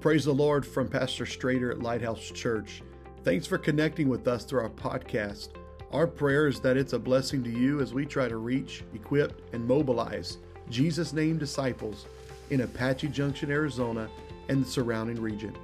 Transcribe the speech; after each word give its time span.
Praise 0.00 0.24
the 0.24 0.32
Lord 0.32 0.64
from 0.64 0.86
Pastor 0.86 1.24
Strader 1.24 1.72
at 1.72 1.82
Lighthouse 1.82 2.30
Church. 2.30 2.82
Thanks 3.24 3.48
for 3.48 3.58
connecting 3.58 4.08
with 4.08 4.28
us 4.28 4.44
through 4.44 4.60
our 4.60 4.70
podcast. 4.70 5.48
Our 5.90 6.06
prayer 6.06 6.46
is 6.46 6.60
that 6.60 6.76
it's 6.76 6.92
a 6.92 6.98
blessing 7.00 7.42
to 7.42 7.50
you 7.50 7.80
as 7.80 7.92
we 7.92 8.06
try 8.06 8.28
to 8.28 8.36
reach, 8.36 8.84
equip, 8.94 9.52
and 9.52 9.66
mobilize 9.66 10.38
Jesus' 10.70 11.12
name 11.12 11.36
disciples 11.36 12.06
in 12.50 12.60
Apache 12.60 13.08
Junction, 13.08 13.50
Arizona, 13.50 14.08
and 14.48 14.64
the 14.64 14.68
surrounding 14.68 15.20
region. 15.20 15.56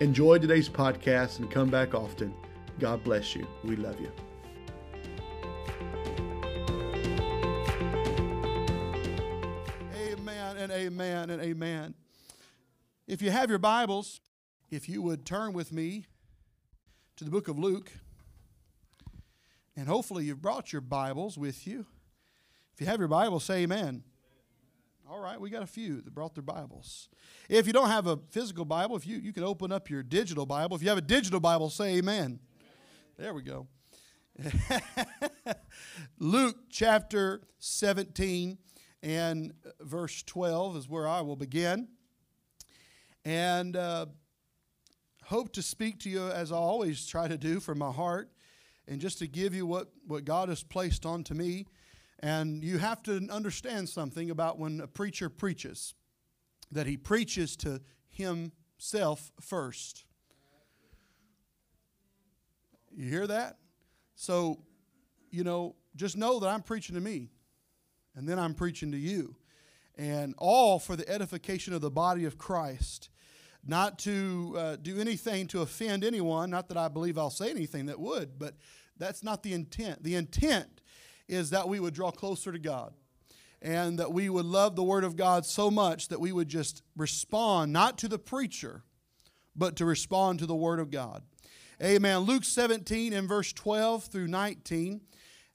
Enjoy 0.00 0.38
today's 0.38 0.68
podcast 0.68 1.38
and 1.38 1.48
come 1.48 1.70
back 1.70 1.94
often. 1.94 2.34
God 2.80 3.04
bless 3.04 3.36
you. 3.36 3.46
We 3.62 3.76
love 3.76 4.00
you. 4.00 4.10
Amen 9.94 10.56
and 10.56 10.72
amen 10.72 11.30
and 11.30 11.40
amen. 11.40 11.94
If 13.06 13.22
you 13.22 13.30
have 13.30 13.50
your 13.50 13.60
Bibles, 13.60 14.20
if 14.68 14.88
you 14.88 15.00
would 15.00 15.24
turn 15.24 15.52
with 15.52 15.72
me 15.72 16.06
to 17.14 17.22
the 17.22 17.30
book 17.30 17.46
of 17.46 17.56
Luke, 17.56 17.92
and 19.76 19.86
hopefully 19.86 20.24
you've 20.24 20.42
brought 20.42 20.72
your 20.72 20.80
Bibles 20.80 21.38
with 21.38 21.68
you. 21.68 21.86
If 22.74 22.80
you 22.80 22.88
have 22.88 22.98
your 22.98 23.06
Bible, 23.06 23.38
say 23.38 23.62
amen. 23.62 24.02
All 25.08 25.20
right, 25.20 25.40
we 25.40 25.50
got 25.50 25.62
a 25.62 25.68
few 25.68 26.00
that 26.00 26.12
brought 26.12 26.34
their 26.34 26.42
Bibles. 26.42 27.08
If 27.48 27.68
you 27.68 27.72
don't 27.72 27.90
have 27.90 28.08
a 28.08 28.18
physical 28.30 28.64
Bible, 28.64 28.96
if 28.96 29.06
you, 29.06 29.18
you 29.18 29.32
can 29.32 29.44
open 29.44 29.70
up 29.70 29.88
your 29.88 30.02
digital 30.02 30.44
Bible. 30.44 30.74
If 30.74 30.82
you 30.82 30.88
have 30.88 30.98
a 30.98 31.02
digital 31.02 31.38
Bible, 31.38 31.70
say 31.70 31.98
amen. 31.98 32.40
There 33.16 33.32
we 33.32 33.42
go. 33.42 33.68
Luke 36.18 36.56
chapter 36.70 37.42
17 37.60 38.58
and 39.04 39.52
verse 39.80 40.24
12 40.24 40.76
is 40.76 40.88
where 40.88 41.06
I 41.06 41.20
will 41.20 41.36
begin. 41.36 41.86
And 43.26 43.76
uh, 43.76 44.06
hope 45.24 45.52
to 45.54 45.62
speak 45.62 45.98
to 46.02 46.08
you 46.08 46.28
as 46.28 46.52
I 46.52 46.54
always 46.54 47.08
try 47.08 47.26
to 47.26 47.36
do 47.36 47.58
from 47.58 47.78
my 47.78 47.90
heart 47.90 48.30
and 48.86 49.00
just 49.00 49.18
to 49.18 49.26
give 49.26 49.52
you 49.52 49.66
what, 49.66 49.88
what 50.06 50.24
God 50.24 50.48
has 50.48 50.62
placed 50.62 51.04
onto 51.04 51.34
me. 51.34 51.66
And 52.20 52.62
you 52.62 52.78
have 52.78 53.02
to 53.02 53.26
understand 53.28 53.88
something 53.88 54.30
about 54.30 54.60
when 54.60 54.80
a 54.80 54.86
preacher 54.86 55.28
preaches, 55.28 55.94
that 56.70 56.86
he 56.86 56.96
preaches 56.96 57.56
to 57.56 57.80
himself 58.10 59.32
first. 59.40 60.04
You 62.96 63.10
hear 63.10 63.26
that? 63.26 63.56
So, 64.14 64.60
you 65.32 65.42
know, 65.42 65.74
just 65.96 66.16
know 66.16 66.38
that 66.38 66.46
I'm 66.46 66.62
preaching 66.62 66.94
to 66.94 67.00
me, 67.00 67.30
and 68.14 68.28
then 68.28 68.38
I'm 68.38 68.54
preaching 68.54 68.92
to 68.92 68.98
you. 68.98 69.34
And 69.98 70.32
all 70.38 70.78
for 70.78 70.94
the 70.94 71.08
edification 71.08 71.74
of 71.74 71.80
the 71.80 71.90
body 71.90 72.24
of 72.24 72.38
Christ. 72.38 73.08
Not 73.66 73.98
to 74.00 74.54
uh, 74.56 74.76
do 74.76 75.00
anything 75.00 75.48
to 75.48 75.62
offend 75.62 76.04
anyone, 76.04 76.50
not 76.50 76.68
that 76.68 76.76
I 76.76 76.88
believe 76.88 77.18
I'll 77.18 77.30
say 77.30 77.50
anything 77.50 77.86
that 77.86 77.98
would, 77.98 78.38
but 78.38 78.54
that's 78.96 79.24
not 79.24 79.42
the 79.42 79.52
intent. 79.52 80.02
The 80.02 80.14
intent 80.14 80.80
is 81.28 81.50
that 81.50 81.68
we 81.68 81.80
would 81.80 81.92
draw 81.94 82.10
closer 82.10 82.52
to 82.52 82.58
God 82.58 82.94
and 83.60 83.98
that 83.98 84.12
we 84.12 84.28
would 84.28 84.44
love 84.44 84.76
the 84.76 84.84
Word 84.84 85.02
of 85.02 85.16
God 85.16 85.44
so 85.44 85.70
much 85.70 86.08
that 86.08 86.20
we 86.20 86.30
would 86.30 86.48
just 86.48 86.82
respond 86.96 87.72
not 87.72 87.98
to 87.98 88.08
the 88.08 88.18
preacher, 88.18 88.84
but 89.56 89.76
to 89.76 89.84
respond 89.84 90.38
to 90.38 90.46
the 90.46 90.54
Word 90.54 90.78
of 90.78 90.90
God. 90.90 91.22
Amen. 91.82 92.20
Luke 92.20 92.44
17 92.44 93.12
and 93.12 93.28
verse 93.28 93.52
12 93.52 94.04
through 94.04 94.28
19. 94.28 95.00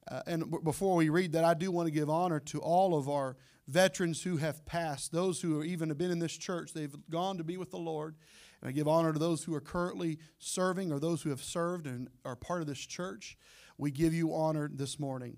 Uh, 0.09 0.21
and 0.27 0.63
before 0.63 0.95
we 0.95 1.09
read 1.09 1.31
that, 1.31 1.43
I 1.43 1.53
do 1.53 1.71
want 1.71 1.87
to 1.87 1.91
give 1.91 2.09
honor 2.09 2.39
to 2.41 2.59
all 2.59 2.97
of 2.97 3.07
our 3.07 3.37
veterans 3.67 4.23
who 4.23 4.37
have 4.37 4.65
passed, 4.65 5.11
those 5.11 5.41
who 5.41 5.63
even 5.63 5.89
have 5.89 5.97
been 5.97 6.11
in 6.11 6.19
this 6.19 6.37
church. 6.37 6.73
They've 6.73 6.95
gone 7.09 7.37
to 7.37 7.43
be 7.43 7.57
with 7.57 7.71
the 7.71 7.77
Lord. 7.77 8.15
And 8.61 8.69
I 8.69 8.71
give 8.71 8.87
honor 8.87 9.13
to 9.13 9.19
those 9.19 9.43
who 9.43 9.53
are 9.55 9.61
currently 9.61 10.19
serving 10.39 10.91
or 10.91 10.99
those 10.99 11.21
who 11.21 11.29
have 11.29 11.41
served 11.41 11.87
and 11.87 12.09
are 12.25 12.35
part 12.35 12.61
of 12.61 12.67
this 12.67 12.79
church. 12.79 13.37
We 13.77 13.91
give 13.91 14.13
you 14.13 14.33
honor 14.33 14.69
this 14.71 14.99
morning. 14.99 15.37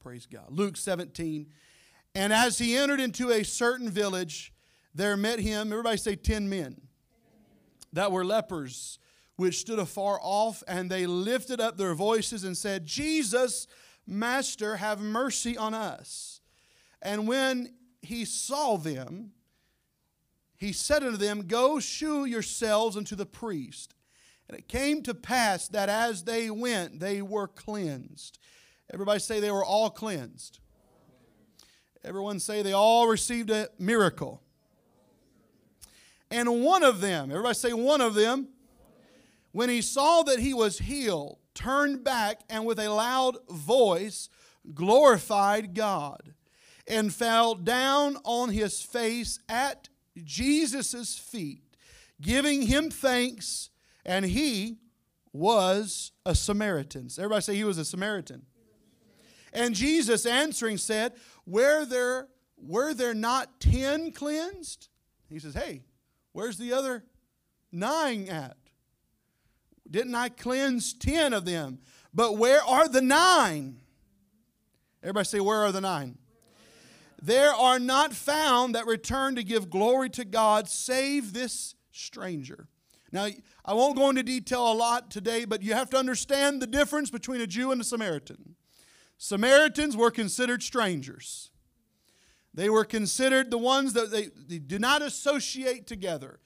Praise 0.00 0.26
God. 0.26 0.46
Luke 0.50 0.76
17. 0.76 1.46
And 2.14 2.32
as 2.32 2.58
he 2.58 2.76
entered 2.76 3.00
into 3.00 3.30
a 3.30 3.44
certain 3.44 3.90
village, 3.90 4.52
there 4.94 5.16
met 5.16 5.38
him, 5.38 5.72
everybody 5.72 5.96
say 5.96 6.16
10 6.16 6.48
men, 6.48 6.80
that 7.92 8.12
were 8.12 8.24
lepers 8.24 8.98
which 9.36 9.58
stood 9.58 9.78
afar 9.78 10.18
off, 10.22 10.62
and 10.66 10.90
they 10.90 11.06
lifted 11.06 11.60
up 11.60 11.76
their 11.76 11.94
voices 11.94 12.44
and 12.44 12.56
said, 12.56 12.86
Jesus, 12.86 13.66
Master, 14.06 14.76
have 14.76 15.00
mercy 15.00 15.56
on 15.58 15.74
us. 15.74 16.35
And 17.02 17.28
when 17.28 17.74
he 18.02 18.24
saw 18.24 18.76
them, 18.76 19.32
he 20.56 20.72
said 20.72 21.02
unto 21.02 21.18
them, 21.18 21.46
Go 21.46 21.78
shew 21.80 22.24
yourselves 22.24 22.96
unto 22.96 23.14
the 23.14 23.26
priest. 23.26 23.94
And 24.48 24.58
it 24.58 24.68
came 24.68 25.02
to 25.02 25.14
pass 25.14 25.68
that 25.68 25.88
as 25.88 26.24
they 26.24 26.50
went, 26.50 27.00
they 27.00 27.20
were 27.20 27.48
cleansed. 27.48 28.38
Everybody 28.92 29.18
say 29.18 29.40
they 29.40 29.50
were 29.50 29.64
all 29.64 29.90
cleansed. 29.90 30.60
Everyone 32.04 32.38
say 32.38 32.62
they 32.62 32.72
all 32.72 33.08
received 33.08 33.50
a 33.50 33.68
miracle. 33.78 34.40
And 36.30 36.62
one 36.62 36.84
of 36.84 37.00
them, 37.00 37.30
everybody 37.30 37.54
say 37.54 37.72
one 37.72 38.00
of 38.00 38.14
them, 38.14 38.48
when 39.50 39.68
he 39.68 39.82
saw 39.82 40.22
that 40.22 40.38
he 40.38 40.54
was 40.54 40.78
healed, 40.78 41.38
turned 41.54 42.04
back 42.04 42.40
and 42.48 42.64
with 42.64 42.78
a 42.78 42.88
loud 42.88 43.36
voice 43.48 44.28
glorified 44.74 45.74
God 45.74 46.34
and 46.88 47.12
fell 47.12 47.54
down 47.54 48.16
on 48.24 48.50
his 48.50 48.80
face 48.80 49.38
at 49.48 49.88
Jesus' 50.22 51.18
feet, 51.18 51.76
giving 52.20 52.62
him 52.62 52.90
thanks, 52.90 53.70
and 54.04 54.24
he 54.24 54.78
was 55.32 56.12
a 56.24 56.34
Samaritan. 56.34 57.08
Everybody 57.18 57.42
say 57.42 57.54
he 57.56 57.64
was 57.64 57.78
a 57.78 57.84
Samaritan. 57.84 58.46
And 59.52 59.74
Jesus 59.74 60.26
answering 60.26 60.78
said, 60.78 61.12
Were 61.46 61.84
there, 61.84 62.28
were 62.56 62.94
there 62.94 63.14
not 63.14 63.60
ten 63.60 64.12
cleansed? 64.12 64.88
He 65.28 65.38
says, 65.38 65.54
Hey, 65.54 65.82
where's 66.32 66.58
the 66.58 66.72
other 66.72 67.04
nine 67.72 68.28
at? 68.28 68.56
Didn't 69.90 70.14
I 70.14 70.28
cleanse 70.28 70.92
10 70.92 71.32
of 71.32 71.44
them? 71.44 71.78
But 72.12 72.36
where 72.36 72.62
are 72.62 72.88
the 72.88 73.02
nine? 73.02 73.78
Everybody 75.02 75.24
say, 75.24 75.40
Where 75.40 75.64
are 75.64 75.72
the 75.72 75.80
nine? 75.80 76.18
There 77.20 77.52
are 77.52 77.78
not 77.78 78.12
found 78.12 78.74
that 78.74 78.86
return 78.86 79.36
to 79.36 79.42
give 79.42 79.70
glory 79.70 80.10
to 80.10 80.24
God 80.24 80.68
save 80.68 81.32
this 81.32 81.74
stranger. 81.90 82.68
Now, 83.12 83.28
I 83.64 83.72
won't 83.72 83.96
go 83.96 84.10
into 84.10 84.22
detail 84.22 84.70
a 84.70 84.74
lot 84.74 85.10
today, 85.10 85.44
but 85.44 85.62
you 85.62 85.72
have 85.72 85.90
to 85.90 85.96
understand 85.96 86.60
the 86.60 86.66
difference 86.66 87.10
between 87.10 87.40
a 87.40 87.46
Jew 87.46 87.72
and 87.72 87.80
a 87.80 87.84
Samaritan. 87.84 88.56
Samaritans 89.16 89.96
were 89.96 90.10
considered 90.10 90.62
strangers. 90.62 91.50
They 92.52 92.68
were 92.68 92.84
considered 92.84 93.50
the 93.50 93.58
ones 93.58 93.92
that 93.94 94.10
they, 94.10 94.28
they 94.48 94.58
do 94.58 94.78
not 94.78 95.02
associate 95.02 95.86
together. 95.86 96.40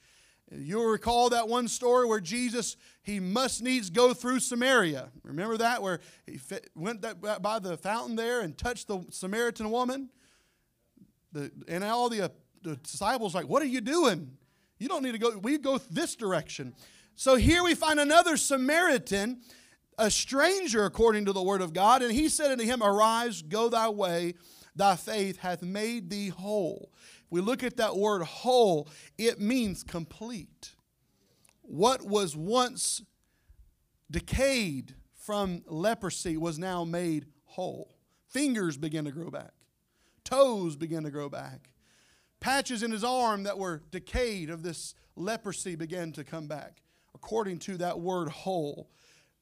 You'll 0.51 0.85
recall 0.85 1.29
that 1.29 1.47
one 1.47 1.69
story 1.69 2.05
where 2.05 2.19
Jesus, 2.19 2.75
he 3.01 3.19
must 3.21 3.61
needs 3.61 3.89
go 3.89 4.13
through 4.13 4.41
Samaria. 4.41 5.09
Remember 5.23 5.57
that? 5.57 5.81
Where 5.81 6.01
he 6.25 6.39
went 6.75 7.01
by 7.01 7.59
the 7.59 7.77
fountain 7.77 8.17
there 8.17 8.41
and 8.41 8.57
touched 8.57 8.87
the 8.87 9.05
Samaritan 9.09 9.71
woman? 9.71 10.09
The, 11.31 11.51
and 11.67 11.83
all 11.83 12.09
the, 12.09 12.25
uh, 12.25 12.29
the 12.61 12.75
disciples 12.77 13.33
like, 13.33 13.47
what 13.47 13.61
are 13.61 13.67
you 13.67 13.81
doing? 13.81 14.37
You 14.79 14.87
don't 14.87 15.03
need 15.03 15.13
to 15.13 15.17
go. 15.17 15.37
We 15.37 15.57
go 15.57 15.77
this 15.77 16.15
direction. 16.15 16.73
So 17.15 17.35
here 17.35 17.63
we 17.63 17.75
find 17.75 17.99
another 17.99 18.37
Samaritan, 18.37 19.41
a 19.97 20.09
stranger 20.09 20.85
according 20.85 21.25
to 21.25 21.33
the 21.33 21.43
word 21.43 21.61
of 21.61 21.73
God. 21.73 22.01
And 22.01 22.11
he 22.11 22.29
said 22.29 22.51
unto 22.51 22.63
him, 22.63 22.81
Arise, 22.81 23.41
go 23.41 23.69
thy 23.69 23.89
way. 23.89 24.33
Thy 24.75 24.95
faith 24.95 25.37
hath 25.37 25.61
made 25.61 26.09
thee 26.09 26.29
whole 26.29 26.91
we 27.31 27.39
look 27.39 27.63
at 27.63 27.77
that 27.77 27.97
word 27.97 28.21
whole, 28.21 28.89
it 29.17 29.39
means 29.39 29.83
complete. 29.83 30.75
What 31.61 32.05
was 32.05 32.35
once 32.35 33.01
decayed 34.11 34.95
from 35.15 35.63
leprosy 35.65 36.35
was 36.35 36.59
now 36.59 36.83
made 36.83 37.25
whole. 37.45 37.95
Fingers 38.27 38.77
began 38.77 39.05
to 39.05 39.11
grow 39.11 39.31
back, 39.31 39.51
toes 40.31 40.75
began 40.75 41.03
to 41.03 41.11
grow 41.11 41.29
back. 41.29 41.69
Patches 42.39 42.83
in 42.83 42.91
his 42.91 43.03
arm 43.03 43.43
that 43.43 43.57
were 43.57 43.83
decayed 43.91 44.49
of 44.49 44.63
this 44.63 44.95
leprosy 45.15 45.75
began 45.75 46.11
to 46.13 46.23
come 46.23 46.47
back, 46.47 46.81
according 47.13 47.59
to 47.59 47.77
that 47.77 47.99
word 47.99 48.29
whole. 48.29 48.89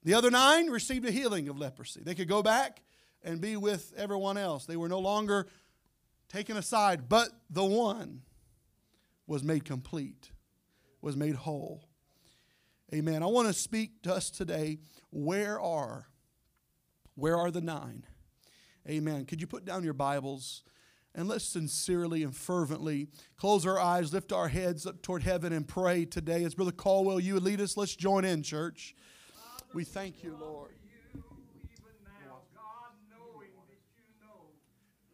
The 0.02 0.14
other 0.14 0.30
nine 0.30 0.68
received 0.68 1.06
a 1.06 1.10
healing 1.10 1.48
of 1.48 1.58
leprosy. 1.58 2.02
They 2.02 2.14
could 2.14 2.28
go 2.28 2.42
back 2.42 2.82
and 3.22 3.40
be 3.40 3.56
with 3.56 3.92
everyone 3.96 4.36
else. 4.36 4.66
They 4.66 4.76
were 4.76 4.88
no 4.88 4.98
longer 4.98 5.46
taken 6.28 6.56
aside, 6.56 7.08
but 7.08 7.28
the 7.48 7.64
one 7.64 8.22
was 9.26 9.44
made 9.44 9.64
complete, 9.64 10.30
was 11.00 11.16
made 11.16 11.36
whole. 11.36 11.84
Amen. 12.92 13.22
I 13.22 13.26
want 13.26 13.46
to 13.46 13.54
speak 13.54 14.02
to 14.02 14.12
us 14.12 14.30
today. 14.30 14.78
Where 15.10 15.60
are, 15.60 16.08
where 17.14 17.36
are 17.36 17.50
the 17.50 17.60
nine? 17.60 18.04
Amen. 18.88 19.24
Could 19.26 19.40
you 19.40 19.46
put 19.46 19.64
down 19.64 19.84
your 19.84 19.92
Bibles? 19.92 20.64
And 21.14 21.28
let's 21.28 21.44
sincerely 21.44 22.22
and 22.22 22.34
fervently 22.34 23.08
close 23.36 23.66
our 23.66 23.80
eyes, 23.80 24.12
lift 24.12 24.32
our 24.32 24.48
heads 24.48 24.86
up 24.86 25.02
toward 25.02 25.24
heaven, 25.24 25.52
and 25.52 25.66
pray 25.66 26.04
today. 26.04 26.44
As 26.44 26.54
Brother 26.54 26.72
Caldwell, 26.72 27.18
you 27.18 27.34
would 27.34 27.42
lead 27.42 27.60
us, 27.60 27.76
let's 27.76 27.96
join 27.96 28.24
in, 28.24 28.42
church. 28.42 28.94
We 29.74 29.84
thank 29.84 30.22
you, 30.22 30.36
Lord. 30.40 30.70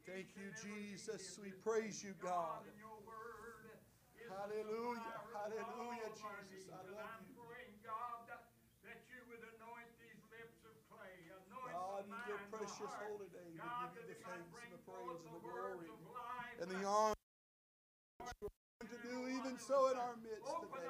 Thank 0.07 0.29
you, 0.37 0.49
Jesus. 0.63 1.39
We 1.43 1.51
praise 1.51 2.03
you, 2.03 2.15
God. 2.23 2.65
Hallelujah. 4.29 5.01
Hallelujah, 5.33 6.11
Jesus. 6.49 6.73
I 6.73 6.77
love 6.93 7.21
you. 7.25 7.25
In 12.06 12.14
your 12.29 12.38
precious 12.55 12.94
holy 13.03 13.26
name, 13.35 13.50
we 13.50 13.67
give 13.82 13.99
you 13.99 14.06
the 14.06 14.19
thanks 14.23 14.55
and 14.62 14.70
the 14.70 14.79
praise 14.87 15.19
and 15.26 15.35
the 15.35 15.43
glory 15.43 15.91
and 16.62 16.70
the 16.70 16.87
honor 16.87 17.14
to 18.79 18.99
do 19.03 19.26
even 19.26 19.58
so 19.58 19.91
in 19.91 19.97
our 19.99 20.14
midst 20.23 20.47
today. 20.47 20.87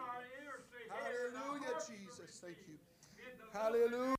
Hallelujah, 0.92 1.80
Jesus. 1.88 2.36
Thank 2.44 2.58
you. 2.68 2.76
Hallelujah. 3.52 4.16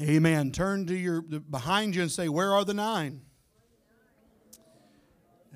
Amen. 0.00 0.52
Turn 0.52 0.86
to 0.86 0.94
your 0.94 1.22
behind 1.22 1.96
you 1.96 2.02
and 2.02 2.10
say, 2.10 2.28
"Where 2.28 2.54
are 2.54 2.64
the 2.64 2.74
nine? 2.74 3.22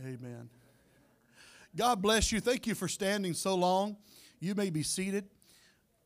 Amen. 0.00 0.50
God 1.76 2.02
bless 2.02 2.32
you. 2.32 2.40
Thank 2.40 2.67
you 2.67 2.75
for 2.75 2.88
standing 2.88 3.34
so 3.34 3.55
long. 3.55 3.96
You 4.40 4.55
may 4.55 4.70
be 4.70 4.82
seated. 4.82 5.26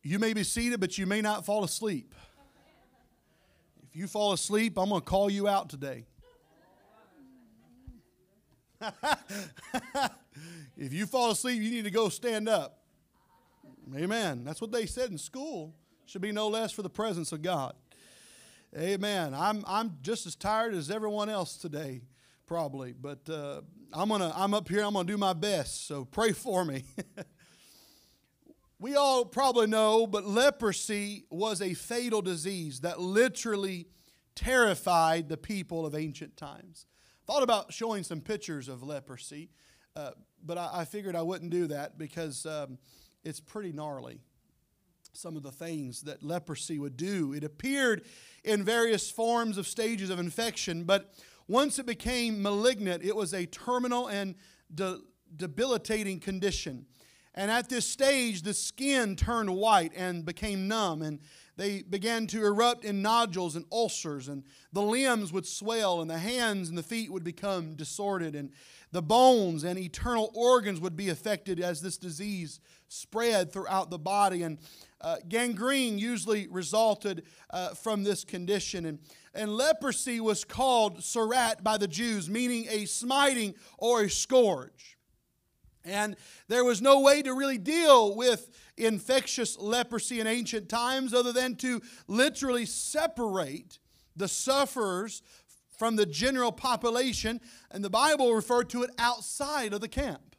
You 0.03 0.19
may 0.19 0.35
be 0.35 0.45
seated, 0.45 0.81
but 0.81 0.99
you 0.99 1.07
may 1.07 1.23
not 1.23 1.47
fall 1.47 1.65
asleep. 1.65 2.15
If 3.83 3.97
you 3.97 4.07
fall 4.07 4.33
asleep, 4.33 4.79
I'm 4.79 4.91
going 4.91 5.01
to 5.01 5.05
call 5.05 5.31
you 5.31 5.49
out 5.49 5.71
today. 5.71 6.05
if 10.77 10.93
you 10.93 11.07
fall 11.07 11.31
asleep, 11.31 11.63
you 11.63 11.71
need 11.71 11.85
to 11.85 11.91
go 11.91 12.09
stand 12.09 12.49
up. 12.49 12.81
Amen. 13.97 14.45
That's 14.45 14.61
what 14.61 14.73
they 14.73 14.87
said 14.87 15.11
in 15.11 15.19
school. 15.19 15.75
Should 16.07 16.23
be 16.23 16.33
no 16.33 16.49
less 16.49 16.73
for 16.73 16.83
the 16.83 16.91
presence 16.91 17.33
of 17.33 17.41
God. 17.41 17.75
Amen. 18.77 19.33
I'm, 19.35 19.65
I'm 19.67 19.99
just 20.03 20.27
as 20.27 20.35
tired 20.35 20.75
as 20.75 20.91
everyone 20.91 21.31
else 21.31 21.57
today, 21.57 22.03
probably, 22.47 22.93
but 22.93 23.29
uh, 23.29 23.61
I'm 23.93 24.09
gonna 24.09 24.33
I'm 24.35 24.55
up 24.55 24.69
here. 24.69 24.85
I'm 24.85 24.95
gonna 24.95 25.07
do 25.07 25.19
my 25.19 25.33
best. 25.33 25.87
So 25.87 26.05
pray 26.05 26.33
for 26.33 26.65
me. 26.65 26.85
we 28.79 28.97
all 28.97 29.25
probably 29.25 29.67
know, 29.67 30.07
but 30.07 30.25
leprosy 30.25 31.25
was 31.31 31.63
a 31.63 31.75
fatal 31.75 32.23
disease 32.23 32.81
that 32.81 33.01
literally 33.01 33.89
terrified 34.35 35.29
the 35.29 35.37
people 35.37 35.87
of 35.87 35.95
ancient 35.95 36.37
times. 36.37 36.87
Thought 37.27 37.43
about 37.43 37.73
showing 37.73 38.03
some 38.03 38.21
pictures 38.21 38.69
of 38.69 38.83
leprosy, 38.83 39.51
uh, 39.97 40.11
but 40.45 40.59
I, 40.59 40.71
I, 40.75 40.85
figured 40.85 41.17
I 41.17 41.23
wouldn't 41.23 41.51
do 41.51 41.69
that 41.69 41.97
because 41.97 42.45
um, 42.45 42.79
it's 43.23 43.41
pretty 43.41 43.73
gnarly 43.73 44.21
some 45.17 45.37
of 45.37 45.43
the 45.43 45.53
things 45.53 46.03
that 46.03 46.23
leprosy 46.23 46.79
would 46.79 46.97
do. 46.97 47.33
It 47.33 47.45
appeared 47.45 48.05
in 48.43 48.65
various 48.65 49.11
forms 49.11 49.57
of 49.57 49.67
stages 49.67 50.11
of 50.11 50.19
infection, 50.19 50.85
but 50.85 51.15
once 51.49 51.79
it 51.79 51.87
became 51.87 52.43
malignant, 52.43 53.03
it 53.05 53.15
was 53.15 53.35
a 53.35 53.47
terminal 53.47 54.09
and 54.09 54.35
de- 54.75 55.01
debilitating 55.37 56.21
condition. 56.21 56.87
And 57.35 57.51
at 57.51 57.69
this 57.69 57.87
stage, 57.87 58.43
the 58.43 58.55
skin 58.55 59.17
turned 59.17 59.51
white 59.51 59.93
and 59.97 60.25
became 60.25 60.69
numb, 60.69 61.03
and 61.03 61.21
they 61.57 61.83
began 61.83 62.27
to 62.29 62.45
erupt 62.45 62.85
in 62.85 63.03
nodules 63.03 63.57
and 63.57 63.65
ulcers, 63.71 64.29
and 64.29 64.43
the 64.73 64.83
limbs 64.83 65.33
would 65.33 65.47
swell, 65.47 66.01
and 66.01 66.11
the 66.11 66.19
hands 66.19 66.69
and 66.69 66.77
the 66.77 66.83
feet 66.83 67.13
would 67.13 67.25
become 67.25 67.75
disordered, 67.75 68.35
and 68.35 68.51
the 68.91 69.03
bones 69.03 69.65
and 69.65 69.79
eternal 69.79 70.31
organs 70.35 70.81
would 70.81 70.97
be 70.97 71.09
affected 71.09 71.61
as 71.61 71.81
this 71.81 71.97
disease 71.97 72.61
spread 72.89 73.53
throughout 73.53 73.91
the 73.91 73.99
body. 73.99 74.43
And 74.43 74.59
uh, 75.01 75.17
gangrene 75.29 75.99
usually 75.99 76.47
resulted 76.49 77.25
uh, 77.51 77.71
from 77.71 78.05
this 78.05 78.25
condition. 78.25 78.87
And, 78.87 78.99
and 79.35 79.57
leprosy 79.57 80.21
was 80.21 80.45
called 80.45 80.99
sarat 80.99 81.65
by 81.65 81.77
the 81.77 81.89
Jews, 81.89 82.31
meaning 82.31 82.67
a 82.71 82.85
smiting 82.85 83.55
or 83.79 84.03
a 84.03 84.11
scourge. 84.11 84.94
And 85.85 86.17
there 86.49 86.65
was 86.65 86.81
no 86.81 87.01
way 87.01 87.23
to 87.23 87.35
really 87.35 87.59
deal 87.59 88.15
with 88.17 88.51
infectious 88.77 89.59
leprosy 89.59 90.21
in 90.21 90.27
ancient 90.27 90.69
times 90.69 91.13
other 91.13 91.33
than 91.33 91.57
to 91.57 91.83
literally 92.09 92.67
separate 92.67 93.79
the 94.17 94.29
sufferers 94.29 95.23
from 95.77 95.97
the 95.97 96.07
general 96.07 96.53
population, 96.53 97.41
and 97.71 97.85
the 97.85 97.91
Bible 97.91 98.33
referred 98.35 98.71
to 98.71 98.83
it 98.85 98.91
outside 98.99 99.73
of 99.73 99.81
the 99.81 99.89
camp. 99.89 100.37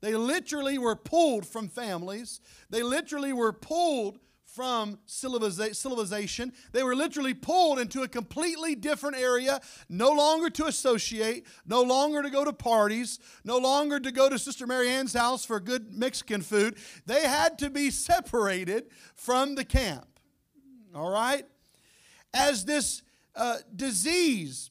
They 0.00 0.14
literally 0.14 0.78
were 0.78 0.96
pulled 0.96 1.46
from 1.46 1.68
families, 1.68 2.40
they 2.70 2.82
literally 2.82 3.32
were 3.32 3.52
pulled 3.52 4.18
from 4.54 5.00
civilization. 5.06 6.52
They 6.70 6.84
were 6.84 6.94
literally 6.94 7.34
pulled 7.34 7.80
into 7.80 8.02
a 8.02 8.08
completely 8.08 8.76
different 8.76 9.16
area, 9.16 9.60
no 9.88 10.12
longer 10.12 10.48
to 10.50 10.66
associate, 10.66 11.44
no 11.66 11.82
longer 11.82 12.22
to 12.22 12.30
go 12.30 12.44
to 12.44 12.52
parties, 12.52 13.18
no 13.42 13.58
longer 13.58 13.98
to 13.98 14.12
go 14.12 14.28
to 14.28 14.38
Sister 14.38 14.64
Mary 14.64 14.88
Ann's 14.88 15.12
house 15.12 15.44
for 15.44 15.58
good 15.58 15.92
Mexican 15.92 16.40
food. 16.40 16.76
They 17.04 17.22
had 17.22 17.58
to 17.58 17.70
be 17.70 17.90
separated 17.90 18.84
from 19.16 19.56
the 19.56 19.64
camp. 19.64 20.06
All 20.94 21.10
right? 21.10 21.44
As 22.32 22.64
this 22.64 23.02
uh, 23.34 23.56
disease 23.74 24.70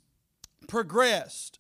progressed, 0.70 1.60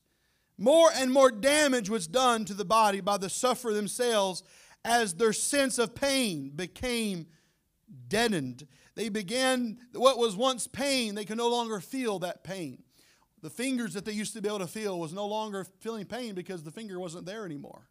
more 0.57 0.89
and 0.95 1.11
more 1.11 1.29
damage 1.29 1.89
was 1.89 2.07
done 2.07 2.45
to 2.45 2.53
the 2.53 2.63
body 2.63 3.01
by 3.01 3.17
the 3.17 3.29
sufferer 3.29 3.73
themselves 3.73 4.43
as 4.85 5.15
their 5.15 5.33
sense 5.33 5.77
of 5.77 5.93
pain 5.93 6.51
became 6.55 7.27
deadened. 8.07 8.67
They 8.95 9.09
began, 9.09 9.77
what 9.93 10.17
was 10.17 10.35
once 10.35 10.67
pain, 10.67 11.15
they 11.15 11.25
could 11.25 11.37
no 11.37 11.49
longer 11.49 11.79
feel 11.79 12.19
that 12.19 12.43
pain. 12.43 12.83
The 13.41 13.49
fingers 13.49 13.93
that 13.93 14.05
they 14.05 14.13
used 14.13 14.33
to 14.33 14.41
be 14.41 14.47
able 14.47 14.59
to 14.59 14.67
feel 14.67 14.99
was 14.99 15.13
no 15.13 15.27
longer 15.27 15.65
feeling 15.79 16.05
pain 16.05 16.33
because 16.33 16.63
the 16.63 16.71
finger 16.71 16.99
wasn't 16.99 17.25
there 17.25 17.45
anymore. 17.45 17.87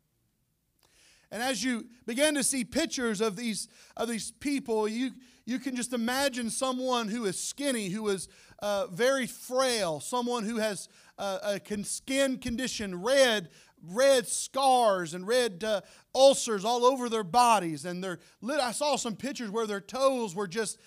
And 1.31 1.43
as 1.43 1.65
you 1.65 1.87
begin 2.07 2.35
to 2.35 2.43
see 2.43 2.63
pictures 2.63 3.21
of 3.21 3.37
these, 3.37 3.69
of 3.97 4.09
these 4.09 4.33
people, 4.33 4.87
you, 4.87 5.13
you 5.47 5.59
can 5.59 5.75
just 5.75 5.93
imagine 5.95 6.51
someone 6.51 7.09
who 7.09 7.25
is 7.25 7.39
skinny, 7.39 7.89
who 7.89 8.09
is 8.09 8.29
uh, 8.61 8.87
very 8.89 9.27
frail, 9.27 9.99
someone 9.99 10.45
who 10.45 10.59
has 10.59 10.89
uh, 11.19 11.59
a 11.69 11.85
skin 11.85 12.39
condition, 12.39 13.03
red, 13.03 13.49
red 13.83 14.29
scars 14.29 15.15
and 15.15 15.27
red 15.27 15.65
uh, 15.65 15.81
ulcers 16.15 16.65
all 16.65 16.85
over 16.85 17.09
their 17.09 17.25
bodies. 17.25 17.85
And 17.85 18.03
their, 18.03 18.19
I 18.49 18.73
saw 18.73 18.97
some 18.97 19.17
pictures 19.17 19.51
where 19.51 19.67
their 19.67 19.81
toes 19.81 20.35
were 20.35 20.49
just 20.49 20.79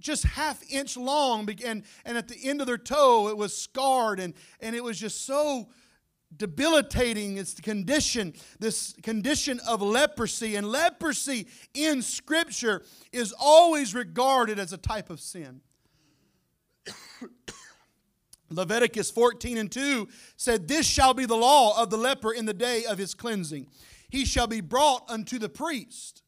just 0.00 0.22
half 0.22 0.62
inch 0.70 0.96
long 0.96 1.48
and, 1.64 1.82
and 2.04 2.16
at 2.16 2.28
the 2.28 2.38
end 2.44 2.60
of 2.60 2.68
their 2.68 2.78
toe 2.78 3.28
it 3.28 3.36
was 3.36 3.56
scarred. 3.56 4.20
And, 4.20 4.34
and 4.60 4.76
it 4.76 4.84
was 4.84 4.98
just 4.98 5.26
so 5.26 5.68
debilitating 6.36 7.38
its 7.38 7.54
condition 7.54 8.34
this 8.60 8.94
condition 9.02 9.60
of 9.66 9.82
leprosy. 9.82 10.56
And 10.56 10.70
leprosy 10.70 11.48
in 11.74 12.02
scripture 12.02 12.84
is 13.12 13.34
always 13.38 13.94
regarded 13.94 14.58
as 14.58 14.72
a 14.72 14.78
type 14.78 15.10
of 15.10 15.20
sin 15.20 15.62
Leviticus 18.50 19.10
14 19.10 19.58
and 19.58 19.70
2 19.70 20.08
said, 20.36 20.68
This 20.68 20.86
shall 20.86 21.14
be 21.14 21.26
the 21.26 21.36
law 21.36 21.80
of 21.80 21.90
the 21.90 21.98
leper 21.98 22.32
in 22.32 22.46
the 22.46 22.54
day 22.54 22.84
of 22.84 22.98
his 22.98 23.14
cleansing. 23.14 23.66
He 24.08 24.24
shall 24.24 24.46
be 24.46 24.60
brought 24.60 25.08
unto 25.10 25.38
the 25.38 25.48
priest. 25.48 26.22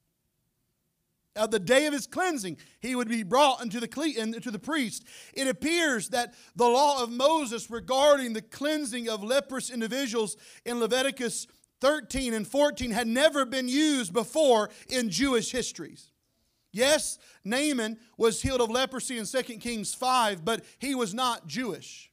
Of 1.37 1.53
the 1.53 1.61
day 1.61 1.87
of 1.87 1.93
his 1.93 2.07
cleansing, 2.07 2.59
he 2.81 2.95
would 2.95 3.09
be 3.09 3.23
brought 3.23 3.61
unto 3.61 3.79
the, 3.81 4.15
into 4.19 4.51
the 4.51 4.59
priest. 4.59 5.05
It 5.33 5.47
appears 5.47 6.09
that 6.09 6.35
the 6.57 6.67
law 6.67 7.03
of 7.03 7.11
Moses 7.11 7.71
regarding 7.71 8.33
the 8.33 8.43
cleansing 8.43 9.09
of 9.09 9.23
leprous 9.23 9.71
individuals 9.71 10.37
in 10.67 10.81
Leviticus 10.81 11.47
13 11.81 12.35
and 12.35 12.47
14 12.47 12.91
had 12.91 13.07
never 13.07 13.47
been 13.47 13.69
used 13.69 14.13
before 14.13 14.71
in 14.89 15.09
Jewish 15.09 15.53
histories. 15.53 16.11
Yes, 16.73 17.19
Naaman 17.45 17.99
was 18.17 18.43
healed 18.43 18.61
of 18.61 18.71
leprosy 18.71 19.19
in 19.19 19.25
2 19.25 19.43
Kings 19.59 19.95
5, 19.95 20.45
but 20.45 20.65
he 20.79 20.95
was 20.95 21.15
not 21.15 21.47
Jewish. 21.47 22.10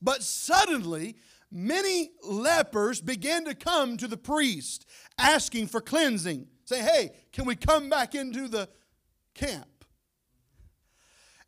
But 0.00 0.22
suddenly, 0.22 1.16
many 1.50 2.10
lepers 2.22 3.00
began 3.00 3.44
to 3.44 3.54
come 3.54 3.96
to 3.96 4.08
the 4.08 4.16
priest 4.16 4.86
asking 5.18 5.68
for 5.68 5.80
cleansing. 5.80 6.46
Say, 6.64 6.80
hey, 6.80 7.10
can 7.32 7.44
we 7.44 7.56
come 7.56 7.88
back 7.88 8.14
into 8.14 8.48
the 8.48 8.68
camp? 9.34 9.84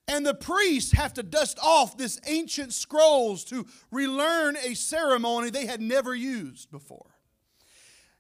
And 0.07 0.25
the 0.25 0.35
priests 0.35 0.93
have 0.93 1.13
to 1.15 1.23
dust 1.23 1.59
off 1.63 1.99
this 1.99 2.19
ancient 2.27 2.73
scrolls 2.73 3.45
to 3.45 3.67
relearn 3.91 4.57
a 4.57 4.75
ceremony 4.75 5.51
they 5.51 5.67
had 5.67 5.83
never 5.83 6.15
used 6.15 6.71
before. 6.71 7.18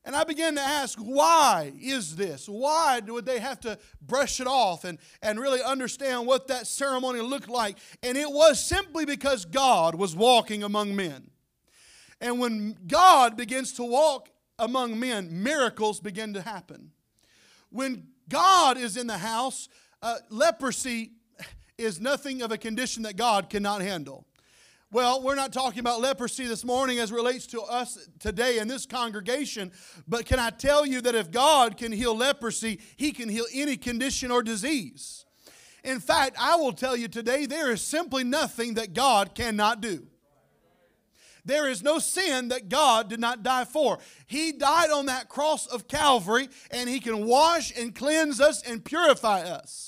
And 0.09 0.17
I 0.17 0.25
began 0.25 0.55
to 0.55 0.62
ask, 0.62 0.99
why 0.99 1.71
is 1.79 2.17
this? 2.17 2.49
Why 2.49 3.03
would 3.07 3.27
they 3.27 3.41
have 3.41 3.61
to 3.61 3.79
brush 4.00 4.41
it 4.41 4.47
off 4.47 4.85
and, 4.85 4.99
and 5.21 5.38
really 5.38 5.62
understand 5.62 6.27
what 6.27 6.49
that 6.49 6.67
ceremony 6.67 7.21
looked 7.21 7.50
like? 7.50 7.77
And 8.03 8.17
it 8.17 8.31
was 8.31 8.59
simply 8.59 9.05
because 9.05 9.45
God 9.45 9.95
was 9.95 10.17
walking 10.17 10.62
among 10.62 10.97
men. 10.97 11.29
And 12.23 12.41
when 12.41 12.75
God 12.87 13.37
begins 13.37 13.75
to 13.75 13.85
walk 13.85 14.31
among 14.59 14.99
men, 14.99 15.43
miracles 15.43 16.00
begin 16.00 16.33
to 16.33 16.41
happen. 16.41 16.91
When 17.69 18.07
God 18.31 18.79
is 18.79 18.97
in 18.97 19.09
the 19.09 19.19
house, 19.19 19.69
uh, 20.00 20.17
leprosy 20.31 21.12
is 21.77 22.00
nothing 22.00 22.41
of 22.41 22.50
a 22.50 22.57
condition 22.57 23.03
that 23.03 23.17
God 23.17 23.50
cannot 23.50 23.83
handle. 23.83 24.25
Well, 24.90 25.23
we're 25.23 25.35
not 25.35 25.52
talking 25.52 25.80
about 25.80 26.00
leprosy 26.00 26.47
this 26.47 26.64
morning 26.64 26.99
as 26.99 27.12
relates 27.12 27.47
to 27.49 27.61
us 27.61 28.09
today 28.18 28.59
in 28.59 28.68
this 28.68 28.87
congregation, 28.87 29.71
but 30.07 30.25
can 30.25 30.38
I 30.38 30.49
tell 30.49 30.87
you 30.87 31.02
that 31.02 31.14
if 31.14 31.30
God 31.30 31.76
can 31.76 31.92
heal 31.92 32.16
leprosy, 32.16 32.80
He 32.97 33.12
can 33.12 33.28
heal 33.28 33.45
any 33.52 33.76
condition 33.76 34.30
or 34.30 34.42
disease. 34.42 35.26
In 35.85 36.00
fact, 36.00 36.37
I 36.40 36.57
will 36.57 36.73
tell 36.73 36.97
you 36.97 37.07
today 37.07 37.45
there 37.45 37.71
is 37.71 37.83
simply 37.83 38.25
nothing 38.25 38.75
that 38.75 38.95
God 38.95 39.35
cannot 39.35 39.83
do. 39.83 40.07
There 41.45 41.68
is 41.68 41.83
no 41.83 41.99
sin 41.99 42.49
that 42.49 42.71
God 42.71 43.11
did 43.11 43.21
not 43.21 43.42
die 43.42 43.64
for. 43.64 43.99
He 44.26 44.52
died 44.52 44.90
on 44.90 45.07
that 45.07 45.28
cross 45.28 45.66
of 45.66 45.87
Calvary, 45.87 46.49
and 46.71 46.88
He 46.88 47.00
can 47.00 47.26
wash 47.26 47.78
and 47.78 47.95
cleanse 47.95 48.40
us 48.40 48.62
and 48.62 48.83
purify 48.83 49.40
us. 49.40 49.88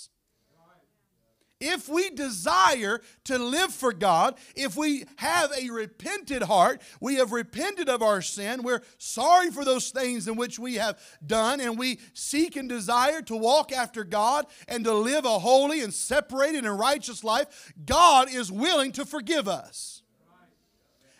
If 1.60 1.90
we 1.90 2.08
desire 2.08 3.02
to 3.24 3.38
live 3.38 3.72
for 3.72 3.92
God, 3.92 4.36
if 4.56 4.76
we 4.76 5.04
have 5.16 5.52
a 5.52 5.68
repented 5.68 6.42
heart, 6.42 6.80
we 7.00 7.16
have 7.16 7.32
repented 7.32 7.90
of 7.90 8.02
our 8.02 8.22
sin, 8.22 8.62
we're 8.62 8.80
sorry 8.96 9.50
for 9.50 9.64
those 9.64 9.90
things 9.90 10.26
in 10.26 10.36
which 10.36 10.58
we 10.58 10.76
have 10.76 10.98
done, 11.24 11.60
and 11.60 11.78
we 11.78 12.00
seek 12.14 12.56
and 12.56 12.66
desire 12.66 13.20
to 13.22 13.36
walk 13.36 13.72
after 13.72 14.04
God 14.04 14.46
and 14.68 14.84
to 14.84 14.94
live 14.94 15.26
a 15.26 15.38
holy 15.38 15.82
and 15.82 15.92
separated 15.92 16.64
and 16.64 16.78
righteous 16.78 17.22
life, 17.22 17.72
God 17.84 18.32
is 18.32 18.50
willing 18.50 18.92
to 18.92 19.04
forgive 19.04 19.46
us. 19.46 20.02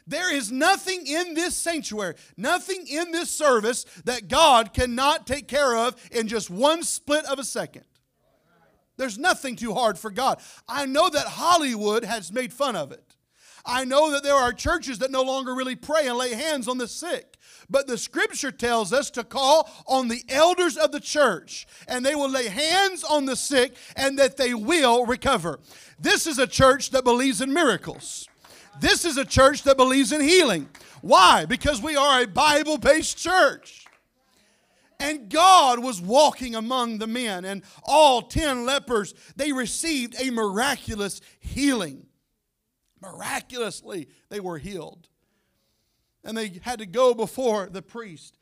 There 0.06 0.34
is 0.34 0.50
nothing 0.50 1.06
in 1.06 1.34
this 1.34 1.54
sanctuary, 1.56 2.14
nothing 2.36 2.86
in 2.88 3.12
this 3.12 3.30
service 3.30 3.84
that 4.06 4.26
God 4.26 4.72
cannot 4.72 5.26
take 5.26 5.46
care 5.46 5.76
of 5.76 5.94
in 6.10 6.26
just 6.26 6.50
one 6.50 6.82
split 6.82 7.26
of 7.26 7.38
a 7.38 7.44
second. 7.44 7.84
There's 9.00 9.18
nothing 9.18 9.56
too 9.56 9.72
hard 9.72 9.98
for 9.98 10.10
God. 10.10 10.42
I 10.68 10.84
know 10.84 11.08
that 11.08 11.26
Hollywood 11.26 12.04
has 12.04 12.30
made 12.30 12.52
fun 12.52 12.76
of 12.76 12.92
it. 12.92 13.16
I 13.64 13.86
know 13.86 14.10
that 14.10 14.22
there 14.22 14.34
are 14.34 14.52
churches 14.52 14.98
that 14.98 15.10
no 15.10 15.22
longer 15.22 15.54
really 15.54 15.74
pray 15.74 16.06
and 16.06 16.18
lay 16.18 16.34
hands 16.34 16.68
on 16.68 16.76
the 16.76 16.86
sick. 16.86 17.38
But 17.70 17.86
the 17.86 17.96
scripture 17.96 18.52
tells 18.52 18.92
us 18.92 19.10
to 19.12 19.24
call 19.24 19.70
on 19.86 20.08
the 20.08 20.22
elders 20.28 20.76
of 20.76 20.92
the 20.92 21.00
church, 21.00 21.66
and 21.88 22.04
they 22.04 22.14
will 22.14 22.28
lay 22.28 22.48
hands 22.48 23.02
on 23.02 23.24
the 23.24 23.36
sick, 23.36 23.74
and 23.96 24.18
that 24.18 24.36
they 24.36 24.52
will 24.52 25.06
recover. 25.06 25.60
This 25.98 26.26
is 26.26 26.38
a 26.38 26.46
church 26.46 26.90
that 26.90 27.02
believes 27.02 27.40
in 27.40 27.54
miracles. 27.54 28.28
This 28.80 29.06
is 29.06 29.16
a 29.16 29.24
church 29.24 29.62
that 29.62 29.78
believes 29.78 30.12
in 30.12 30.20
healing. 30.20 30.68
Why? 31.00 31.46
Because 31.46 31.80
we 31.80 31.96
are 31.96 32.20
a 32.20 32.26
Bible 32.26 32.76
based 32.76 33.16
church. 33.16 33.86
And 35.00 35.30
God 35.30 35.78
was 35.78 36.00
walking 36.00 36.54
among 36.54 36.98
the 36.98 37.06
men, 37.06 37.46
and 37.46 37.62
all 37.82 38.22
10 38.22 38.66
lepers, 38.66 39.14
they 39.34 39.50
received 39.50 40.14
a 40.20 40.30
miraculous 40.30 41.22
healing. 41.40 42.06
Miraculously, 43.00 44.08
they 44.28 44.40
were 44.40 44.58
healed. 44.58 45.08
And 46.22 46.36
they 46.36 46.60
had 46.62 46.80
to 46.80 46.86
go 46.86 47.14
before 47.14 47.70
the 47.70 47.80
priest. 47.80 48.36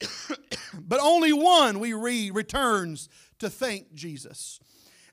but 0.78 1.00
only 1.00 1.32
one, 1.32 1.80
we 1.80 1.92
read, 1.92 2.36
returns 2.36 3.08
to 3.40 3.50
thank 3.50 3.92
Jesus. 3.92 4.60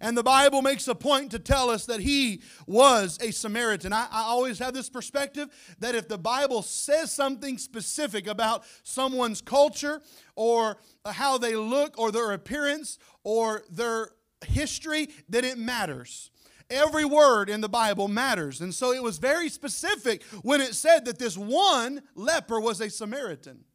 And 0.02 0.18
the 0.18 0.24
Bible 0.24 0.64
makes 0.64 0.88
a 0.88 0.96
point 0.96 1.30
to 1.32 1.40
tell 1.40 1.70
us 1.70 1.86
that 1.86 2.00
he 2.00 2.42
was 2.66 3.20
a 3.22 3.32
Samaritan. 3.32 3.94
I, 3.94 4.08
I, 4.12 4.24
always 4.24 4.58
have 4.58 4.74
this 4.74 4.90
perspective 4.90 5.48
that 5.78 5.94
if 5.94 6.08
the 6.08 6.18
Bible 6.18 6.64
says 6.64 7.12
something 7.12 7.60
specific 7.60 8.26
about 8.26 8.64
someone's 8.82 9.42
culture 9.42 10.02
or 10.36 10.78
how 11.06 11.38
they 11.38 11.56
look 11.56 12.00
or 12.00 12.12
their 12.12 12.32
appearance 12.32 12.98
or 13.24 13.62
their 13.70 14.10
history, 14.48 15.10
then 15.30 15.46
it 15.46 15.60
matters. 15.60 16.32
Every 16.72 17.06
word 17.06 17.48
in 17.48 17.62
the 17.62 17.70
Bible 17.70 18.08
matters. 18.08 18.60
And 18.60 18.74
so 18.74 18.94
it 18.94 19.04
was 19.04 19.20
very 19.20 19.50
specific 19.50 20.24
when 20.42 20.62
it 20.62 20.74
said 20.74 21.06
that 21.06 21.20
this 21.20 21.38
one 21.38 22.02
leper 22.16 22.60
was 22.60 22.82
a 22.82 22.90
Samaritan. 22.90 23.66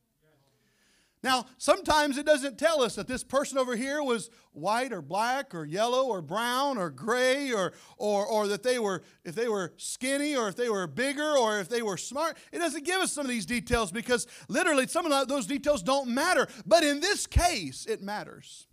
Now, 1.27 1.47
sometimes 1.59 2.19
it 2.19 2.25
doesn't 2.25 2.57
tell 2.57 2.81
us 2.81 2.95
that 2.95 3.09
this 3.09 3.25
person 3.25 3.59
over 3.59 3.75
here 3.75 4.01
was 4.01 4.31
white 4.53 4.93
or 4.93 5.03
black 5.03 5.57
or 5.57 5.65
yellow 5.65 6.05
or 6.07 6.23
brown 6.23 6.79
or 6.79 6.89
gray 6.89 7.51
or, 7.51 7.73
or, 7.99 8.25
or 8.25 8.47
that 8.47 8.63
they 8.63 8.79
were, 8.79 9.03
if 9.25 9.35
they 9.35 9.49
were 9.49 9.73
skinny 9.77 10.37
or 10.37 10.47
if 10.47 10.55
they 10.55 10.69
were 10.69 10.87
bigger 10.87 11.37
or 11.37 11.59
if 11.59 11.69
they 11.69 11.83
were 11.83 11.97
smart. 11.97 12.37
It 12.53 12.61
doesn't 12.61 12.85
give 12.85 13.01
us 13.01 13.11
some 13.11 13.27
of 13.27 13.29
these 13.29 13.45
details 13.45 13.91
because 13.91 14.29
literally 14.47 14.87
some 14.87 15.05
of 15.05 15.27
those 15.27 15.49
details 15.49 15.83
don't 15.83 16.11
matter. 16.11 16.47
But 16.65 16.85
in 16.85 17.01
this 17.01 17.27
case, 17.27 17.87
it 17.87 18.01
matters. 18.01 18.69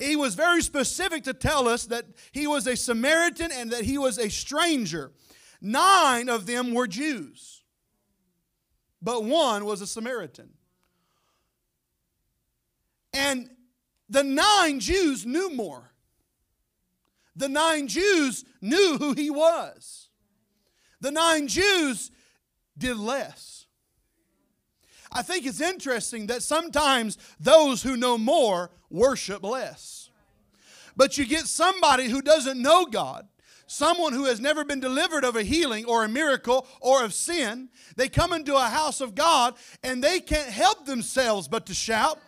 He 0.00 0.16
was 0.16 0.34
very 0.34 0.62
specific 0.62 1.22
to 1.24 1.32
tell 1.32 1.68
us 1.68 1.86
that 1.86 2.06
he 2.32 2.48
was 2.48 2.66
a 2.66 2.74
Samaritan 2.74 3.52
and 3.52 3.70
that 3.70 3.84
he 3.84 3.98
was 3.98 4.18
a 4.18 4.30
stranger. 4.30 5.12
Nine 5.60 6.28
of 6.28 6.46
them 6.46 6.74
were 6.74 6.88
Jews, 6.88 7.62
but 9.00 9.22
one 9.22 9.64
was 9.64 9.80
a 9.80 9.86
Samaritan. 9.86 10.54
And 13.12 13.50
the 14.08 14.24
nine 14.24 14.80
Jews 14.80 15.24
knew 15.26 15.54
more. 15.54 15.92
The 17.34 17.48
nine 17.48 17.88
Jews 17.88 18.44
knew 18.60 18.98
who 18.98 19.14
he 19.14 19.30
was. 19.30 20.08
The 21.00 21.10
nine 21.10 21.48
Jews 21.48 22.10
did 22.76 22.96
less. 22.96 23.66
I 25.10 25.22
think 25.22 25.46
it's 25.46 25.60
interesting 25.60 26.26
that 26.28 26.42
sometimes 26.42 27.18
those 27.38 27.82
who 27.82 27.96
know 27.96 28.16
more 28.16 28.70
worship 28.90 29.42
less. 29.42 30.10
But 30.96 31.18
you 31.18 31.26
get 31.26 31.46
somebody 31.46 32.08
who 32.08 32.22
doesn't 32.22 32.60
know 32.60 32.86
God, 32.86 33.26
someone 33.66 34.12
who 34.12 34.24
has 34.24 34.40
never 34.40 34.64
been 34.64 34.80
delivered 34.80 35.24
of 35.24 35.36
a 35.36 35.42
healing 35.42 35.84
or 35.86 36.04
a 36.04 36.08
miracle 36.08 36.66
or 36.80 37.04
of 37.04 37.14
sin, 37.14 37.68
they 37.96 38.08
come 38.08 38.32
into 38.32 38.56
a 38.56 38.68
house 38.68 39.00
of 39.00 39.14
God 39.14 39.54
and 39.82 40.02
they 40.02 40.20
can't 40.20 40.50
help 40.50 40.86
themselves 40.86 41.48
but 41.48 41.66
to 41.66 41.74
shout 41.74 42.18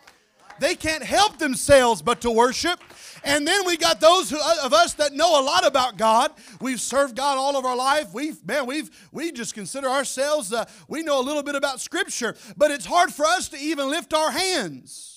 they 0.59 0.75
can't 0.75 1.03
help 1.03 1.37
themselves 1.37 2.01
but 2.01 2.21
to 2.21 2.31
worship. 2.31 2.79
And 3.23 3.47
then 3.47 3.65
we 3.65 3.75
got 3.75 3.99
those 3.99 4.29
who, 4.29 4.37
of 4.63 4.71
us 4.71 4.93
that 4.93 5.13
know 5.13 5.39
a 5.39 5.43
lot 5.43 5.65
about 5.65 5.97
God. 5.97 6.31
We've 6.61 6.79
served 6.79 7.15
God 7.15 7.37
all 7.37 7.57
of 7.57 7.65
our 7.65 7.75
life. 7.75 8.13
We've 8.13 8.45
man, 8.45 8.67
we've 8.67 8.89
we 9.11 9.31
just 9.31 9.55
consider 9.55 9.89
ourselves 9.89 10.53
uh, 10.53 10.65
we 10.87 11.01
know 11.01 11.19
a 11.19 11.23
little 11.23 11.43
bit 11.43 11.55
about 11.55 11.81
Scripture, 11.81 12.35
but 12.55 12.69
it's 12.71 12.85
hard 12.85 13.11
for 13.11 13.25
us 13.25 13.49
to 13.49 13.57
even 13.57 13.89
lift 13.89 14.13
our 14.13 14.31
hands. 14.31 15.14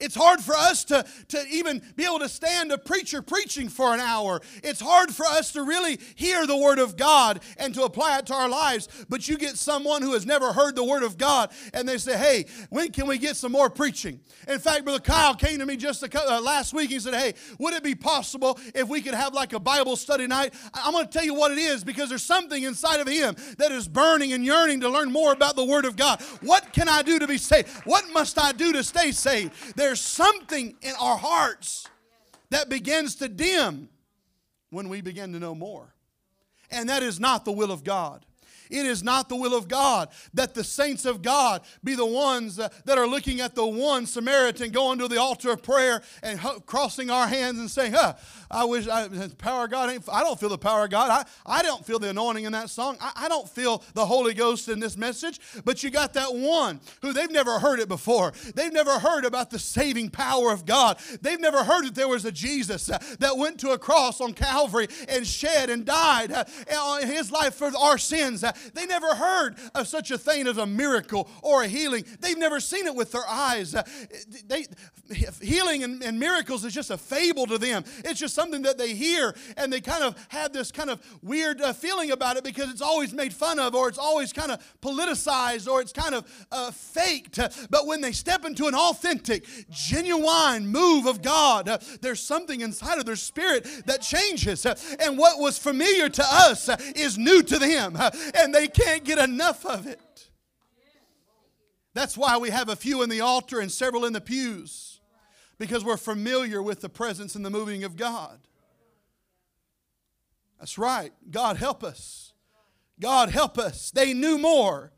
It's 0.00 0.14
hard 0.14 0.40
for 0.40 0.54
us 0.54 0.84
to, 0.84 1.04
to 1.28 1.46
even 1.48 1.82
be 1.94 2.04
able 2.04 2.20
to 2.20 2.28
stand 2.28 2.72
a 2.72 2.78
preacher 2.78 3.20
preaching 3.20 3.68
for 3.68 3.92
an 3.92 4.00
hour. 4.00 4.40
It's 4.64 4.80
hard 4.80 5.14
for 5.14 5.26
us 5.26 5.52
to 5.52 5.62
really 5.62 5.98
hear 6.14 6.46
the 6.46 6.56
Word 6.56 6.78
of 6.78 6.96
God 6.96 7.40
and 7.58 7.74
to 7.74 7.84
apply 7.84 8.18
it 8.18 8.26
to 8.26 8.34
our 8.34 8.48
lives. 8.48 8.88
But 9.08 9.28
you 9.28 9.36
get 9.36 9.56
someone 9.56 10.02
who 10.02 10.14
has 10.14 10.24
never 10.24 10.52
heard 10.52 10.74
the 10.74 10.84
Word 10.84 11.02
of 11.02 11.18
God 11.18 11.50
and 11.74 11.86
they 11.86 11.98
say, 11.98 12.16
Hey, 12.16 12.46
when 12.70 12.90
can 12.92 13.06
we 13.06 13.18
get 13.18 13.36
some 13.36 13.52
more 13.52 13.68
preaching? 13.68 14.20
In 14.48 14.58
fact, 14.58 14.84
Brother 14.84 15.00
Kyle 15.00 15.34
came 15.34 15.58
to 15.58 15.66
me 15.66 15.76
just 15.76 16.02
a, 16.02 16.32
uh, 16.32 16.40
last 16.40 16.72
week. 16.72 16.90
He 16.90 16.98
said, 16.98 17.14
Hey, 17.14 17.34
would 17.58 17.74
it 17.74 17.82
be 17.82 17.94
possible 17.94 18.58
if 18.74 18.88
we 18.88 19.02
could 19.02 19.14
have 19.14 19.34
like 19.34 19.52
a 19.52 19.60
Bible 19.60 19.96
study 19.96 20.26
night? 20.26 20.54
I'm 20.72 20.92
going 20.92 21.06
to 21.06 21.12
tell 21.12 21.24
you 21.24 21.34
what 21.34 21.50
it 21.50 21.58
is 21.58 21.84
because 21.84 22.08
there's 22.08 22.22
something 22.22 22.62
inside 22.62 23.00
of 23.00 23.08
him 23.08 23.36
that 23.58 23.70
is 23.70 23.86
burning 23.86 24.32
and 24.32 24.44
yearning 24.44 24.80
to 24.80 24.88
learn 24.88 25.12
more 25.12 25.32
about 25.32 25.56
the 25.56 25.64
Word 25.64 25.84
of 25.84 25.96
God. 25.96 26.22
What 26.40 26.72
can 26.72 26.88
I 26.88 27.02
do 27.02 27.18
to 27.18 27.26
be 27.26 27.36
saved? 27.36 27.68
What 27.84 28.04
must 28.12 28.38
I 28.38 28.52
do 28.52 28.72
to 28.72 28.82
stay 28.82 29.12
saved? 29.12 29.76
There 29.76 29.89
there's 29.90 30.00
something 30.00 30.76
in 30.82 30.92
our 31.00 31.16
hearts 31.16 31.88
that 32.50 32.68
begins 32.68 33.16
to 33.16 33.28
dim 33.28 33.88
when 34.70 34.88
we 34.88 35.00
begin 35.00 35.32
to 35.32 35.40
know 35.40 35.52
more. 35.52 35.92
And 36.70 36.88
that 36.88 37.02
is 37.02 37.18
not 37.18 37.44
the 37.44 37.50
will 37.50 37.72
of 37.72 37.82
God. 37.82 38.24
It 38.70 38.86
is 38.86 39.02
not 39.02 39.28
the 39.28 39.36
will 39.36 39.54
of 39.54 39.68
God 39.68 40.08
that 40.34 40.54
the 40.54 40.64
saints 40.64 41.04
of 41.04 41.22
God 41.22 41.62
be 41.82 41.94
the 41.94 42.06
ones 42.06 42.58
uh, 42.58 42.68
that 42.84 42.98
are 42.98 43.06
looking 43.06 43.40
at 43.40 43.54
the 43.54 43.66
one 43.66 44.06
Samaritan 44.06 44.70
going 44.70 44.98
to 44.98 45.08
the 45.08 45.20
altar 45.20 45.52
of 45.52 45.62
prayer 45.62 46.02
and 46.22 46.40
crossing 46.66 47.10
our 47.10 47.26
hands 47.26 47.58
and 47.58 47.70
saying, 47.70 47.92
huh, 47.92 48.14
I 48.50 48.64
wish 48.64 48.88
I, 48.88 49.06
the 49.08 49.34
power 49.36 49.64
of 49.64 49.70
God 49.70 49.90
ain't, 49.90 50.04
I 50.10 50.22
don't 50.22 50.38
feel 50.38 50.48
the 50.48 50.58
power 50.58 50.84
of 50.84 50.90
God. 50.90 51.26
I, 51.46 51.58
I 51.58 51.62
don't 51.62 51.84
feel 51.84 51.98
the 51.98 52.10
anointing 52.10 52.44
in 52.44 52.52
that 52.52 52.70
song. 52.70 52.96
I, 53.00 53.12
I 53.16 53.28
don't 53.28 53.48
feel 53.48 53.82
the 53.94 54.04
Holy 54.04 54.34
Ghost 54.34 54.68
in 54.68 54.80
this 54.80 54.96
message. 54.96 55.40
But 55.64 55.82
you 55.82 55.90
got 55.90 56.14
that 56.14 56.34
one 56.34 56.80
who 57.02 57.12
they've 57.12 57.30
never 57.30 57.58
heard 57.58 57.80
it 57.80 57.88
before. 57.88 58.32
They've 58.54 58.72
never 58.72 58.98
heard 58.98 59.24
about 59.24 59.50
the 59.50 59.58
saving 59.58 60.10
power 60.10 60.52
of 60.52 60.66
God. 60.66 60.98
They've 61.20 61.40
never 61.40 61.64
heard 61.64 61.86
that 61.86 61.94
there 61.94 62.08
was 62.08 62.24
a 62.24 62.32
Jesus 62.32 62.90
uh, 62.90 62.98
that 63.18 63.36
went 63.36 63.60
to 63.60 63.70
a 63.70 63.78
cross 63.78 64.20
on 64.20 64.32
Calvary 64.32 64.88
and 65.08 65.26
shed 65.26 65.70
and 65.70 65.84
died 65.84 66.32
uh, 66.32 66.44
his 66.98 67.30
life 67.30 67.54
for 67.54 67.70
our 67.76 67.98
sins. 67.98 68.44
They 68.74 68.86
never 68.86 69.14
heard 69.14 69.56
of 69.74 69.88
such 69.88 70.10
a 70.10 70.18
thing 70.18 70.46
as 70.46 70.58
a 70.58 70.66
miracle 70.66 71.28
or 71.42 71.62
a 71.62 71.68
healing. 71.68 72.04
They've 72.20 72.38
never 72.38 72.60
seen 72.60 72.86
it 72.86 72.94
with 72.94 73.12
their 73.12 73.26
eyes. 73.28 73.74
Uh, 73.74 73.82
they, 74.46 74.66
healing 75.42 75.82
and, 75.82 76.02
and 76.02 76.18
miracles 76.18 76.64
is 76.64 76.72
just 76.72 76.90
a 76.90 76.98
fable 76.98 77.46
to 77.46 77.58
them. 77.58 77.84
It's 78.04 78.20
just 78.20 78.34
something 78.34 78.62
that 78.62 78.78
they 78.78 78.94
hear 78.94 79.34
and 79.56 79.72
they 79.72 79.80
kind 79.80 80.04
of 80.04 80.16
have 80.28 80.52
this 80.52 80.70
kind 80.70 80.90
of 80.90 81.00
weird 81.22 81.60
uh, 81.60 81.72
feeling 81.72 82.10
about 82.10 82.36
it 82.36 82.44
because 82.44 82.70
it's 82.70 82.82
always 82.82 83.12
made 83.12 83.32
fun 83.32 83.58
of 83.58 83.74
or 83.74 83.88
it's 83.88 83.98
always 83.98 84.32
kind 84.32 84.50
of 84.50 84.60
politicized 84.80 85.68
or 85.68 85.80
it's 85.80 85.92
kind 85.92 86.14
of 86.14 86.46
uh, 86.52 86.70
faked. 86.70 87.38
But 87.70 87.86
when 87.86 88.00
they 88.00 88.12
step 88.12 88.44
into 88.44 88.66
an 88.66 88.74
authentic, 88.74 89.46
genuine 89.70 90.66
move 90.66 91.06
of 91.06 91.22
God, 91.22 91.68
uh, 91.68 91.78
there's 92.00 92.20
something 92.20 92.60
inside 92.60 92.98
of 92.98 93.06
their 93.06 93.16
spirit 93.16 93.66
that 93.86 94.02
changes. 94.02 94.64
And 94.66 95.18
what 95.18 95.38
was 95.38 95.58
familiar 95.58 96.08
to 96.08 96.24
us 96.24 96.68
uh, 96.68 96.76
is 96.94 97.18
new 97.18 97.42
to 97.42 97.58
them, 97.58 97.96
uh, 97.96 98.10
and 98.50 98.54
they 98.56 98.66
can't 98.66 99.04
get 99.04 99.18
enough 99.18 99.64
of 99.64 99.86
it. 99.86 100.28
That's 101.94 102.18
why 102.18 102.36
we 102.36 102.50
have 102.50 102.68
a 102.68 102.74
few 102.74 103.02
in 103.02 103.08
the 103.08 103.20
altar 103.20 103.60
and 103.60 103.70
several 103.70 104.04
in 104.04 104.12
the 104.12 104.20
pews, 104.20 105.00
because 105.56 105.84
we're 105.84 105.96
familiar 105.96 106.60
with 106.60 106.80
the 106.80 106.88
presence 106.88 107.36
and 107.36 107.44
the 107.44 107.50
moving 107.50 107.84
of 107.84 107.96
God. 107.96 108.40
That's 110.58 110.78
right. 110.78 111.12
God 111.30 111.58
help 111.58 111.84
us. 111.84 112.32
God 112.98 113.30
help 113.30 113.56
us. 113.56 113.92
They 113.92 114.14
knew 114.14 114.36
more, 114.36 114.90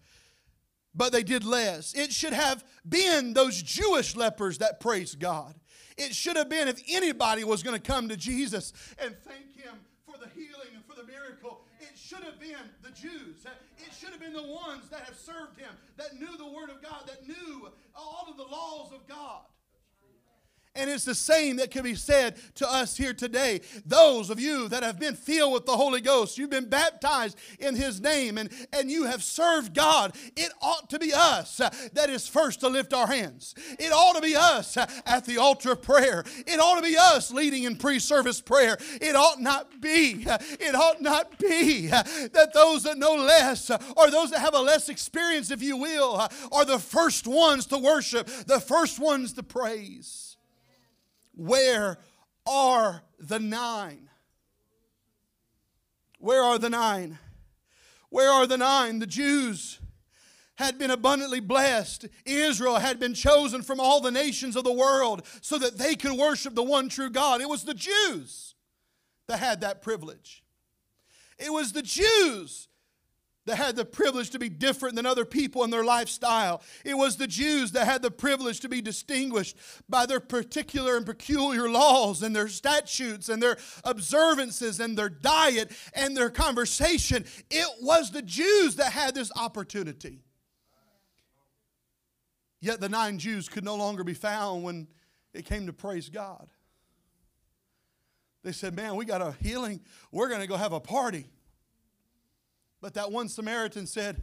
but 0.95 1.13
they 1.13 1.23
did 1.23 1.45
less. 1.45 1.93
It 1.93 2.11
should 2.11 2.33
have 2.33 2.65
been 2.89 3.35
those 3.35 3.63
Jewish 3.63 4.17
lepers 4.17 4.59
that 4.59 4.81
praised 4.81 5.21
God. 5.21 5.55
It 5.99 6.15
should 6.15 6.37
have 6.37 6.49
been 6.49 6.69
if 6.69 6.83
anybody 6.89 7.45
was 7.45 7.63
going 7.63 7.79
to 7.79 7.83
come 7.83 8.09
to 8.09 8.17
Jesus 8.17 8.73
and 8.99 9.15
thank 9.25 9.55
Him 9.55 9.75
for 10.07 10.19
the 10.19 10.31
healing 10.31 10.75
and 10.75 10.85
for 10.87 10.95
the 10.95 11.07
miracle, 11.07 11.65
it 11.81 11.99
should 12.13 12.25
have 12.25 12.39
been 12.39 12.69
the 12.83 12.91
Jews. 12.91 13.47
It 13.79 13.93
should 13.99 14.11
have 14.11 14.21
been 14.21 14.35
the 14.35 14.43
ones 14.43 14.89
that 14.91 15.01
have 15.03 15.17
served 15.17 15.59
Him, 15.59 15.73
that 15.97 16.21
knew 16.21 16.37
the 16.37 16.47
Word 16.47 16.69
of 16.69 16.83
God, 16.83 17.07
that 17.07 17.27
knew 17.27 17.71
all 17.95 18.27
of 18.29 18.37
the 18.37 18.45
laws 18.45 18.93
of 18.93 19.07
God. 19.09 19.43
And 20.75 20.89
it's 20.89 21.05
the 21.05 21.15
same 21.15 21.57
that 21.57 21.71
can 21.71 21.83
be 21.83 21.95
said 21.95 22.37
to 22.55 22.71
us 22.71 22.97
here 22.97 23.13
today. 23.13 23.61
Those 23.85 24.31
of 24.31 24.41
you 24.41 24.69
that 24.69 24.83
have 24.83 24.99
been 24.99 25.15
filled 25.15 25.53
with 25.53 25.67
the 25.67 25.77
Holy 25.77 26.01
Ghost, 26.01 26.39
you've 26.39 26.49
been 26.49 26.71
baptized 26.71 27.37
in 27.59 27.75
His 27.75 28.01
name, 28.01 28.39
and, 28.39 28.51
and 28.73 28.91
you 28.91 29.05
have 29.05 29.23
served 29.23 29.75
God, 29.75 30.17
it 30.35 30.51
ought 30.63 30.89
to 30.89 30.99
be 30.99 31.13
us 31.13 31.61
uh, 31.61 31.69
that 31.93 32.09
is 32.09 32.27
first 32.27 32.61
to 32.61 32.69
lift 32.69 32.95
our 32.95 33.07
hands. 33.07 33.55
It 33.79 33.93
ought 33.93 34.15
to 34.15 34.23
be 34.23 34.35
us 34.35 34.79
uh, 34.79 34.87
at 35.05 35.27
the 35.27 35.37
altar 35.37 35.73
of 35.73 35.83
prayer. 35.83 36.25
It 36.47 36.59
ought 36.59 36.77
to 36.77 36.83
be 36.83 36.97
us 36.99 37.31
leading 37.31 37.65
in 37.65 37.77
pre 37.77 37.99
service 37.99 38.41
prayer. 38.41 38.79
It 39.01 39.15
ought 39.15 39.43
not 39.43 39.79
be, 39.83 40.27
uh, 40.27 40.39
it 40.41 40.75
ought 40.75 41.03
not 41.03 41.39
be 41.39 41.89
that 41.89 42.53
those 42.55 42.85
that 42.85 42.97
know 42.97 43.15
less 43.15 43.71
or 43.71 44.11
those 44.11 44.31
that 44.31 44.41
have 44.41 44.55
a 44.55 44.61
less 44.61 44.89
experience, 44.89 45.51
if 45.51 45.63
you 45.63 45.77
will, 45.77 46.27
are 46.51 46.65
the 46.65 46.79
first 46.79 47.27
ones 47.27 47.67
to 47.67 47.77
worship, 47.77 48.27
the 48.47 48.61
first 48.61 48.99
ones 48.99 49.35
to 49.35 49.43
praise. 49.43 50.22
Where 51.35 51.99
are 52.47 53.03
the 53.19 53.39
nine? 53.39 54.09
Where 56.19 56.43
are 56.43 56.59
the 56.59 56.71
nine? 56.71 57.19
Where 58.11 58.31
are 58.31 58.47
the 58.47 58.59
nine? 58.59 58.99
The 58.99 59.07
Jews 59.07 59.79
had 60.57 60.79
been 60.79 60.91
abundantly 60.91 61.41
blessed. 61.41 62.07
Israel 62.25 62.77
had 62.77 63.01
been 63.01 63.15
chosen 63.15 63.63
from 63.63 63.81
all 63.81 64.01
the 64.01 64.11
nations 64.11 64.55
of 64.55 64.65
the 64.65 64.73
world 64.73 65.27
so 65.41 65.59
that 65.59 65.79
they 65.79 65.97
could 65.97 66.13
worship 66.13 66.55
the 66.55 66.63
one 66.63 66.89
true 66.89 67.11
God. 67.11 67.41
It 67.41 67.49
was 67.49 67.65
the 67.65 67.75
Jews 67.75 68.55
that 69.29 69.39
had 69.39 69.63
that 69.63 69.83
privilege. 69.83 70.45
It 71.39 71.53
was 71.53 71.73
the 71.73 71.83
Jews 71.83 72.69
that 73.47 73.57
had 73.57 73.77
the 73.77 73.85
privilege 73.85 74.31
to 74.31 74.39
be 74.39 74.49
different 74.49 74.95
than 74.95 75.07
other 75.07 75.25
people 75.25 75.65
in 75.65 75.71
their 75.71 75.85
lifestyle. 75.85 76.63
It 76.85 76.95
was 76.95 77.17
the 77.17 77.27
Jews 77.27 77.73
that 77.73 77.87
had 77.87 78.03
the 78.03 78.11
privilege 78.11 78.61
to 78.61 78.69
be 78.69 78.81
distinguished 78.81 79.57
by 79.89 80.07
their 80.07 80.21
particular 80.21 80.97
and 80.97 81.05
peculiar 81.05 81.69
laws 81.69 82.23
and 82.23 82.35
their 82.35 82.49
statutes 82.49 83.29
and 83.29 83.43
their 83.43 83.57
observances 83.85 84.79
and 84.79 84.97
their 84.97 85.09
diet 85.09 85.73
and 85.95 86.17
their 86.17 86.31
conversation. 86.31 87.25
It 87.51 87.69
was 87.81 88.11
the 88.11 88.23
Jews 88.23 88.77
that 88.77 88.93
had 88.93 89.15
this 89.15 89.33
opportunity. 89.37 90.21
Yet 92.61 92.81
the 92.81 92.89
nine 92.89 93.19
Jews 93.19 93.49
could 93.49 93.65
no 93.65 93.75
longer 93.75 94.05
be 94.05 94.15
found 94.15 94.63
when 94.63 94.87
it 95.35 95.47
came 95.47 95.67
to 95.67 95.73
praise 95.73 96.09
God. 96.09 96.49
They 98.45 98.53
said, 98.53 98.77
Man, 98.77 98.95
we 98.95 99.05
got 99.05 99.21
a 99.21 99.33
healing. 99.41 99.81
We're 100.13 100.29
going 100.29 100.41
to 100.41 100.47
go 100.47 100.57
have 100.57 100.73
a 100.73 100.81
party. 100.81 101.27
But 102.83 102.95
that 102.95 103.11
one 103.13 103.29
Samaritan 103.31 103.87
said, 103.87 104.23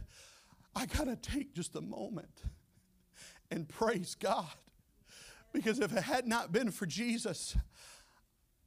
I 0.76 0.86
got 0.86 1.04
to 1.04 1.16
take 1.16 1.54
just 1.54 1.74
a 1.74 1.80
moment 1.80 2.42
and 3.50 3.68
praise 3.68 4.14
God. 4.14 4.46
Because 5.52 5.80
if 5.80 5.96
it 5.96 6.02
had 6.04 6.28
not 6.28 6.52
been 6.52 6.70
for 6.70 6.86
Jesus, 6.86 7.56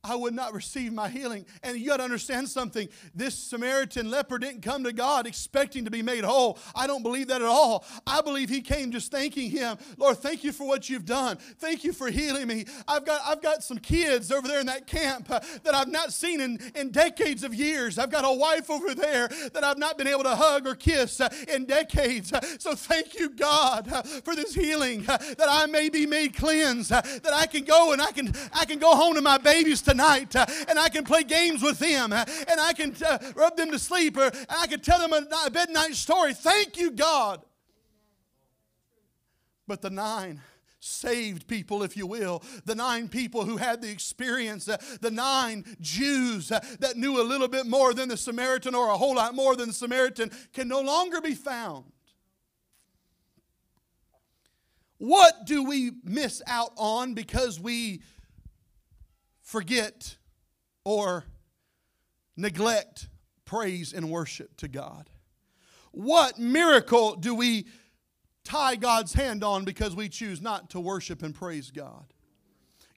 I 0.06 0.16
would 0.16 0.34
not 0.34 0.54
receive 0.54 0.92
my 0.92 1.08
healing. 1.08 1.46
And 1.63 1.78
you 1.80 1.88
got 1.88 1.98
to 1.98 2.04
understand 2.04 2.50
something. 2.50 2.89
This 3.16 3.36
Samaritan 3.36 4.12
leper 4.12 4.38
didn't 4.38 4.62
come 4.62 4.84
to 4.84 4.92
God 4.92 5.26
expecting 5.26 5.86
to 5.86 5.92
be 5.92 6.02
made 6.02 6.26
whole. 6.26 6.60
I 6.76 6.88
don't 6.88 7.04
believe 7.04 7.30
that 7.30 7.42
at 7.42 7.48
all. 7.48 7.86
I 8.06 8.20
believe 8.20 8.50
he 8.50 8.60
came 8.60 8.92
just 8.92 9.12
thanking 9.12 9.50
him. 9.50 9.78
Lord, 9.98 10.18
thank 10.18 10.44
you 10.44 10.52
for 10.52 10.68
what 10.68 10.89
you've 10.89 11.06
done. 11.06 11.38
Thank 11.58 11.86
you 11.86 11.94
for 11.94 12.10
healing 12.10 12.48
me. 12.48 12.66
I've 12.86 13.06
got, 13.06 13.22
I've 13.26 13.42
got 13.42 13.63
some 13.63 13.78
kids 13.78 14.30
over 14.30 14.46
there 14.46 14.60
in 14.60 14.66
that 14.66 14.88
camp 14.88 15.32
uh, 15.32 15.39
that 15.63 15.74
I've 15.74 15.88
not 15.88 16.12
seen 16.12 16.42
in, 16.42 16.60
in 16.76 16.92
decades 16.92 17.46
of 17.46 17.54
years. 17.54 17.98
I've 17.98 18.12
got 18.12 18.26
a 18.26 18.34
wife 18.34 18.70
over 18.70 18.94
there 18.94 19.30
that 19.54 19.63
I've 19.63 19.78
not 19.78 19.98
been 19.98 20.08
able 20.08 20.24
to 20.24 20.36
hug 20.36 20.68
or 20.68 20.76
kiss 20.76 21.22
uh, 21.22 21.30
in 21.48 21.63
decades. 21.63 22.34
Uh, 22.34 22.42
so 22.60 22.76
thank 22.76 23.18
you, 23.18 23.30
God, 23.30 23.89
uh, 23.89 24.02
for 24.02 24.36
this 24.36 24.54
healing 24.54 25.06
uh, 25.08 25.18
that 25.18 25.48
I 25.48 25.66
may 25.66 25.88
be 25.88 26.06
made 26.06 26.36
cleansed, 26.36 26.92
uh, 26.92 27.02
that 27.02 27.34
I 27.34 27.46
can 27.46 27.63
go 27.63 27.94
and 27.94 28.02
I 28.02 28.12
can, 28.12 28.34
I 28.52 28.66
can 28.66 28.80
go 28.80 28.98
home 28.98 29.16
to 29.16 29.22
my 29.22 29.38
babies 29.38 29.82
today 29.82 29.92
tonight 29.93 30.36
uh, 30.36 30.45
and 30.67 30.79
I 30.79 30.89
can 30.89 31.03
play 31.03 31.21
games 31.21 31.62
with 31.62 31.77
them 31.77 32.12
uh, 32.12 32.25
and 32.47 32.60
I 32.60 32.73
can 32.73 32.95
uh, 33.06 33.19
rub 33.36 33.56
them 33.56 33.69
to 33.69 33.77
sleep 33.77 34.17
or 34.17 34.32
I 34.49 34.65
can 34.65 34.79
tell 34.79 34.97
them 34.97 35.13
a, 35.13 35.51
bednight 35.51 35.93
story. 35.93 36.34
Thank 36.34 36.77
you, 36.77 36.89
God. 36.89 37.43
But 39.67 39.84
the 39.84 39.91
nine, 39.91 40.41
saved 40.79 41.47
people, 41.47 41.84
if 41.84 41.95
you 41.95 42.08
will, 42.08 42.41
the 42.65 42.73
nine 42.73 43.08
people 43.08 43.45
who 43.45 43.58
had 43.58 43.84
the 43.84 43.91
experience, 43.91 44.67
uh, 44.67 44.77
the 44.99 45.12
nine 45.12 45.63
Jews 45.79 46.51
uh, 46.51 46.60
that 46.79 46.97
knew 46.97 47.21
a 47.21 47.23
little 47.23 47.47
bit 47.47 47.67
more 47.67 47.93
than 47.93 48.10
the 48.10 48.17
Samaritan 48.17 48.73
or 48.73 48.89
a 48.89 48.97
whole 48.97 49.15
lot 49.15 49.36
more 49.36 49.56
than 49.56 49.67
the 49.67 49.73
Samaritan, 49.73 50.32
can 50.53 50.67
no 50.67 50.82
longer 50.82 51.21
be 51.21 51.36
found. 51.36 51.86
What 54.97 55.45
do 55.45 55.63
we 55.63 55.91
miss 56.03 56.41
out 56.47 56.71
on 56.77 57.13
because 57.13 57.60
we 57.60 58.01
forget 59.54 60.18
or 60.84 61.26
neglect 62.36 63.08
praise 63.46 63.94
and 63.94 64.10
worship 64.10 64.58
to 64.58 64.68
God? 64.68 65.12
What 65.92 66.39
miracle 66.39 67.16
do 67.16 67.36
we 67.36 67.68
tie 68.44 68.76
God's 68.76 69.13
hand 69.13 69.44
on 69.44 69.63
because 69.63 69.96
we 69.96 70.10
choose 70.10 70.42
not 70.42 70.72
to 70.72 70.80
worship 70.80 71.22
and 71.22 71.36
praise 71.36 71.70
God? 71.70 72.12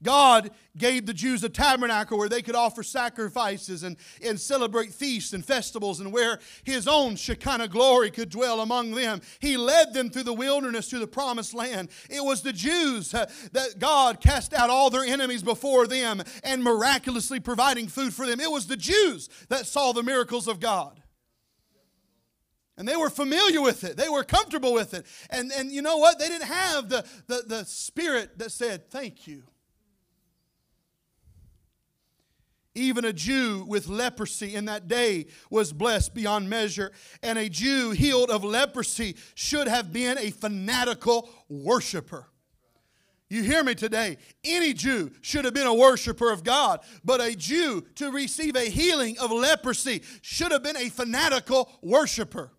God 0.03 0.51
gave 0.77 1.07
the 1.07 1.15
Jews 1.15 1.43
a 1.43 1.49
tabernacle 1.49 2.19
where 2.19 2.29
they 2.29 2.43
could 2.43 2.55
offer 2.55 2.83
sacrifices 2.83 3.83
and, 3.83 3.97
and 4.23 4.39
celebrate 4.39 4.93
feasts 4.93 5.33
and 5.33 5.45
festivals 5.45 6.01
and 6.01 6.13
where 6.13 6.39
his 6.65 6.87
own 6.87 7.17
Shekinah 7.17 7.69
glory 7.69 8.11
could 8.11 8.29
dwell 8.29 8.61
among 8.61 8.91
them. 8.91 9.23
He 9.39 9.57
led 9.57 9.95
them 9.95 10.11
through 10.11 10.25
the 10.25 10.35
wilderness 10.35 10.91
to 10.91 10.99
the 10.99 11.07
promised 11.07 11.55
land. 11.55 11.89
It 12.11 12.23
was 12.23 12.43
the 12.43 12.53
Jews 12.53 13.15
uh, 13.15 13.31
that 13.53 13.79
God 13.79 14.21
cast 14.21 14.53
out 14.53 14.69
all 14.69 14.91
their 14.91 15.05
enemies 15.05 15.43
before 15.43 15.87
them 15.87 16.23
and 16.45 16.63
miraculously 16.63 17.41
providing 17.41 17.89
food 17.89 18.13
for 18.13 18.27
them. 18.27 18.39
It 18.39 18.51
was 18.51 18.67
the 18.67 18.77
Jews 18.77 19.31
that 19.49 19.67
saw 19.67 19.93
the 19.93 20.03
miracles 20.03 20.47
of 20.47 20.61
God. 20.61 21.03
And 22.79 22.87
they 22.87 22.97
were 22.97 23.09
familiar 23.09 23.63
with 23.63 23.85
it. 23.85 23.97
They 23.97 24.11
were 24.11 24.25
comfortable 24.25 24.75
with 24.75 24.93
it. 24.93 25.07
And, 25.31 25.51
and 25.53 25.73
you 25.73 25.81
know 25.81 25.97
what? 25.97 26.19
They 26.19 26.29
didn't 26.29 26.49
have 26.49 26.91
the, 26.91 27.07
the, 27.27 27.45
the 27.47 27.65
spirit 27.65 28.39
that 28.39 28.53
said, 28.53 28.91
Thank 28.91 29.27
you. 29.27 29.45
Even 32.77 33.07
a 33.07 33.13
Jew 33.13 33.65
with 33.67 33.89
leprosy 33.89 34.55
in 34.55 34.67
that 34.67 34.87
day 34.87 35.27
was 35.49 35.73
blessed 35.73 36.15
beyond 36.15 36.51
measure. 36.51 36.93
And 37.23 37.39
a 37.39 37.49
Jew 37.49 37.93
healed 37.93 38.31
of 38.31 38.45
leprosy 38.45 39.17
should 39.35 39.67
have 39.67 39.95
been 39.95 40.19
a 40.19 40.31
fanatical 40.31 41.31
worshiper. 41.49 42.29
You 43.31 43.43
hear 43.43 43.65
me 43.65 43.75
today? 43.75 44.19
Any 44.45 44.75
Jew 44.75 45.11
should 45.23 45.47
have 45.47 45.55
been 45.55 45.67
a 45.67 45.75
worshiper 45.75 46.31
of 46.31 46.45
God, 46.45 46.81
but 47.03 47.21
a 47.21 47.35
Jew 47.35 47.85
to 47.97 48.13
receive 48.13 48.55
a 48.55 48.69
healing 48.69 49.19
of 49.19 49.33
leprosy 49.33 50.03
should 50.21 50.53
have 50.53 50.63
been 50.63 50.77
a 50.77 50.91
fanatical 50.91 51.71
worshiper. 51.83 52.53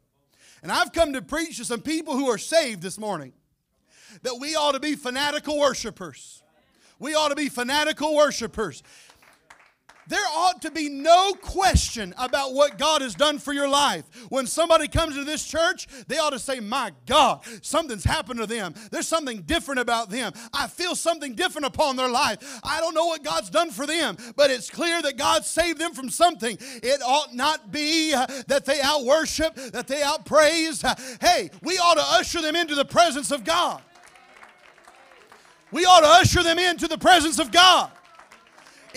And 0.63 0.71
I've 0.71 0.91
come 0.91 1.13
to 1.13 1.21
preach 1.21 1.57
to 1.57 1.65
some 1.65 1.81
people 1.81 2.15
who 2.15 2.27
are 2.27 2.39
saved 2.39 2.81
this 2.81 2.97
morning 2.97 3.33
that 4.23 4.37
we 4.39 4.55
ought 4.55 4.71
to 4.71 4.79
be 4.79 4.95
fanatical 4.95 5.59
worshipers. 5.59 6.41
We 6.99 7.13
ought 7.13 7.29
to 7.29 7.35
be 7.35 7.49
fanatical 7.49 8.15
worshipers. 8.15 8.81
There 10.07 10.25
ought 10.33 10.61
to 10.61 10.71
be 10.71 10.89
no 10.89 11.33
question 11.33 12.13
about 12.17 12.53
what 12.53 12.77
God 12.77 13.01
has 13.01 13.15
done 13.15 13.39
for 13.39 13.53
your 13.53 13.67
life. 13.67 14.05
When 14.29 14.47
somebody 14.47 14.87
comes 14.87 15.15
to 15.15 15.23
this 15.23 15.45
church, 15.45 15.87
they 16.07 16.17
ought 16.17 16.31
to 16.31 16.39
say, 16.39 16.59
My 16.59 16.91
God, 17.05 17.41
something's 17.61 18.03
happened 18.03 18.39
to 18.39 18.45
them. 18.45 18.73
There's 18.91 19.07
something 19.07 19.41
different 19.41 19.79
about 19.79 20.09
them. 20.09 20.33
I 20.53 20.67
feel 20.67 20.95
something 20.95 21.35
different 21.35 21.67
upon 21.67 21.95
their 21.95 22.09
life. 22.09 22.59
I 22.63 22.79
don't 22.79 22.93
know 22.93 23.05
what 23.05 23.23
God's 23.23 23.49
done 23.49 23.71
for 23.71 23.85
them, 23.85 24.17
but 24.35 24.49
it's 24.49 24.69
clear 24.69 25.01
that 25.01 25.17
God 25.17 25.45
saved 25.45 25.79
them 25.79 25.93
from 25.93 26.09
something. 26.09 26.57
It 26.59 27.01
ought 27.01 27.33
not 27.33 27.71
be 27.71 28.13
uh, 28.13 28.25
that 28.47 28.65
they 28.65 28.81
out 28.81 29.05
worship, 29.05 29.55
that 29.55 29.87
they 29.87 30.01
out 30.01 30.25
praise. 30.25 30.83
Hey, 31.21 31.49
we 31.61 31.77
ought 31.77 31.95
to 31.95 32.03
usher 32.03 32.41
them 32.41 32.55
into 32.55 32.75
the 32.75 32.85
presence 32.85 33.31
of 33.31 33.43
God. 33.43 33.81
We 35.71 35.85
ought 35.85 35.99
to 35.99 36.07
usher 36.07 36.43
them 36.43 36.59
into 36.59 36.87
the 36.87 36.97
presence 36.97 37.39
of 37.39 37.51
God. 37.51 37.91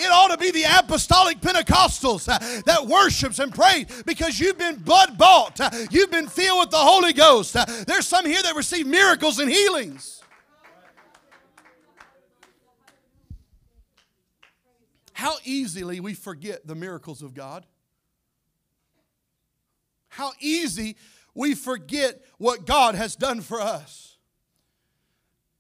It 0.01 0.11
ought 0.11 0.29
to 0.29 0.39
be 0.39 0.51
the 0.51 0.65
apostolic 0.79 1.41
Pentecostals 1.41 2.27
uh, 2.27 2.63
that 2.65 2.87
worships 2.87 3.39
and 3.39 3.55
prays 3.55 4.03
because 4.07 4.41
you've 4.41 4.57
been 4.57 4.77
blood 4.77 5.19
bought. 5.19 5.61
Uh, 5.61 5.69
you've 5.91 6.11
been 6.11 6.27
filled 6.27 6.61
with 6.61 6.71
the 6.71 6.79
Holy 6.79 7.13
Ghost. 7.13 7.55
Uh, 7.55 7.67
there's 7.87 8.07
some 8.07 8.25
here 8.25 8.43
that 8.43 8.57
receive 8.57 8.87
miracles 8.87 9.39
and 9.39 9.51
healings. 9.51 10.23
How 15.13 15.35
easily 15.45 16.01
we 16.01 16.15
forget 16.15 16.67
the 16.67 16.75
miracles 16.75 17.21
of 17.21 17.35
God. 17.35 17.67
How 20.09 20.33
easy 20.41 20.97
we 21.35 21.55
forget 21.55 22.23
what 22.39 22.65
God 22.65 22.95
has 22.95 23.17
done 23.17 23.43
for 23.43 23.61
us. 23.61 24.17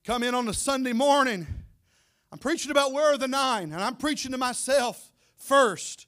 Come 0.04 0.22
in 0.22 0.34
on 0.34 0.48
a 0.48 0.54
Sunday 0.54 0.94
morning 0.94 1.46
I'm 2.32 2.38
preaching 2.38 2.70
about 2.70 2.92
where 2.92 3.12
are 3.12 3.18
the 3.18 3.28
nine, 3.28 3.72
and 3.72 3.82
I'm 3.82 3.96
preaching 3.96 4.30
to 4.32 4.38
myself 4.38 5.10
first. 5.36 6.06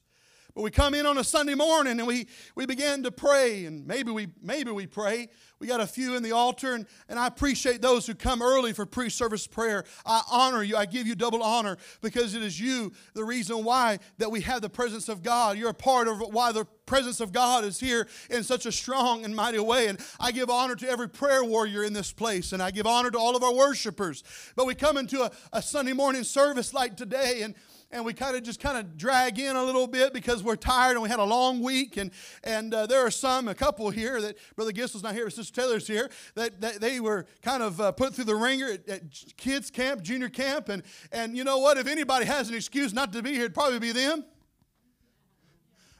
But 0.55 0.63
we 0.63 0.71
come 0.71 0.95
in 0.95 1.07
on 1.07 1.19
a 1.19 1.25
Sunday 1.25 1.55
morning 1.55 1.99
and 1.99 2.07
we, 2.07 2.29
we 2.55 2.67
begin 2.67 3.03
to 3.05 3.11
pray, 3.11 3.65
and 3.65 3.87
maybe 3.87 4.11
we 4.11 4.29
maybe 4.43 4.71
we 4.71 4.87
pray. 4.87 5.29
We 5.63 5.69
got 5.69 5.81
a 5.81 5.87
few 5.87 6.17
in 6.17 6.25
the 6.25 6.33
altar, 6.33 6.75
and, 6.75 6.87
and 7.09 7.21
I 7.21 7.29
appreciate 7.29 7.81
those 7.81 8.05
who 8.05 8.17
come 8.17 8.43
early 8.43 8.73
for 8.73 8.85
pre-service 8.85 9.47
prayer. 9.47 9.85
I 10.05 10.23
honor 10.29 10.65
you. 10.65 10.77
I 10.77 10.87
give 10.87 11.07
you 11.07 11.15
double 11.15 11.41
honor 11.41 11.77
because 12.01 12.35
it 12.35 12.43
is 12.43 12.59
you 12.59 12.91
the 13.15 13.23
reason 13.23 13.63
why 13.63 14.01
that 14.19 14.29
we 14.29 14.41
have 14.41 14.61
the 14.61 14.69
presence 14.69 15.09
of 15.09 15.23
God. 15.23 15.57
You're 15.57 15.71
a 15.71 15.75
part 15.75 16.09
of 16.09 16.19
why 16.19 16.51
the 16.51 16.65
presence 16.85 17.21
of 17.21 17.33
God 17.33 17.65
is 17.65 17.79
here 17.79 18.09
in 18.29 18.43
such 18.43 18.67
a 18.67 18.73
strong 18.73 19.25
and 19.25 19.37
mighty 19.37 19.61
way. 19.61 19.87
And 19.87 20.01
I 20.19 20.33
give 20.33 20.51
honor 20.51 20.75
to 20.75 20.89
every 20.89 21.09
prayer 21.09 21.45
warrior 21.45 21.85
in 21.85 21.93
this 21.93 22.11
place, 22.11 22.53
and 22.53 22.61
I 22.61 22.73
give 22.73 22.89
honor 22.89 23.13
to 23.13 23.19
all 23.19 23.37
of 23.37 23.45
our 23.45 23.55
worshipers. 23.55 24.25
But 24.57 24.67
we 24.67 24.75
come 24.75 24.97
into 24.97 25.23
a, 25.23 25.31
a 25.53 25.63
Sunday 25.63 25.93
morning 25.93 26.25
service 26.25 26.75
like 26.75 26.97
today, 26.97 27.43
and 27.43 27.55
and 27.93 28.07
we 28.07 28.15
kind 28.15 28.35
of 28.35 28.43
just 28.43 28.59
kind 28.59 28.79
of 28.79 28.97
drag 28.97 29.39
in 29.39 29.55
a 29.55 29.63
little 29.63 29.87
bit 29.87 30.15
because 30.15 30.43
we're 30.43 30.57
tired 30.57 30.93
and 30.93 31.03
we 31.03 31.11
had 31.11 31.19
a 31.19 31.25
long 31.25 31.63
week. 31.63 31.99
And, 31.99 32.11
and 32.43 32.73
uh, 32.73 32.87
there 32.87 33.01
are 33.01 33.11
some, 33.11 33.49
a 33.49 33.55
couple 33.55 33.91
here 33.91 34.21
that 34.23 34.37
Brother 34.57 34.73
Gissel's 34.73 35.03
not 35.03 35.15
here, 35.15 35.29
Sister 35.29 35.52
Taylor's 35.53 35.87
here, 35.87 36.11
that, 36.35 36.61
that 36.61 36.81
they 36.81 37.01
were 37.01 37.27
kind 37.43 37.63
of 37.63 37.81
uh, 37.81 37.93
put 37.93 38.15
through 38.15 38.25
the 38.25 38.35
ringer 38.35 38.71
at, 38.73 38.89
at, 38.89 39.03
kids' 39.37 39.71
camp, 39.71 40.03
junior 40.03 40.29
camp. 40.29 40.69
And, 40.69 40.83
and 41.13 41.37
you 41.37 41.45
know 41.45 41.59
what? 41.59 41.79
If 41.79 41.87
anybody 41.87 42.27
has 42.27 42.49
an 42.49 42.55
excuse 42.55 42.93
not 42.93 43.13
to 43.13 43.23
be 43.23 43.33
here, 43.33 43.43
it'd 43.43 43.55
probably 43.55 43.79
be 43.79 43.93
them. 43.93 44.25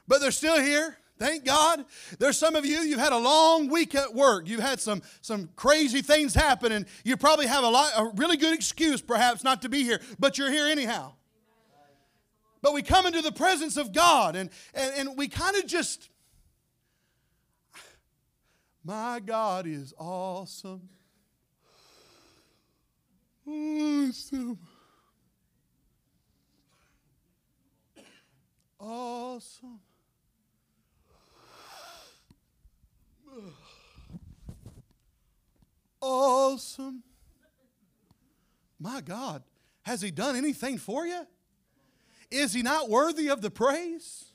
But 0.07 0.21
they're 0.21 0.31
still 0.31 0.59
here. 0.59 0.97
Thank 1.19 1.45
God. 1.45 1.85
There's 2.19 2.37
some 2.37 2.55
of 2.55 2.65
you, 2.65 2.79
you've 2.79 2.99
had 2.99 3.13
a 3.13 3.17
long 3.17 3.69
week 3.69 3.95
at 3.95 4.13
work. 4.13 4.47
You've 4.47 4.59
had 4.59 4.79
some, 4.79 5.01
some 5.21 5.49
crazy 5.55 6.01
things 6.01 6.33
happen, 6.33 6.71
and 6.71 6.85
you 7.03 7.15
probably 7.15 7.47
have 7.47 7.63
a, 7.63 7.69
lot, 7.69 7.91
a 7.95 8.11
really 8.15 8.35
good 8.35 8.53
excuse, 8.53 9.01
perhaps, 9.01 9.43
not 9.43 9.61
to 9.61 9.69
be 9.69 9.83
here, 9.83 10.01
but 10.19 10.37
you're 10.37 10.51
here 10.51 10.67
anyhow. 10.67 11.13
But 12.63 12.73
we 12.73 12.81
come 12.81 13.05
into 13.05 13.21
the 13.21 13.31
presence 13.31 13.75
of 13.75 13.91
God 13.91 14.35
and, 14.37 14.49
and, 14.73 15.09
and 15.09 15.17
we 15.17 15.27
kind 15.27 15.57
of 15.57 15.67
just, 15.67 16.09
my 18.83 19.19
God 19.19 19.65
is 19.67 19.93
awesome. 19.97 20.89
Awesome. 23.45 24.59
Awesome. 28.79 29.79
Awesome. 36.01 37.03
My 38.79 38.99
God, 39.01 39.43
has 39.83 40.01
He 40.01 40.11
done 40.11 40.35
anything 40.35 40.77
for 40.77 41.07
you? 41.07 41.25
Is 42.33 42.51
he 42.51 42.63
not 42.63 42.89
worthy 42.89 43.29
of 43.29 43.41
the 43.41 43.51
praise? 43.51 44.32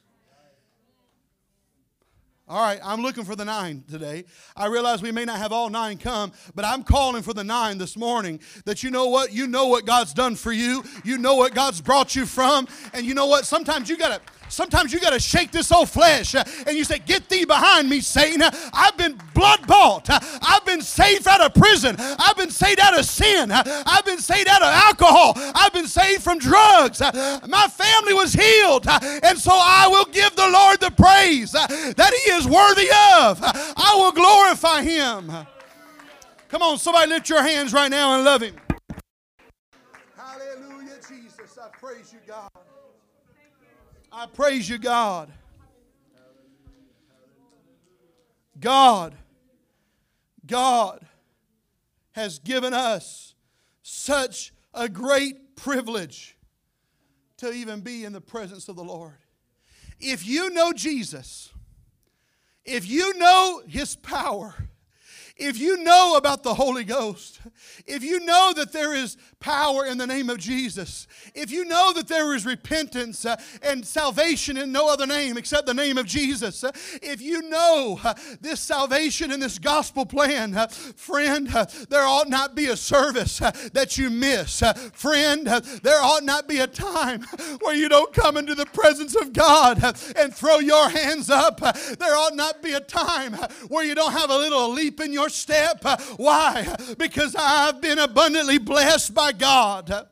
All 2.51 2.63
right, 2.63 2.81
I'm 2.83 3.03
looking 3.03 3.25
for 3.25 3.37
the 3.37 3.45
nine 3.45 3.85
today. 3.91 4.25
I 4.57 4.69
realize 4.69 5.03
we 5.03 5.13
may 5.13 5.27
not 5.27 5.37
have 5.37 5.53
all 5.53 5.69
nine 5.69 5.99
come, 5.99 6.33
but 6.55 6.65
I'm 6.65 6.83
calling 6.83 7.23
for 7.23 7.35
the 7.35 7.45
nine 7.45 7.77
this 7.77 7.95
morning 7.95 8.41
that 8.65 8.83
you 8.83 8.91
know 8.91 9.09
what? 9.09 9.35
You 9.35 9.47
know 9.47 9.67
what 9.67 9.85
God's 9.85 10.15
done 10.15 10.35
for 10.35 10.51
you. 10.51 10.83
You 11.05 11.19
know 11.19 11.35
what 11.35 11.55
God's 11.55 11.83
brought 11.83 12.17
you 12.17 12.25
from. 12.25 12.67
And 12.95 13.05
you 13.05 13.13
know 13.13 13.27
what? 13.27 13.45
Sometimes 13.45 13.91
you 13.91 13.99
got 13.99 14.19
to 14.19 14.33
Sometimes 14.49 14.93
you 14.93 15.01
got 15.01 15.13
to 15.13 15.21
shake 15.21 15.51
this 15.51 15.71
old 15.71 15.89
flesh 15.89 16.35
uh, 16.35 16.45
and 16.67 16.77
you 16.77 16.85
say, 16.85 16.99
Get 16.99 17.29
thee 17.29 17.45
behind 17.45 17.89
me, 17.89 18.01
Satan. 18.01 18.43
I've 18.73 18.97
been 18.97 19.21
blood 19.35 19.67
bought. 19.67 20.09
Uh, 20.11 20.21
I've 20.43 20.65
been 20.65 20.83
saved 20.83 21.29
out 21.29 21.41
of 21.41 21.55
prison. 21.55 21.97
I've 21.99 22.37
been 22.37 22.51
saved 22.51 22.81
out 22.81 22.99
of 22.99 23.05
sin. 23.05 23.51
Uh, 23.51 23.63
I've 23.87 24.05
been 24.05 24.19
saved 24.19 24.49
out 24.49 24.63
of 24.63 24.69
alcohol. 24.69 25.33
I've 25.55 25.73
been 25.73 25.87
saved 25.87 26.23
from 26.23 26.39
drugs. 26.39 27.01
Uh, 27.01 27.41
my 27.49 27.69
family 27.69 28.15
was 28.15 28.33
healed. 28.33 28.87
And 28.89 29.39
so 29.39 29.53
I 29.53 29.87
will 29.89 30.07
give 30.07 30.35
the 30.37 30.49
Lord 30.49 30.81
the 30.81 30.91
praise 30.91 31.53
that 31.53 32.13
He 32.25 32.33
is 32.33 32.47
worthy 32.47 32.89
of. 33.17 33.41
I 33.43 33.95
will 33.97 34.13
glorify 34.13 34.83
Him. 34.83 35.33
Come 36.49 36.63
on, 36.63 36.79
somebody 36.79 37.11
lift 37.11 37.29
your 37.29 37.43
hands 37.43 37.73
right 37.73 37.91
now 37.91 38.15
and 38.15 38.25
love 38.25 38.43
Him. 38.43 38.55
Hallelujah, 40.17 40.97
Jesus. 41.07 41.59
I 41.61 41.69
praise 41.79 42.13
you, 42.13 42.21
God. 42.27 42.51
I 44.19 44.27
praise 44.27 44.69
you, 44.69 44.79
God. 44.79 45.31
God, 48.59 49.15
God 50.45 51.07
has 52.11 52.41
given 52.41 52.75
us 52.75 53.37
such 53.85 54.53
a 54.75 54.89
great 54.89 55.55
privilege 55.55 56.37
to 57.37 57.53
even 57.53 57.81
be 57.81 58.05
in 58.05 58.13
the 58.13 58.21
presence 58.21 58.69
of 58.69 58.75
the 58.75 58.83
Lord. 58.83 59.19
If 60.01 60.27
you 60.27 60.51
know 60.51 60.73
Jesus, 60.73 61.53
if 62.65 62.91
you 62.91 63.17
know 63.19 63.63
His 63.69 63.95
power, 63.95 64.68
if 65.39 65.59
you 65.59 65.83
know 65.85 66.17
about 66.17 66.43
the 66.43 66.55
Holy 66.55 66.85
Ghost, 66.85 67.41
if 67.87 68.03
you 68.03 68.21
know 68.21 68.53
that 68.57 68.73
there 68.73 68.95
is 68.95 69.17
power 69.39 69.87
in 69.87 69.97
the 69.97 70.07
name 70.07 70.29
of 70.29 70.39
Jesus, 70.39 71.07
if 71.35 71.53
you 71.53 71.65
know 71.65 71.93
that 71.93 72.09
there 72.09 72.35
is 72.35 72.45
repentance 72.45 73.25
uh, 73.25 73.37
and 73.63 73.87
salvation 73.87 74.57
in 74.57 74.73
no 74.73 74.89
other 74.89 75.07
name 75.07 75.37
except 75.37 75.67
the 75.67 75.75
name 75.75 75.97
of 75.97 76.07
Jesus, 76.07 76.65
uh, 76.65 76.73
if 77.01 77.23
you 77.23 77.43
know 77.43 78.01
uh, 78.03 78.15
this 78.41 78.61
salvation 78.61 79.31
and 79.31 79.41
this 79.41 79.61
gospel 79.61 80.05
plan, 80.05 80.57
uh, 80.57 80.67
friend, 80.67 81.55
uh, 81.55 81.67
there 81.89 82.03
ought 82.03 82.29
not 82.29 82.57
be 82.57 82.67
a 82.67 82.77
service 82.77 83.41
uh, 83.41 83.53
that 83.73 83.97
you 83.97 84.11
miss. 84.11 84.63
friend, 84.93 85.47
there 85.47 86.03
ought 86.03 86.25
not 86.25 86.49
be 86.49 86.59
a 86.59 86.67
time 86.67 87.23
where 87.61 87.77
you 87.77 87.89
don't 87.89 88.13
come 88.13 88.37
into 88.37 88.57
the 88.57 88.67
presence 88.67 89.15
of 89.15 89.33
God 89.33 89.83
and 90.17 90.35
throw 90.35 90.59
your 90.59 90.89
hands 90.89 91.31
up. 91.31 91.61
there 91.61 92.17
ought 92.17 92.35
not 92.35 92.61
be 92.61 92.73
a 92.73 92.81
time 92.81 93.35
where 93.69 93.85
you 93.85 93.95
don't 93.95 94.13
have 94.13 94.31
a 94.31 94.37
little 94.37 94.71
leap 94.73 95.01
in 95.01 95.13
your 95.13 95.28
step. 95.29 95.85
Why? 96.17 96.75
Because 96.99 97.35
I've 97.39 97.81
been 97.81 97.99
abundantly 97.99 98.59
blessed 98.59 99.15
by 99.15 99.33
God. 99.33 100.09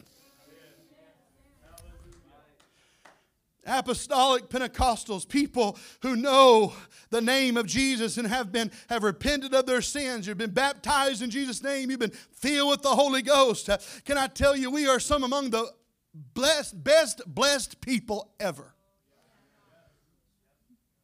apostolic 3.66 4.48
pentecostals 4.48 5.28
people 5.28 5.76
who 6.00 6.16
know 6.16 6.72
the 7.10 7.20
name 7.20 7.56
of 7.56 7.66
jesus 7.66 8.16
and 8.16 8.26
have 8.26 8.52
been 8.52 8.70
have 8.88 9.02
repented 9.02 9.52
of 9.54 9.66
their 9.66 9.82
sins 9.82 10.26
you've 10.26 10.38
been 10.38 10.50
baptized 10.50 11.22
in 11.22 11.30
jesus 11.30 11.62
name 11.62 11.90
you've 11.90 12.00
been 12.00 12.10
filled 12.10 12.70
with 12.70 12.82
the 12.82 12.88
holy 12.88 13.22
ghost 13.22 13.68
can 14.04 14.16
i 14.16 14.26
tell 14.26 14.56
you 14.56 14.70
we 14.70 14.86
are 14.86 15.00
some 15.00 15.24
among 15.24 15.50
the 15.50 15.66
blessed 16.14 16.82
best 16.82 17.22
blessed 17.26 17.80
people 17.80 18.30
ever 18.38 18.72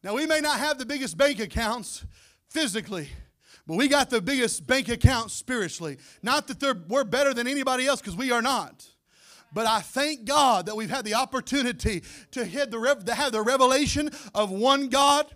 now 0.03 0.15
we 0.15 0.27
may 0.27 0.41
not 0.41 0.59
have 0.59 0.79
the 0.79 0.87
biggest 0.87 1.17
bank 1.17 1.41
accounts 1.41 2.05
physically 2.49 3.09
but 3.67 3.77
we 3.77 3.89
got 3.89 4.11
the 4.11 4.21
biggest 4.21 4.67
bank 4.67 4.89
account 4.89 5.31
spiritually. 5.31 5.99
Not 6.23 6.49
that 6.49 6.89
we're 6.89 7.05
better 7.05 7.33
than 7.33 7.47
anybody 7.47 7.87
else, 7.87 8.01
because 8.01 8.17
we 8.17 8.33
are 8.33 8.43
not. 8.43 8.89
But 9.55 9.67
I 9.67 9.81
thank 9.81 10.25
God 10.25 10.67
that 10.67 10.77
we've 10.77 10.91
had 10.91 11.05
the 11.05 11.15
opportunity 11.15 12.03
to, 12.33 12.45
have 12.45 12.71
the 12.71 13.43
revelation 13.45 14.11
of 14.35 14.51
one 14.51 14.89
God 14.89 15.27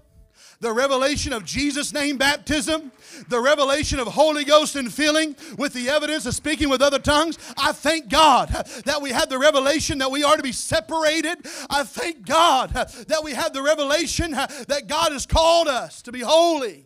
the 0.60 0.72
revelation 0.72 1.32
of 1.32 1.44
Jesus' 1.44 1.92
name 1.92 2.16
baptism, 2.16 2.92
the 3.28 3.40
revelation 3.40 3.98
of 3.98 4.08
Holy 4.08 4.44
Ghost 4.44 4.76
and 4.76 4.92
filling 4.92 5.36
with 5.58 5.72
the 5.72 5.88
evidence 5.88 6.26
of 6.26 6.34
speaking 6.34 6.68
with 6.68 6.82
other 6.82 6.98
tongues. 6.98 7.38
I 7.58 7.72
thank 7.72 8.08
God 8.08 8.48
that 8.84 9.02
we 9.02 9.10
had 9.10 9.28
the 9.28 9.38
revelation 9.38 9.98
that 9.98 10.10
we 10.10 10.24
are 10.24 10.36
to 10.36 10.42
be 10.42 10.52
separated. 10.52 11.46
I 11.68 11.84
thank 11.84 12.26
God 12.26 12.70
that 12.70 13.22
we 13.22 13.32
had 13.32 13.52
the 13.52 13.62
revelation 13.62 14.30
that 14.30 14.84
God 14.86 15.12
has 15.12 15.26
called 15.26 15.68
us 15.68 16.02
to 16.02 16.12
be 16.12 16.20
holy. 16.20 16.85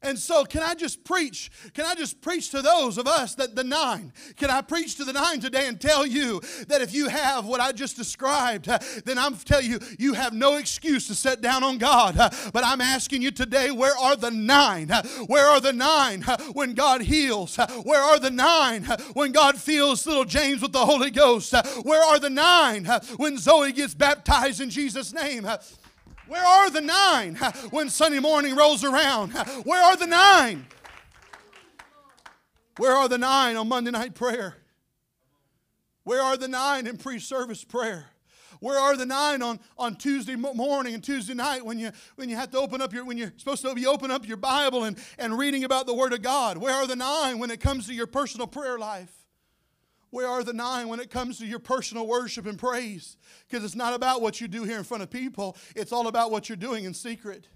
And 0.00 0.16
so, 0.16 0.44
can 0.44 0.62
I 0.62 0.74
just 0.74 1.02
preach? 1.02 1.50
Can 1.74 1.84
I 1.84 1.96
just 1.96 2.20
preach 2.20 2.50
to 2.50 2.62
those 2.62 2.98
of 2.98 3.08
us 3.08 3.34
that 3.34 3.56
the 3.56 3.64
nine? 3.64 4.12
Can 4.36 4.48
I 4.48 4.60
preach 4.60 4.94
to 4.96 5.04
the 5.04 5.12
nine 5.12 5.40
today 5.40 5.66
and 5.66 5.80
tell 5.80 6.06
you 6.06 6.40
that 6.68 6.80
if 6.80 6.94
you 6.94 7.08
have 7.08 7.46
what 7.46 7.60
I 7.60 7.72
just 7.72 7.96
described, 7.96 8.68
uh, 8.68 8.78
then 9.04 9.18
I'm 9.18 9.34
telling 9.34 9.66
you, 9.68 9.80
you 9.98 10.12
have 10.14 10.32
no 10.32 10.56
excuse 10.56 11.08
to 11.08 11.16
set 11.16 11.40
down 11.40 11.64
on 11.64 11.78
God. 11.78 12.16
Uh, 12.16 12.30
but 12.52 12.64
I'm 12.64 12.80
asking 12.80 13.22
you 13.22 13.32
today, 13.32 13.72
where 13.72 13.96
are 13.98 14.14
the 14.14 14.30
nine? 14.30 14.92
Uh, 14.92 15.02
where 15.26 15.46
are 15.46 15.60
the 15.60 15.72
nine 15.72 16.22
when 16.52 16.74
God 16.74 17.02
heals? 17.02 17.56
Where 17.82 18.00
are 18.00 18.20
the 18.20 18.30
nine 18.30 18.84
when 19.14 19.32
God 19.32 19.56
fills 19.58 20.06
little 20.06 20.24
James 20.24 20.62
with 20.62 20.72
the 20.72 20.86
Holy 20.86 21.10
Ghost? 21.10 21.52
Where 21.82 22.04
are 22.04 22.20
the 22.20 22.30
nine 22.30 22.84
when 23.16 23.36
Zoe 23.36 23.72
gets 23.72 23.94
baptized 23.94 24.60
in 24.60 24.70
Jesus' 24.70 25.12
name? 25.12 25.48
Where 26.28 26.44
are 26.44 26.70
the 26.70 26.82
nine 26.82 27.36
when 27.70 27.88
Sunday 27.88 28.18
morning 28.20 28.54
rolls 28.54 28.84
around? 28.84 29.32
Where 29.64 29.82
are 29.82 29.96
the 29.96 30.06
nine? 30.06 30.66
Where 32.76 32.92
are 32.92 33.08
the 33.08 33.18
nine 33.18 33.56
on 33.56 33.68
Monday 33.68 33.90
night 33.90 34.14
prayer? 34.14 34.56
Where 36.04 36.22
are 36.22 36.36
the 36.36 36.48
nine 36.48 36.86
in 36.86 36.96
pre 36.96 37.18
service 37.18 37.64
prayer? 37.64 38.06
Where 38.60 38.78
are 38.78 38.96
the 38.96 39.06
nine 39.06 39.40
on, 39.42 39.60
on 39.76 39.96
Tuesday 39.96 40.34
morning 40.34 40.94
and 40.94 41.02
Tuesday 41.02 41.34
night 41.34 41.64
when 41.64 41.78
you, 41.78 41.92
when 42.16 42.28
you 42.28 42.36
have 42.36 42.50
to 42.50 42.58
open 42.58 42.82
up 42.82 42.92
your, 42.92 43.04
when 43.04 43.16
you're 43.16 43.32
supposed 43.36 43.62
to 43.62 43.72
be 43.74 43.86
open 43.86 44.10
up 44.10 44.26
your 44.26 44.36
Bible 44.36 44.84
and, 44.84 44.98
and 45.16 45.38
reading 45.38 45.64
about 45.64 45.86
the 45.86 45.94
Word 45.94 46.12
of 46.12 46.22
God? 46.22 46.58
Where 46.58 46.74
are 46.74 46.86
the 46.86 46.96
nine 46.96 47.38
when 47.38 47.50
it 47.50 47.60
comes 47.60 47.86
to 47.86 47.94
your 47.94 48.06
personal 48.06 48.46
prayer 48.46 48.78
life? 48.78 49.17
Where 50.10 50.28
are 50.28 50.42
the 50.42 50.52
nine 50.52 50.88
when 50.88 51.00
it 51.00 51.10
comes 51.10 51.38
to 51.38 51.46
your 51.46 51.58
personal 51.58 52.06
worship 52.06 52.46
and 52.46 52.58
praise? 52.58 53.16
Because 53.48 53.64
it's 53.64 53.74
not 53.76 53.94
about 53.94 54.22
what 54.22 54.40
you 54.40 54.48
do 54.48 54.64
here 54.64 54.78
in 54.78 54.84
front 54.84 55.02
of 55.02 55.10
people, 55.10 55.56
it's 55.76 55.92
all 55.92 56.06
about 56.08 56.30
what 56.30 56.48
you're 56.48 56.56
doing 56.56 56.84
in 56.84 56.94
secret. 56.94 57.46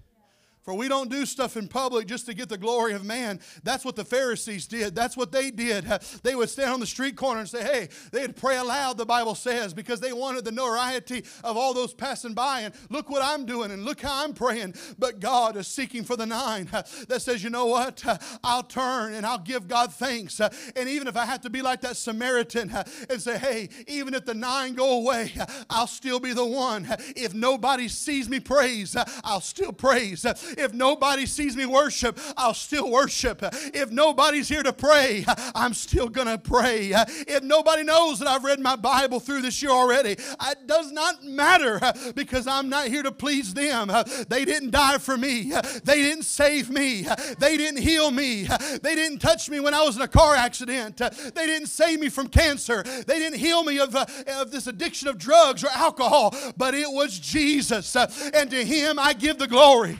For 0.63 0.73
we 0.73 0.87
don't 0.87 1.09
do 1.09 1.25
stuff 1.25 1.57
in 1.57 1.67
public 1.67 2.07
just 2.07 2.25
to 2.27 2.33
get 2.33 2.47
the 2.47 2.57
glory 2.57 2.93
of 2.93 3.03
man. 3.03 3.41
That's 3.63 3.83
what 3.83 3.95
the 3.95 4.05
Pharisees 4.05 4.65
did. 4.65 4.95
That's 4.95 5.17
what 5.17 5.31
they 5.31 5.51
did. 5.51 5.85
They 6.23 6.35
would 6.35 6.49
stand 6.49 6.71
on 6.71 6.79
the 6.79 6.85
street 6.85 7.15
corner 7.15 7.41
and 7.41 7.49
say, 7.49 7.63
hey, 7.63 7.89
they'd 8.11 8.35
pray 8.35 8.57
aloud, 8.57 8.97
the 8.97 9.05
Bible 9.05 9.35
says, 9.35 9.73
because 9.73 9.99
they 9.99 10.13
wanted 10.13 10.45
the 10.45 10.51
notoriety 10.51 11.25
of 11.43 11.57
all 11.57 11.73
those 11.73 11.93
passing 11.93 12.33
by. 12.33 12.61
And 12.61 12.73
look 12.89 13.09
what 13.09 13.21
I'm 13.21 13.45
doing, 13.45 13.71
and 13.71 13.83
look 13.83 14.01
how 14.01 14.23
I'm 14.23 14.33
praying. 14.33 14.75
But 14.97 15.19
God 15.19 15.57
is 15.57 15.67
seeking 15.67 16.03
for 16.03 16.15
the 16.15 16.25
nine 16.25 16.65
that 17.07 17.21
says, 17.21 17.43
you 17.43 17.49
know 17.49 17.65
what? 17.65 18.03
I'll 18.43 18.63
turn 18.63 19.13
and 19.13 19.25
I'll 19.25 19.39
give 19.39 19.67
God 19.67 19.93
thanks. 19.93 20.39
And 20.39 20.89
even 20.89 21.07
if 21.07 21.17
I 21.17 21.25
have 21.25 21.41
to 21.41 21.49
be 21.49 21.61
like 21.61 21.81
that 21.81 21.97
Samaritan 21.97 22.71
and 23.09 23.21
say, 23.21 23.37
hey, 23.37 23.69
even 23.87 24.13
if 24.13 24.25
the 24.25 24.33
nine 24.33 24.75
go 24.75 24.97
away, 24.97 25.33
I'll 25.69 25.87
still 25.87 26.19
be 26.19 26.33
the 26.33 26.45
one. 26.45 26.87
If 27.15 27.33
nobody 27.33 27.87
sees 27.87 28.29
me 28.29 28.39
praise, 28.39 28.95
I'll 29.23 29.41
still 29.41 29.73
praise. 29.73 30.25
If 30.57 30.73
nobody 30.73 31.25
sees 31.25 31.55
me 31.55 31.65
worship, 31.65 32.19
I'll 32.37 32.53
still 32.53 32.89
worship. 32.89 33.39
If 33.41 33.91
nobody's 33.91 34.47
here 34.47 34.63
to 34.63 34.73
pray, 34.73 35.25
I'm 35.55 35.73
still 35.73 36.09
going 36.09 36.27
to 36.27 36.37
pray. 36.37 36.91
If 36.93 37.43
nobody 37.43 37.83
knows 37.83 38.19
that 38.19 38.27
I've 38.27 38.43
read 38.43 38.59
my 38.59 38.75
Bible 38.75 39.19
through 39.19 39.41
this 39.41 39.61
year 39.61 39.71
already, 39.71 40.11
it 40.11 40.67
does 40.67 40.91
not 40.91 41.23
matter 41.23 41.79
because 42.15 42.47
I'm 42.47 42.69
not 42.69 42.87
here 42.87 43.03
to 43.03 43.11
please 43.11 43.53
them. 43.53 43.91
They 44.29 44.45
didn't 44.45 44.71
die 44.71 44.97
for 44.97 45.17
me, 45.17 45.51
they 45.83 46.01
didn't 46.01 46.23
save 46.23 46.69
me, 46.69 47.07
they 47.39 47.57
didn't 47.57 47.81
heal 47.81 48.11
me, 48.11 48.47
they 48.81 48.95
didn't 48.95 49.19
touch 49.19 49.49
me 49.49 49.59
when 49.59 49.73
I 49.73 49.83
was 49.83 49.95
in 49.95 50.01
a 50.01 50.07
car 50.07 50.35
accident, 50.35 50.97
they 50.97 51.45
didn't 51.45 51.67
save 51.67 51.99
me 51.99 52.09
from 52.09 52.27
cancer, 52.27 52.83
they 52.83 53.19
didn't 53.19 53.39
heal 53.39 53.63
me 53.63 53.79
of, 53.79 53.95
uh, 53.95 54.05
of 54.37 54.51
this 54.51 54.67
addiction 54.67 55.07
of 55.07 55.17
drugs 55.17 55.63
or 55.63 55.69
alcohol, 55.69 56.35
but 56.57 56.73
it 56.73 56.89
was 56.89 57.17
Jesus. 57.19 57.95
And 57.95 58.49
to 58.51 58.63
Him 58.63 58.99
I 58.99 59.13
give 59.13 59.37
the 59.37 59.47
glory. 59.47 59.97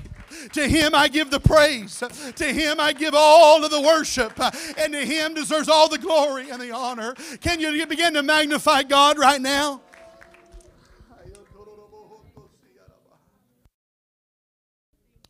To 0.54 0.67
him 0.67 0.93
I 0.96 1.08
give 1.08 1.32
the 1.32 1.39
praise. 1.39 2.04
To 2.36 2.46
him 2.46 2.80
I 2.80 2.93
give 2.93 3.13
all 3.15 3.63
of 3.63 3.72
the 3.72 3.82
worship. 3.82 4.39
And 4.78 4.93
to 4.93 5.06
him 5.06 5.34
deserves 5.34 5.69
all 5.69 5.89
the 5.89 5.98
glory 5.98 6.50
and 6.50 6.62
the 6.62 6.72
honor. 6.72 7.13
Can 7.41 7.60
you 7.60 7.86
begin 7.88 8.13
to 8.13 8.24
magnify 8.24 8.84
God 8.84 9.17
right 9.17 9.41
now? 9.41 9.82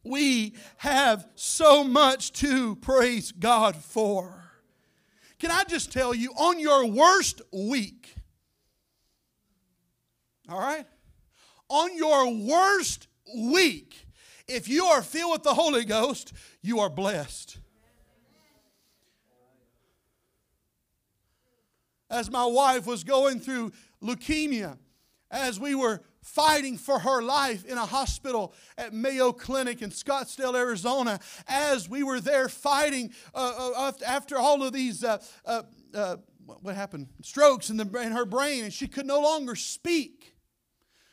We 0.05 0.55
have 0.77 1.25
so 1.35 1.85
much 1.85 2.33
to 2.33 2.75
praise 2.75 3.31
God 3.31 3.77
for. 3.77 4.51
Can 5.39 5.49
I 5.49 5.63
just 5.63 5.93
tell 5.93 6.13
you, 6.13 6.31
on 6.31 6.59
your 6.59 6.85
worst 6.85 7.41
week, 7.53 8.13
all 10.49 10.59
right? 10.59 10.85
On 11.69 11.95
your 11.95 12.33
worst 12.33 13.07
week, 13.33 14.02
if 14.53 14.67
you 14.67 14.85
are 14.85 15.01
filled 15.01 15.31
with 15.31 15.43
the 15.43 15.53
Holy 15.53 15.83
Ghost, 15.83 16.33
you 16.61 16.79
are 16.79 16.89
blessed. 16.89 17.57
As 22.09 22.29
my 22.29 22.45
wife 22.45 22.85
was 22.85 23.03
going 23.03 23.39
through 23.39 23.71
leukemia, 24.01 24.77
as 25.31 25.59
we 25.59 25.73
were 25.73 26.01
fighting 26.21 26.77
for 26.77 26.99
her 26.99 27.21
life 27.21 27.65
in 27.65 27.77
a 27.77 27.85
hospital 27.85 28.53
at 28.77 28.93
Mayo 28.93 29.31
Clinic 29.31 29.81
in 29.81 29.89
Scottsdale, 29.89 30.55
Arizona, 30.55 31.19
as 31.47 31.89
we 31.89 32.03
were 32.03 32.21
there 32.21 32.47
fighting 32.47 33.11
uh, 33.33 33.71
uh, 33.75 33.91
after 34.05 34.37
all 34.37 34.63
of 34.63 34.73
these. 34.73 35.03
Uh, 35.03 35.17
uh, 35.45 35.63
uh 35.93 36.17
what 36.45 36.75
happened? 36.75 37.07
Strokes 37.21 37.69
in, 37.69 37.77
the, 37.77 37.89
in 37.99 38.11
her 38.11 38.25
brain, 38.25 38.65
and 38.65 38.73
she 38.73 38.85
could 38.85 39.05
no 39.05 39.21
longer 39.21 39.55
speak. 39.55 40.35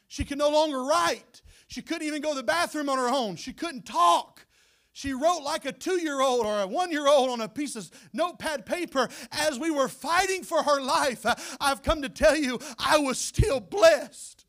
She 0.09 0.24
could 0.24 0.38
no 0.38 0.50
longer 0.50 0.83
write. 0.83 1.40
She 1.70 1.83
couldn't 1.83 2.06
even 2.09 2.20
go 2.20 2.30
to 2.30 2.37
the 2.37 2.42
bathroom 2.42 2.88
on 2.88 2.98
her 2.98 3.09
own. 3.09 3.37
She 3.37 3.52
couldn't 3.52 3.87
talk. 3.87 4.44
She 4.92 5.12
wrote 5.12 5.42
like 5.44 5.64
a 5.64 5.72
two 5.72 6.02
year 6.02 6.20
old 6.20 6.44
or 6.44 6.62
a 6.62 6.66
one 6.66 6.90
year 6.90 7.06
old 7.06 7.30
on 7.30 7.40
a 7.40 7.48
piece 7.48 7.76
of 7.76 7.88
notepad 8.12 8.66
paper 8.66 9.09
as 9.30 9.56
we 9.56 9.70
were 9.70 9.87
fighting 9.87 10.42
for 10.42 10.64
her 10.64 10.83
life. 10.83 11.24
Uh, 11.24 11.37
I've 11.61 11.85
come 11.85 12.02
to 12.02 12.09
tell 12.09 12.35
you, 12.35 12.59
I 12.76 12.98
was 12.98 13.18
still 13.18 13.61
blessed 13.61 14.46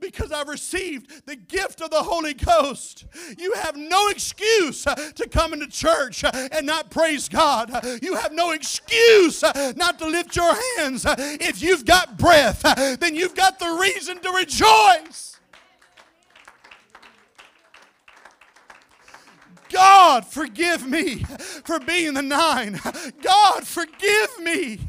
because 0.00 0.32
I've 0.32 0.48
received 0.48 1.26
the 1.26 1.36
gift 1.36 1.82
of 1.82 1.90
the 1.90 2.02
Holy 2.02 2.32
Ghost. 2.32 3.04
You 3.36 3.52
have 3.52 3.76
no 3.76 4.08
excuse 4.08 4.86
uh, 4.86 4.94
to 4.94 5.28
come 5.28 5.52
into 5.52 5.66
church 5.66 6.24
uh, 6.24 6.48
and 6.52 6.66
not 6.66 6.90
praise 6.90 7.28
God. 7.28 7.70
You 8.00 8.14
have 8.14 8.32
no 8.32 8.52
excuse 8.52 9.42
not 9.76 9.98
to 9.98 10.06
lift 10.06 10.34
your 10.36 10.54
hands. 10.78 11.04
If 11.06 11.60
you've 11.60 11.84
got 11.84 12.16
breath, 12.16 12.62
then 12.98 13.14
you've 13.14 13.34
got 13.34 13.58
the 13.58 13.78
reason 13.78 14.20
to 14.20 14.30
rejoice. 14.30 15.31
God, 19.72 20.26
forgive 20.26 20.86
me 20.86 21.24
for 21.64 21.80
being 21.80 22.14
the 22.14 22.22
nine. 22.22 22.78
God, 23.22 23.66
forgive 23.66 24.38
me 24.40 24.80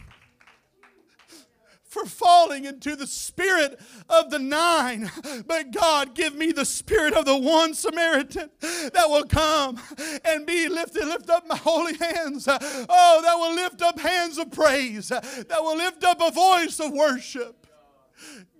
for 1.83 2.05
falling 2.05 2.65
into 2.65 2.95
the 2.95 3.05
spirit 3.05 3.79
of 4.09 4.31
the 4.31 4.39
nine. 4.39 5.11
But 5.45 5.71
God, 5.71 6.15
give 6.15 6.35
me 6.35 6.51
the 6.51 6.65
spirit 6.65 7.13
of 7.13 7.25
the 7.25 7.37
one 7.37 7.73
Samaritan 7.73 8.49
that 8.61 9.09
will 9.09 9.25
come 9.25 9.79
and 10.25 10.45
be 10.45 10.67
lifted, 10.67 11.05
lift 11.05 11.29
up 11.29 11.47
my 11.47 11.55
holy 11.55 11.95
hands. 11.95 12.47
Oh, 12.49 13.21
that 13.23 13.35
will 13.35 13.55
lift 13.55 13.81
up 13.81 13.99
hands 13.99 14.37
of 14.37 14.51
praise, 14.51 15.09
that 15.09 15.47
will 15.49 15.77
lift 15.77 16.03
up 16.03 16.19
a 16.19 16.31
voice 16.31 16.79
of 16.79 16.91
worship. 16.91 17.67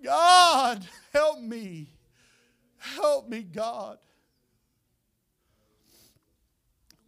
God, 0.02 0.86
help 1.12 1.40
me. 1.40 1.88
Help 2.78 3.28
me, 3.28 3.42
God. 3.42 3.98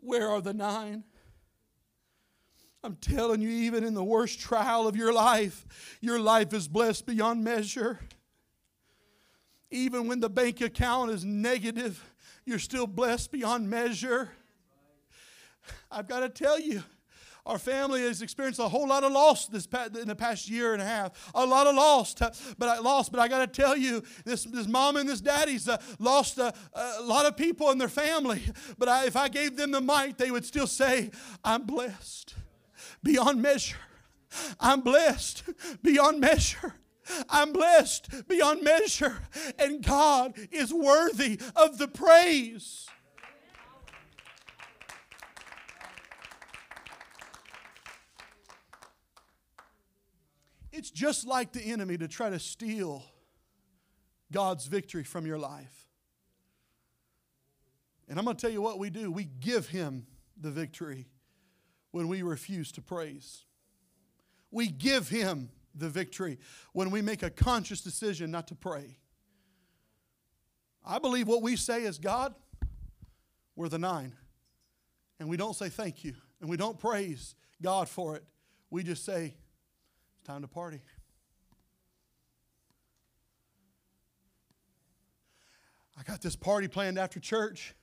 Where 0.06 0.30
are 0.30 0.40
the 0.40 0.54
nine? 0.54 1.02
I'm 2.84 2.94
telling 2.94 3.40
you, 3.40 3.48
even 3.48 3.82
in 3.82 3.92
the 3.92 4.04
worst 4.04 4.38
trial 4.38 4.86
of 4.86 4.94
your 4.94 5.12
life, 5.12 5.66
your 6.00 6.20
life 6.20 6.52
is 6.52 6.68
blessed 6.68 7.06
beyond 7.06 7.42
measure. 7.42 7.98
Even 9.72 10.06
when 10.06 10.20
the 10.20 10.30
bank 10.30 10.60
account 10.60 11.10
is 11.10 11.24
negative, 11.24 12.00
you're 12.44 12.60
still 12.60 12.86
blessed 12.86 13.32
beyond 13.32 13.68
measure. 13.68 14.30
I've 15.90 16.06
got 16.06 16.20
to 16.20 16.28
tell 16.28 16.60
you, 16.60 16.84
our 17.46 17.58
family 17.58 18.02
has 18.02 18.22
experienced 18.22 18.58
a 18.58 18.68
whole 18.68 18.88
lot 18.88 19.04
of 19.04 19.12
loss 19.12 19.46
this 19.46 19.68
in 20.00 20.08
the 20.08 20.16
past 20.16 20.50
year 20.50 20.72
and 20.72 20.82
a 20.82 20.84
half. 20.84 21.30
A 21.34 21.46
lot 21.46 21.66
of 21.66 21.76
loss, 21.76 22.14
but 22.14 22.68
I 22.68 22.78
lost. 22.80 23.12
But 23.12 23.20
I 23.20 23.28
got 23.28 23.38
to 23.40 23.46
tell 23.46 23.76
you, 23.76 24.02
this 24.24 24.44
this 24.44 24.66
mom 24.66 24.96
and 24.96 25.08
this 25.08 25.20
daddy's 25.20 25.68
uh, 25.68 25.78
lost 25.98 26.38
a, 26.38 26.52
a, 26.74 27.02
lot 27.02 27.24
of 27.24 27.36
people 27.36 27.70
in 27.70 27.78
their 27.78 27.88
family. 27.88 28.42
But 28.78 28.88
I, 28.88 29.06
if 29.06 29.16
I 29.16 29.28
gave 29.28 29.56
them 29.56 29.70
the 29.70 29.80
mic, 29.80 30.16
they 30.18 30.30
would 30.30 30.44
still 30.44 30.66
say, 30.66 31.10
"I'm 31.44 31.62
blessed 31.62 32.34
beyond 33.02 33.40
measure. 33.40 33.78
I'm 34.60 34.80
blessed 34.80 35.44
beyond 35.82 36.20
measure." 36.20 36.74
I'm 37.30 37.52
blessed 37.52 38.26
beyond 38.26 38.64
measure, 38.64 39.18
and 39.60 39.80
God 39.80 40.34
is 40.50 40.74
worthy 40.74 41.38
of 41.54 41.78
the 41.78 41.86
praise. 41.86 42.88
It's 50.76 50.90
just 50.90 51.26
like 51.26 51.52
the 51.52 51.62
enemy 51.62 51.96
to 51.96 52.06
try 52.06 52.28
to 52.28 52.38
steal 52.38 53.02
God's 54.30 54.66
victory 54.66 55.04
from 55.04 55.24
your 55.24 55.38
life. 55.38 55.88
And 58.08 58.18
I'm 58.18 58.26
going 58.26 58.36
to 58.36 58.40
tell 58.40 58.52
you 58.52 58.60
what 58.60 58.78
we 58.78 58.90
do 58.90 59.10
we 59.10 59.24
give 59.24 59.68
him 59.68 60.06
the 60.38 60.50
victory 60.50 61.08
when 61.92 62.08
we 62.08 62.20
refuse 62.20 62.70
to 62.72 62.82
praise. 62.82 63.44
We 64.50 64.68
give 64.68 65.08
him 65.08 65.48
the 65.74 65.88
victory 65.88 66.38
when 66.72 66.90
we 66.90 67.00
make 67.00 67.22
a 67.22 67.30
conscious 67.30 67.80
decision 67.80 68.30
not 68.30 68.48
to 68.48 68.54
pray. 68.54 68.98
I 70.84 70.98
believe 70.98 71.26
what 71.26 71.40
we 71.40 71.56
say 71.56 71.84
is 71.84 71.98
God, 71.98 72.34
we're 73.56 73.70
the 73.70 73.78
nine. 73.78 74.12
And 75.18 75.30
we 75.30 75.38
don't 75.38 75.56
say 75.56 75.70
thank 75.70 76.04
you. 76.04 76.12
And 76.42 76.50
we 76.50 76.58
don't 76.58 76.78
praise 76.78 77.34
God 77.62 77.88
for 77.88 78.16
it. 78.16 78.24
We 78.68 78.82
just 78.82 79.06
say, 79.06 79.36
time 80.26 80.42
to 80.42 80.48
party. 80.48 80.80
I 85.96 86.02
got 86.02 86.20
this 86.20 86.34
party 86.34 86.66
planned 86.66 86.98
after 86.98 87.20
church. 87.20 87.76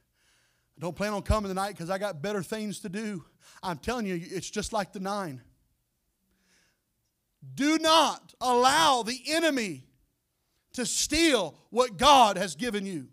I 0.77 0.81
don't 0.81 0.93
plan 0.93 1.13
on 1.13 1.21
coming 1.21 1.47
tonight 1.47 1.69
because 1.69 1.89
I 1.89 1.97
got 1.97 2.21
better 2.21 2.43
things 2.43 2.81
to 2.81 2.89
do. 2.89 3.23
I'm 3.63 3.77
telling 3.77 4.05
you, 4.05 4.19
it's 4.21 4.49
just 4.49 4.73
like 4.73 4.91
the 4.91 4.99
nine. 4.99 5.41
Do 7.55 7.77
not 7.77 8.33
allow 8.41 9.03
the 9.03 9.21
enemy 9.27 9.85
to 10.73 10.85
steal 10.85 11.57
what 11.69 11.95
God 11.95 12.35
has 12.35 12.55
given 12.55 12.85
you. 12.85 13.07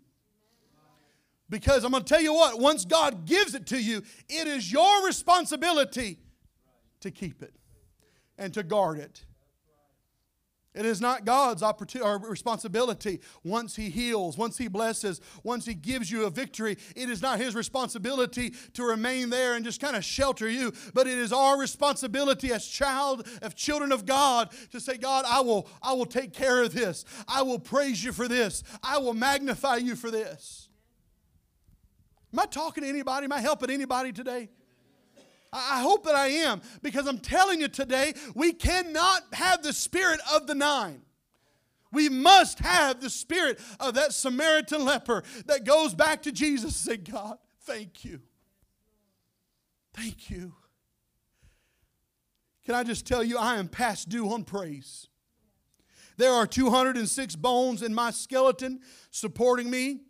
Because 1.49 1.85
I'm 1.85 1.91
going 1.91 2.03
to 2.03 2.09
tell 2.13 2.21
you 2.21 2.33
what, 2.33 2.59
once 2.59 2.83
God 2.83 3.25
gives 3.25 3.55
it 3.55 3.67
to 3.67 3.81
you, 3.81 4.03
it 4.27 4.47
is 4.47 4.69
your 4.69 5.05
responsibility 5.05 6.19
to 6.99 7.11
keep 7.11 7.41
it 7.41 7.53
and 8.41 8.53
to 8.53 8.63
guard 8.63 8.99
it 8.99 9.23
it 10.73 10.85
is 10.85 11.01
not 11.01 11.25
God's 11.25 11.63
opportunity 11.63 12.09
or 12.09 12.17
responsibility 12.29 13.19
once 13.43 13.75
He 13.75 13.89
heals, 13.89 14.37
once 14.37 14.57
He 14.57 14.69
blesses, 14.69 15.19
once 15.43 15.65
He 15.65 15.73
gives 15.73 16.09
you 16.09 16.25
a 16.25 16.29
victory. 16.29 16.77
It 16.95 17.09
is 17.09 17.21
not 17.21 17.39
His 17.39 17.55
responsibility 17.55 18.53
to 18.73 18.83
remain 18.83 19.29
there 19.29 19.55
and 19.55 19.65
just 19.65 19.81
kind 19.81 19.97
of 19.97 20.05
shelter 20.05 20.49
you, 20.49 20.71
but 20.93 21.07
it 21.07 21.17
is 21.17 21.33
our 21.33 21.59
responsibility 21.59 22.53
as 22.53 22.65
child, 22.65 23.27
of 23.41 23.53
children 23.53 23.91
of 23.91 24.05
God, 24.05 24.53
to 24.71 24.79
say, 24.79 24.95
God, 24.95 25.25
I 25.27 25.41
will, 25.41 25.67
I 25.81 25.91
will 25.91 26.05
take 26.05 26.31
care 26.31 26.63
of 26.63 26.73
this. 26.73 27.03
I 27.27 27.41
will 27.41 27.59
praise 27.59 28.01
you 28.01 28.13
for 28.13 28.29
this. 28.29 28.63
I 28.81 28.97
will 28.97 29.13
magnify 29.13 29.77
you 29.77 29.97
for 29.97 30.09
this. 30.09 30.69
Am 32.31 32.39
I 32.39 32.45
talking 32.45 32.83
to 32.83 32.89
anybody? 32.89 33.25
Am 33.25 33.33
I 33.33 33.41
helping 33.41 33.71
anybody 33.71 34.13
today? 34.13 34.47
I 35.53 35.81
hope 35.81 36.05
that 36.05 36.15
I 36.15 36.27
am 36.27 36.61
because 36.81 37.07
I'm 37.07 37.19
telling 37.19 37.59
you 37.59 37.67
today, 37.67 38.13
we 38.33 38.53
cannot 38.53 39.23
have 39.33 39.63
the 39.63 39.73
spirit 39.73 40.19
of 40.33 40.47
the 40.47 40.55
nine. 40.55 41.01
We 41.91 42.07
must 42.07 42.59
have 42.59 43.01
the 43.01 43.09
spirit 43.09 43.59
of 43.79 43.95
that 43.95 44.13
Samaritan 44.13 44.85
leper 44.85 45.23
that 45.47 45.65
goes 45.65 45.93
back 45.93 46.21
to 46.23 46.31
Jesus 46.31 46.87
and 46.87 46.97
say, 47.05 47.11
God, 47.11 47.37
thank 47.63 48.05
you. 48.05 48.21
Thank 49.93 50.29
you. 50.29 50.53
Can 52.65 52.75
I 52.75 52.83
just 52.83 53.05
tell 53.05 53.23
you, 53.23 53.37
I 53.37 53.57
am 53.57 53.67
past 53.67 54.07
due 54.07 54.31
on 54.31 54.45
praise. 54.45 55.09
There 56.15 56.31
are 56.31 56.47
206 56.47 57.35
bones 57.35 57.81
in 57.81 57.93
my 57.93 58.11
skeleton 58.11 58.79
supporting 59.09 59.69
me 59.69 60.01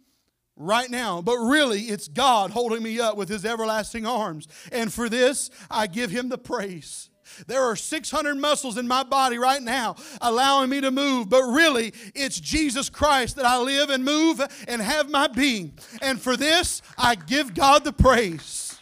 right 0.55 0.89
now. 0.89 1.21
But 1.21 1.37
really, 1.37 1.81
it's 1.83 2.07
God 2.07 2.51
holding 2.51 2.83
me 2.83 2.99
up 2.99 3.17
with 3.17 3.29
His 3.29 3.45
everlasting 3.45 4.05
arms. 4.05 4.47
And 4.71 4.91
for 4.91 5.09
this, 5.09 5.49
I 5.69 5.87
give 5.87 6.11
Him 6.11 6.29
the 6.29 6.37
praise. 6.37 7.09
There 7.47 7.61
are 7.61 7.75
600 7.75 8.35
muscles 8.35 8.77
in 8.77 8.87
my 8.87 9.03
body 9.03 9.37
right 9.37 9.61
now 9.61 9.95
allowing 10.21 10.69
me 10.69 10.81
to 10.81 10.91
move, 10.91 11.29
but 11.29 11.43
really 11.43 11.93
it's 12.13 12.39
Jesus 12.39 12.89
Christ 12.89 13.37
that 13.37 13.45
I 13.45 13.57
live 13.57 13.89
and 13.89 14.03
move 14.03 14.41
and 14.67 14.81
have 14.81 15.09
my 15.09 15.27
being. 15.27 15.73
And 16.01 16.21
for 16.21 16.35
this, 16.35 16.81
I 16.97 17.15
give 17.15 17.53
God 17.53 17.83
the 17.83 17.93
praise. 17.93 18.79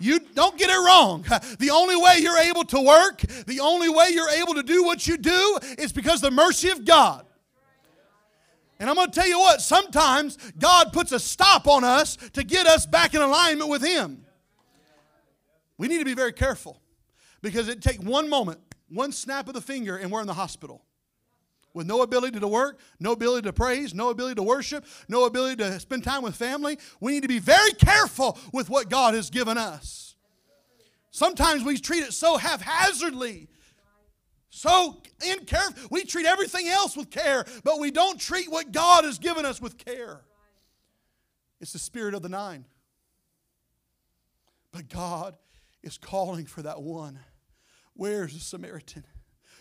You 0.00 0.18
don't 0.18 0.58
get 0.58 0.70
it 0.70 0.78
wrong. 0.78 1.24
The 1.58 1.70
only 1.70 1.96
way 1.96 2.18
you're 2.18 2.38
able 2.38 2.64
to 2.64 2.80
work, 2.80 3.20
the 3.46 3.60
only 3.60 3.88
way 3.88 4.10
you're 4.10 4.28
able 4.28 4.54
to 4.54 4.62
do 4.62 4.84
what 4.84 5.06
you 5.06 5.16
do 5.16 5.58
is 5.78 5.92
because 5.92 6.20
the 6.20 6.30
mercy 6.30 6.68
of 6.70 6.84
God. 6.84 7.24
And 8.84 8.90
I'm 8.90 8.96
going 8.96 9.10
to 9.10 9.18
tell 9.18 9.26
you 9.26 9.38
what, 9.38 9.62
sometimes 9.62 10.36
God 10.58 10.92
puts 10.92 11.10
a 11.12 11.18
stop 11.18 11.66
on 11.66 11.84
us 11.84 12.18
to 12.34 12.44
get 12.44 12.66
us 12.66 12.84
back 12.84 13.14
in 13.14 13.22
alignment 13.22 13.70
with 13.70 13.82
Him. 13.82 14.26
We 15.78 15.88
need 15.88 16.00
to 16.00 16.04
be 16.04 16.12
very 16.12 16.34
careful 16.34 16.82
because 17.40 17.68
it 17.68 17.80
takes 17.80 18.04
one 18.04 18.28
moment, 18.28 18.60
one 18.90 19.10
snap 19.10 19.48
of 19.48 19.54
the 19.54 19.62
finger, 19.62 19.96
and 19.96 20.12
we're 20.12 20.20
in 20.20 20.26
the 20.26 20.34
hospital. 20.34 20.84
With 21.72 21.86
no 21.86 22.02
ability 22.02 22.38
to 22.40 22.46
work, 22.46 22.78
no 23.00 23.12
ability 23.12 23.46
to 23.46 23.54
praise, 23.54 23.94
no 23.94 24.10
ability 24.10 24.34
to 24.34 24.42
worship, 24.42 24.84
no 25.08 25.24
ability 25.24 25.56
to 25.62 25.80
spend 25.80 26.04
time 26.04 26.22
with 26.22 26.36
family. 26.36 26.78
We 27.00 27.12
need 27.12 27.22
to 27.22 27.28
be 27.28 27.38
very 27.38 27.72
careful 27.72 28.36
with 28.52 28.68
what 28.68 28.90
God 28.90 29.14
has 29.14 29.30
given 29.30 29.56
us. 29.56 30.14
Sometimes 31.10 31.64
we 31.64 31.78
treat 31.78 32.02
it 32.02 32.12
so 32.12 32.36
haphazardly 32.36 33.48
so 34.56 35.02
in 35.26 35.44
care. 35.46 35.68
We 35.90 36.04
treat 36.04 36.26
everything 36.26 36.68
else 36.68 36.96
with 36.96 37.10
care, 37.10 37.44
but 37.64 37.80
we 37.80 37.90
don't 37.90 38.20
treat 38.20 38.48
what 38.48 38.70
God 38.70 39.02
has 39.02 39.18
given 39.18 39.44
us 39.44 39.60
with 39.60 39.76
care. 39.76 40.20
It's 41.60 41.72
the 41.72 41.80
spirit 41.80 42.14
of 42.14 42.22
the 42.22 42.28
nine. 42.28 42.64
But 44.70 44.88
God 44.88 45.36
is 45.82 45.98
calling 45.98 46.46
for 46.46 46.62
that 46.62 46.80
one. 46.82 47.18
Where's 47.94 48.32
the 48.32 48.38
Samaritan? 48.38 49.04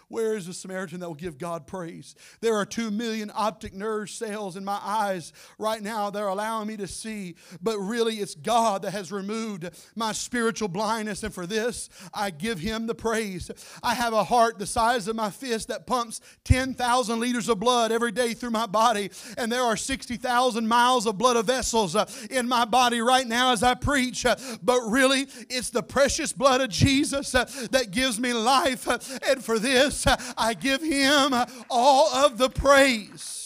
Where 0.07 0.35
is 0.35 0.47
the 0.47 0.53
Samaritan 0.53 0.99
that 0.99 1.07
will 1.07 1.15
give 1.15 1.37
God 1.37 1.67
praise? 1.67 2.15
There 2.41 2.55
are 2.55 2.65
two 2.65 2.91
million 2.91 3.31
optic 3.33 3.73
nerve 3.73 4.09
cells 4.09 4.55
in 4.55 4.65
my 4.65 4.79
eyes 4.83 5.33
right 5.57 5.81
now. 5.81 6.09
They're 6.09 6.27
allowing 6.27 6.67
me 6.67 6.77
to 6.77 6.87
see, 6.87 7.35
but 7.61 7.77
really 7.77 8.15
it's 8.15 8.35
God 8.35 8.83
that 8.83 8.91
has 8.91 9.11
removed 9.11 9.69
my 9.95 10.11
spiritual 10.11 10.67
blindness. 10.67 11.23
And 11.23 11.33
for 11.33 11.45
this, 11.45 11.89
I 12.13 12.29
give 12.29 12.59
Him 12.59 12.87
the 12.87 12.95
praise. 12.95 13.49
I 13.81 13.93
have 13.95 14.13
a 14.13 14.23
heart 14.23 14.59
the 14.59 14.65
size 14.65 15.07
of 15.07 15.15
my 15.15 15.29
fist 15.29 15.67
that 15.69 15.87
pumps 15.87 16.21
10,000 16.45 17.19
liters 17.19 17.49
of 17.49 17.59
blood 17.59 17.91
every 17.91 18.11
day 18.11 18.33
through 18.33 18.51
my 18.51 18.65
body. 18.65 19.11
And 19.37 19.51
there 19.51 19.63
are 19.63 19.77
60,000 19.77 20.67
miles 20.67 21.05
of 21.05 21.17
blood 21.17 21.43
vessels 21.45 21.95
uh, 21.95 22.05
in 22.29 22.47
my 22.47 22.65
body 22.65 23.01
right 23.01 23.27
now 23.27 23.51
as 23.51 23.63
I 23.63 23.73
preach. 23.73 24.25
Uh, 24.25 24.35
but 24.61 24.81
really, 24.81 25.27
it's 25.49 25.69
the 25.69 25.83
precious 25.83 26.33
blood 26.33 26.61
of 26.61 26.69
Jesus 26.69 27.33
uh, 27.33 27.45
that 27.71 27.91
gives 27.91 28.19
me 28.19 28.33
life. 28.33 28.87
And 28.87 29.43
for 29.43 29.59
this, 29.59 29.92
I 30.38 30.53
give 30.53 30.82
him 30.82 31.34
all 31.69 32.08
of 32.13 32.38
the 32.38 32.49
praise. 32.49 33.42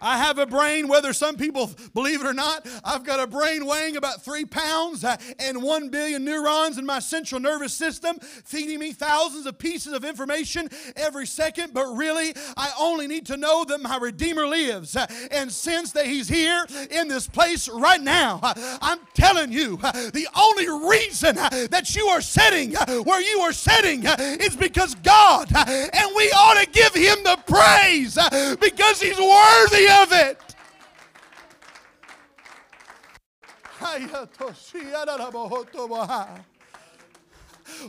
I 0.00 0.18
have 0.18 0.38
a 0.38 0.46
brain, 0.46 0.88
whether 0.88 1.12
some 1.12 1.36
people 1.36 1.70
believe 1.94 2.20
it 2.20 2.26
or 2.26 2.34
not, 2.34 2.66
I've 2.84 3.04
got 3.04 3.20
a 3.20 3.26
brain 3.26 3.66
weighing 3.66 3.96
about 3.96 4.22
three 4.22 4.44
pounds 4.44 5.04
uh, 5.04 5.16
and 5.38 5.62
one 5.62 5.88
billion 5.88 6.24
neurons 6.24 6.78
in 6.78 6.86
my 6.86 6.98
central 6.98 7.40
nervous 7.40 7.74
system, 7.74 8.18
feeding 8.20 8.78
me 8.78 8.92
thousands 8.92 9.46
of 9.46 9.58
pieces 9.58 9.92
of 9.92 10.04
information 10.04 10.68
every 10.96 11.26
second. 11.26 11.74
But 11.74 11.86
really, 11.94 12.34
I 12.56 12.72
only 12.78 13.06
need 13.06 13.26
to 13.26 13.36
know 13.36 13.64
that 13.64 13.80
my 13.80 13.96
Redeemer 13.96 14.46
lives. 14.46 14.96
Uh, 14.96 15.06
and 15.30 15.50
since 15.50 15.92
that 15.92 16.06
He's 16.06 16.28
here 16.28 16.66
in 16.90 17.08
this 17.08 17.26
place 17.28 17.68
right 17.68 18.00
now, 18.00 18.40
uh, 18.42 18.54
I'm 18.80 19.00
telling 19.14 19.52
you, 19.52 19.76
the 19.76 20.26
only 20.36 20.88
reason 20.88 21.36
that 21.36 21.94
you 21.94 22.06
are 22.06 22.20
sitting 22.20 22.72
where 23.04 23.20
you 23.20 23.40
are 23.40 23.52
sitting 23.52 24.04
is 24.04 24.56
because 24.56 24.94
God, 24.96 25.50
and 25.54 26.10
we 26.16 26.30
ought 26.32 26.62
to 26.62 26.70
give 26.70 26.94
Him 26.94 27.22
the 27.22 27.38
praise 27.46 28.14
because 28.60 29.00
He's 29.00 29.18
worthy 29.18 29.89
of 29.90 30.12
it. 30.12 30.40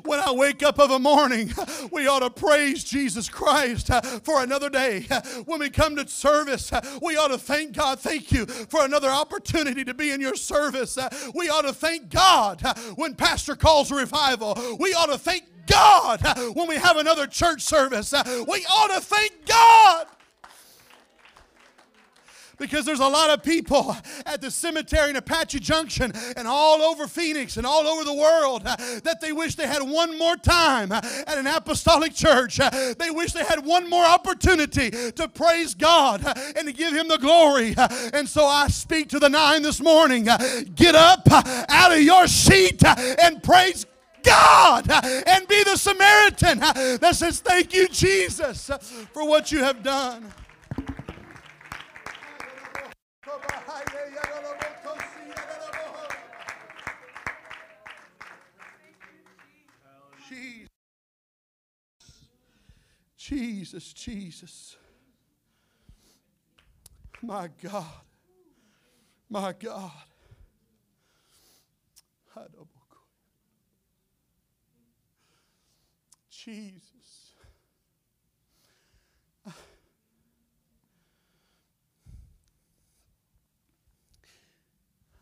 When 0.04 0.20
I 0.20 0.32
wake 0.32 0.64
up 0.64 0.80
of 0.80 0.92
a 0.92 1.00
morning, 1.00 1.52
we 1.92 2.08
ought 2.08 2.20
to 2.20 2.30
praise 2.30 2.84
Jesus 2.84 3.28
Christ 3.28 3.90
for 4.24 4.42
another 4.42 4.70
day. 4.70 5.08
When 5.46 5.60
we 5.60 5.70
come 5.70 5.96
to 5.98 6.08
service, 6.08 6.72
we 7.02 7.18
ought 7.18 7.30
to 7.30 7.38
thank 7.38 7.74
God. 7.74 8.00
Thank 8.00 8.32
you 8.32 8.46
for 8.46 8.86
another 8.86 9.10
opportunity 9.10 9.84
to 9.84 9.94
be 9.94 10.12
in 10.12 10.22
your 10.22 10.36
service. 10.36 10.98
We 11.36 11.50
ought 11.50 11.64
to 11.64 11.74
thank 11.74 12.10
God 12.10 12.62
when 12.96 13.16
Pastor 13.16 13.56
calls 13.56 13.92
a 13.92 13.96
revival. 13.96 14.58
We 14.80 14.94
ought 14.94 15.08
to 15.08 15.18
thank 15.18 15.44
God 15.68 16.22
when 16.54 16.68
we 16.68 16.76
have 16.76 16.98
another 16.98 17.28
church 17.28 17.62
service. 17.62 18.14
We 18.14 18.66
ought 18.66 18.94
to 18.96 19.02
thank 19.02 19.46
God 19.46 20.08
Because 22.62 22.86
there's 22.86 23.00
a 23.00 23.08
lot 23.08 23.32
of 23.32 23.42
people 23.42 23.98
at 24.28 24.40
the 24.40 24.52
cemetery 24.52 25.10
in 25.10 25.16
Apache 25.16 25.60
Junction 25.60 26.14
and 26.38 26.48
all 26.48 26.84
over 26.84 27.08
Phoenix 27.08 27.58
and 27.58 27.66
all 27.66 27.88
over 27.88 28.04
the 28.04 28.14
world 28.14 28.64
that 28.64 29.20
they 29.20 29.32
wish 29.32 29.56
they 29.56 29.66
had 29.66 29.82
one 29.82 30.18
more 30.20 30.38
time 30.38 30.92
at 30.92 31.38
an 31.38 31.48
apostolic 31.48 32.14
church. 32.14 32.58
They 32.58 33.10
wish 33.10 33.34
they 33.34 33.44
had 33.44 33.66
one 33.66 33.90
more 33.90 34.06
opportunity 34.06 34.92
to 34.92 35.28
praise 35.28 35.74
God 35.74 36.22
and 36.56 36.68
to 36.68 36.72
give 36.72 36.94
Him 36.94 37.08
the 37.08 37.18
glory. 37.18 37.74
And 38.14 38.30
so 38.30 38.46
I 38.46 38.68
speak 38.68 39.10
to 39.10 39.20
the 39.20 39.30
nine 39.30 39.64
this 39.64 39.82
morning 39.82 40.26
get 40.76 40.94
up 40.94 41.28
out 41.68 41.92
of 41.92 42.02
your 42.02 42.28
seat 42.28 42.84
and 42.86 43.42
praise 43.42 43.88
God 44.22 44.88
and 44.92 45.48
be 45.48 45.64
the 45.64 45.78
Samaritan 45.78 46.60
that 47.00 47.16
says, 47.16 47.40
Thank 47.40 47.74
you, 47.74 47.88
Jesus, 47.88 48.70
for 49.14 49.28
what 49.28 49.52
you 49.52 49.64
have 49.64 49.82
done. 49.82 50.32
Jesus, 63.32 63.94
Jesus. 63.94 64.78
My 67.22 67.50
God. 67.64 67.86
My 69.30 69.54
God. 69.54 69.92
Jesus. 76.30 77.01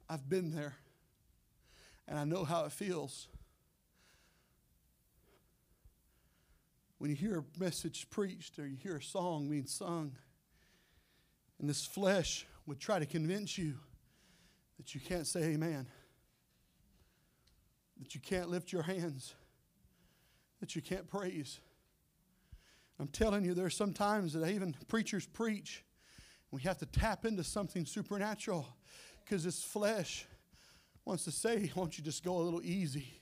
I've 0.09 0.27
been 0.27 0.51
there 0.51 0.75
and 2.07 2.17
I 2.17 2.23
know 2.23 2.43
how 2.43 2.65
it 2.65 2.71
feels. 2.71 3.27
When 6.97 7.11
you 7.11 7.15
hear 7.15 7.39
a 7.39 7.59
message 7.59 8.09
preached 8.09 8.57
or 8.57 8.67
you 8.67 8.75
hear 8.75 8.97
a 8.97 9.03
song 9.03 9.47
being 9.47 9.67
sung, 9.67 10.13
and 11.59 11.69
this 11.69 11.85
flesh 11.85 12.45
would 12.65 12.79
try 12.79 12.99
to 12.99 13.05
convince 13.05 13.57
you 13.57 13.75
that 14.77 14.95
you 14.95 14.99
can't 14.99 15.27
say 15.27 15.43
amen, 15.43 15.85
that 17.99 18.15
you 18.15 18.21
can't 18.21 18.49
lift 18.49 18.71
your 18.71 18.83
hands, 18.83 19.35
that 20.59 20.75
you 20.75 20.81
can't 20.81 21.07
praise. 21.07 21.59
I'm 22.99 23.07
telling 23.07 23.45
you, 23.45 23.53
there's 23.53 23.75
some 23.75 23.93
times 23.93 24.33
that 24.33 24.49
even 24.49 24.75
preachers 24.87 25.25
preach. 25.25 25.85
We 26.51 26.61
have 26.63 26.79
to 26.79 26.85
tap 26.85 27.25
into 27.25 27.43
something 27.43 27.85
supernatural 27.85 28.67
because 29.29 29.43
this 29.43 29.63
flesh 29.63 30.25
wants 31.05 31.23
to 31.23 31.31
say, 31.31 31.71
won't 31.75 31.97
you 31.97 32.03
just 32.03 32.23
go 32.23 32.37
a 32.37 32.41
little 32.41 32.61
easy? 32.63 33.21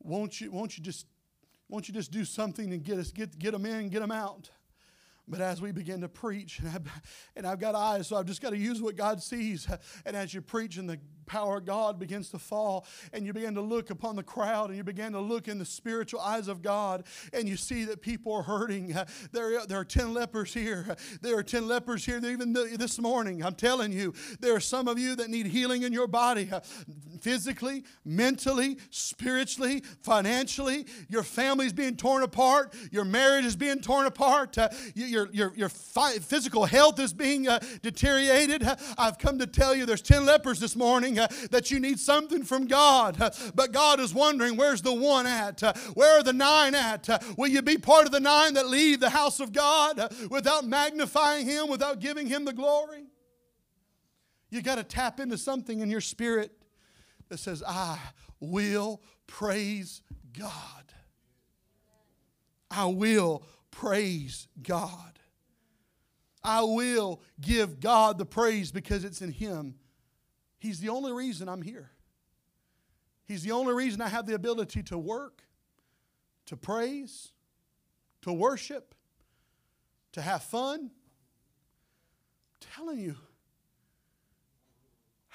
Won't 0.00 0.40
you, 0.40 0.52
won't 0.52 0.78
you 0.78 0.84
just 0.84 1.06
won't 1.68 1.88
you 1.88 1.94
just 1.94 2.12
do 2.12 2.24
something 2.24 2.72
and 2.72 2.84
get 2.84 2.98
us 2.98 3.10
get, 3.10 3.36
get 3.38 3.52
them 3.52 3.66
in, 3.66 3.88
get 3.88 4.00
them 4.00 4.12
out? 4.12 4.50
But 5.26 5.40
as 5.40 5.62
we 5.62 5.72
begin 5.72 6.02
to 6.02 6.08
preach, 6.08 6.58
and 6.58 6.68
I've, 6.68 7.02
and 7.34 7.46
I've 7.46 7.58
got 7.58 7.74
eyes, 7.74 8.08
so 8.08 8.16
I've 8.16 8.26
just 8.26 8.42
got 8.42 8.50
to 8.50 8.58
use 8.58 8.82
what 8.82 8.96
God 8.96 9.22
sees. 9.22 9.66
And 10.04 10.14
as 10.14 10.34
you 10.34 10.42
preach, 10.42 10.76
and 10.76 10.88
the 10.88 10.98
power 11.26 11.56
of 11.56 11.64
God 11.64 11.98
begins 11.98 12.28
to 12.30 12.38
fall, 12.38 12.86
and 13.12 13.24
you 13.24 13.32
begin 13.32 13.54
to 13.54 13.62
look 13.62 13.88
upon 13.88 14.16
the 14.16 14.22
crowd, 14.22 14.68
and 14.68 14.76
you 14.76 14.84
begin 14.84 15.12
to 15.12 15.20
look 15.20 15.48
in 15.48 15.58
the 15.58 15.64
spiritual 15.64 16.20
eyes 16.20 16.46
of 16.48 16.60
God, 16.60 17.04
and 17.32 17.48
you 17.48 17.56
see 17.56 17.84
that 17.86 18.02
people 18.02 18.34
are 18.34 18.42
hurting. 18.42 18.94
There, 19.32 19.64
there 19.66 19.78
are 19.78 19.84
10 19.84 20.12
lepers 20.12 20.52
here. 20.52 20.94
There 21.22 21.38
are 21.38 21.42
10 21.42 21.66
lepers 21.66 22.04
here 22.04 22.20
even 22.24 22.52
this 22.52 23.00
morning. 23.00 23.42
I'm 23.42 23.54
telling 23.54 23.92
you, 23.92 24.12
there 24.40 24.54
are 24.54 24.60
some 24.60 24.88
of 24.88 24.98
you 24.98 25.16
that 25.16 25.30
need 25.30 25.46
healing 25.46 25.84
in 25.84 25.92
your 25.94 26.06
body 26.06 26.50
physically, 27.24 27.82
mentally, 28.04 28.76
spiritually, 28.90 29.82
financially. 30.02 30.84
Your 31.08 31.22
family's 31.22 31.72
being 31.72 31.96
torn 31.96 32.22
apart. 32.22 32.74
Your 32.92 33.06
marriage 33.06 33.46
is 33.46 33.56
being 33.56 33.80
torn 33.80 34.04
apart. 34.04 34.58
Uh, 34.58 34.68
your, 34.94 35.30
your, 35.32 35.54
your 35.56 35.70
physical 35.70 36.66
health 36.66 37.00
is 37.00 37.14
being 37.14 37.48
uh, 37.48 37.60
deteriorated. 37.80 38.62
I've 38.98 39.16
come 39.16 39.38
to 39.38 39.46
tell 39.46 39.74
you 39.74 39.86
there's 39.86 40.02
10 40.02 40.26
lepers 40.26 40.60
this 40.60 40.76
morning 40.76 41.18
uh, 41.18 41.28
that 41.50 41.70
you 41.70 41.80
need 41.80 41.98
something 41.98 42.44
from 42.44 42.66
God. 42.66 43.18
Uh, 43.18 43.30
but 43.54 43.72
God 43.72 44.00
is 44.00 44.12
wondering, 44.12 44.58
where's 44.58 44.82
the 44.82 44.92
one 44.92 45.26
at? 45.26 45.62
Uh, 45.62 45.72
where 45.94 46.18
are 46.18 46.22
the 46.22 46.34
nine 46.34 46.74
at? 46.74 47.08
Uh, 47.08 47.18
will 47.38 47.48
you 47.48 47.62
be 47.62 47.78
part 47.78 48.04
of 48.04 48.12
the 48.12 48.20
nine 48.20 48.52
that 48.52 48.68
leave 48.68 49.00
the 49.00 49.08
house 49.08 49.40
of 49.40 49.50
God 49.50 49.98
uh, 49.98 50.10
without 50.30 50.66
magnifying 50.66 51.46
Him, 51.46 51.70
without 51.70 52.00
giving 52.00 52.26
Him 52.26 52.44
the 52.44 52.52
glory? 52.52 53.04
You 54.50 54.60
got 54.60 54.76
to 54.76 54.84
tap 54.84 55.20
into 55.20 55.38
something 55.38 55.80
in 55.80 55.90
your 55.90 56.02
spirit 56.02 56.52
that 57.28 57.38
says, 57.38 57.62
I 57.66 57.98
will 58.40 59.02
praise 59.26 60.02
God. 60.36 60.50
I 62.70 62.86
will 62.86 63.44
praise 63.70 64.48
God. 64.62 65.18
I 66.42 66.62
will 66.62 67.22
give 67.40 67.80
God 67.80 68.18
the 68.18 68.26
praise 68.26 68.70
because 68.70 69.04
it's 69.04 69.22
in 69.22 69.32
Him. 69.32 69.76
He's 70.58 70.80
the 70.80 70.90
only 70.90 71.12
reason 71.12 71.48
I'm 71.48 71.62
here. 71.62 71.90
He's 73.26 73.42
the 73.42 73.52
only 73.52 73.72
reason 73.72 74.00
I 74.00 74.08
have 74.08 74.26
the 74.26 74.34
ability 74.34 74.82
to 74.84 74.98
work, 74.98 75.42
to 76.46 76.56
praise, 76.56 77.32
to 78.22 78.32
worship, 78.32 78.94
to 80.12 80.20
have 80.20 80.42
fun. 80.42 80.90
I'm 82.50 82.68
telling 82.74 82.98
you, 82.98 83.16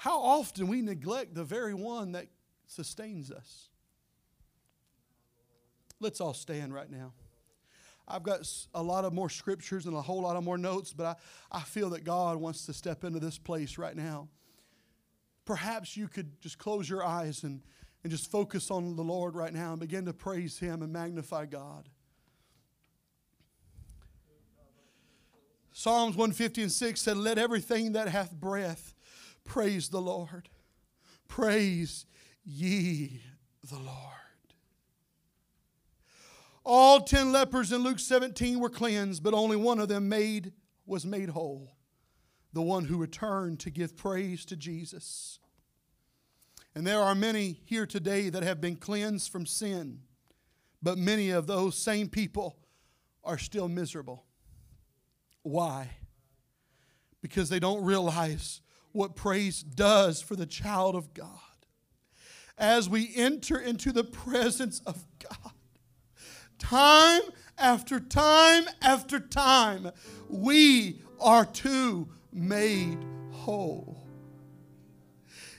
how 0.00 0.18
often 0.18 0.66
we 0.66 0.80
neglect 0.80 1.34
the 1.34 1.44
very 1.44 1.74
one 1.74 2.12
that 2.12 2.26
sustains 2.66 3.30
us. 3.30 3.68
Let's 6.00 6.22
all 6.22 6.32
stand 6.32 6.72
right 6.72 6.90
now. 6.90 7.12
I've 8.08 8.22
got 8.22 8.50
a 8.74 8.82
lot 8.82 9.04
of 9.04 9.12
more 9.12 9.28
scriptures 9.28 9.84
and 9.84 9.94
a 9.94 10.00
whole 10.00 10.22
lot 10.22 10.36
of 10.36 10.42
more 10.42 10.56
notes, 10.56 10.94
but 10.94 11.04
I, 11.52 11.58
I 11.58 11.60
feel 11.60 11.90
that 11.90 12.04
God 12.04 12.38
wants 12.38 12.64
to 12.64 12.72
step 12.72 13.04
into 13.04 13.20
this 13.20 13.36
place 13.36 13.76
right 13.76 13.94
now. 13.94 14.28
Perhaps 15.44 15.98
you 15.98 16.08
could 16.08 16.40
just 16.40 16.56
close 16.56 16.88
your 16.88 17.04
eyes 17.04 17.42
and, 17.42 17.60
and 18.02 18.10
just 18.10 18.30
focus 18.30 18.70
on 18.70 18.96
the 18.96 19.04
Lord 19.04 19.34
right 19.34 19.52
now 19.52 19.72
and 19.72 19.80
begin 19.80 20.06
to 20.06 20.14
praise 20.14 20.58
Him 20.58 20.80
and 20.80 20.90
magnify 20.90 21.44
God. 21.44 21.90
Psalms 25.72 26.16
150 26.16 26.62
and 26.62 26.72
6 26.72 26.98
said, 27.02 27.18
Let 27.18 27.36
everything 27.36 27.92
that 27.92 28.08
hath 28.08 28.32
breath 28.32 28.94
praise 29.44 29.88
the 29.88 30.00
Lord. 30.00 30.48
Praise 31.28 32.06
ye 32.44 33.20
the 33.68 33.78
Lord. 33.78 33.96
All 36.64 37.00
ten 37.00 37.32
lepers 37.32 37.72
in 37.72 37.82
Luke 37.82 37.98
17 37.98 38.60
were 38.60 38.70
cleansed, 38.70 39.22
but 39.22 39.34
only 39.34 39.56
one 39.56 39.78
of 39.78 39.88
them 39.88 40.08
made, 40.08 40.52
was 40.86 41.06
made 41.06 41.30
whole. 41.30 41.72
The 42.52 42.62
one 42.62 42.84
who 42.84 42.96
returned 42.96 43.60
to 43.60 43.70
give 43.70 43.96
praise 43.96 44.44
to 44.46 44.56
Jesus. 44.56 45.38
And 46.74 46.86
there 46.86 47.00
are 47.00 47.14
many 47.14 47.60
here 47.64 47.86
today 47.86 48.28
that 48.28 48.42
have 48.42 48.60
been 48.60 48.76
cleansed 48.76 49.30
from 49.30 49.46
sin, 49.46 50.00
but 50.82 50.98
many 50.98 51.30
of 51.30 51.46
those 51.46 51.76
same 51.76 52.08
people 52.08 52.56
are 53.24 53.38
still 53.38 53.68
miserable. 53.68 54.24
Why? 55.42 55.90
Because 57.20 57.48
they 57.48 57.58
don't 57.58 57.84
realize 57.84 58.60
what 58.92 59.16
praise 59.16 59.62
does 59.62 60.20
for 60.20 60.36
the 60.36 60.46
child 60.46 60.94
of 60.94 61.14
God. 61.14 61.28
As 62.58 62.88
we 62.88 63.12
enter 63.14 63.58
into 63.58 63.92
the 63.92 64.04
presence 64.04 64.80
of 64.86 65.04
God, 65.18 65.52
time 66.58 67.22
after 67.56 68.00
time 68.00 68.64
after 68.82 69.18
time, 69.20 69.90
we 70.28 71.02
are 71.20 71.44
too 71.44 72.08
made 72.32 72.98
whole. 73.32 74.06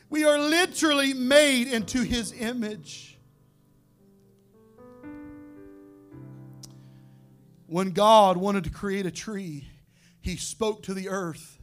We 0.09 0.25
are 0.25 0.37
literally 0.37 1.13
made 1.13 1.67
into 1.67 2.03
his 2.03 2.33
image. 2.33 3.17
When 7.67 7.91
God 7.91 8.35
wanted 8.35 8.65
to 8.65 8.69
create 8.69 9.05
a 9.05 9.11
tree, 9.11 9.69
he 10.19 10.35
spoke 10.35 10.83
to 10.83 10.93
the 10.93 11.07
earth. 11.07 11.60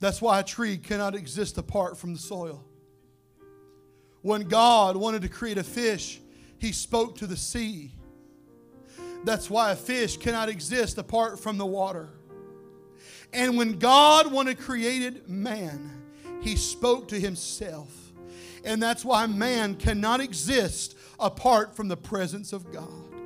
That's 0.00 0.22
why 0.22 0.40
a 0.40 0.44
tree 0.44 0.76
cannot 0.76 1.14
exist 1.14 1.58
apart 1.58 1.96
from 1.98 2.12
the 2.12 2.18
soil. 2.18 2.64
When 4.22 4.42
God 4.42 4.96
wanted 4.96 5.22
to 5.22 5.28
create 5.28 5.58
a 5.58 5.64
fish, 5.64 6.20
he 6.58 6.72
spoke 6.72 7.16
to 7.18 7.26
the 7.26 7.36
sea. 7.36 7.92
That's 9.24 9.50
why 9.50 9.72
a 9.72 9.76
fish 9.76 10.16
cannot 10.16 10.48
exist 10.48 10.98
apart 10.98 11.40
from 11.40 11.58
the 11.58 11.66
water. 11.66 12.10
And 13.32 13.56
when 13.58 13.78
God 13.78 14.32
wanted 14.32 14.58
created 14.58 15.28
man, 15.28 16.02
he 16.40 16.56
spoke 16.56 17.08
to 17.08 17.18
himself. 17.20 17.94
And 18.64 18.82
that's 18.82 19.04
why 19.04 19.26
man 19.26 19.74
cannot 19.76 20.20
exist 20.20 20.96
apart 21.18 21.74
from 21.74 21.88
the 21.88 21.96
presence 21.96 22.52
of 22.52 22.72
God. 22.72 23.17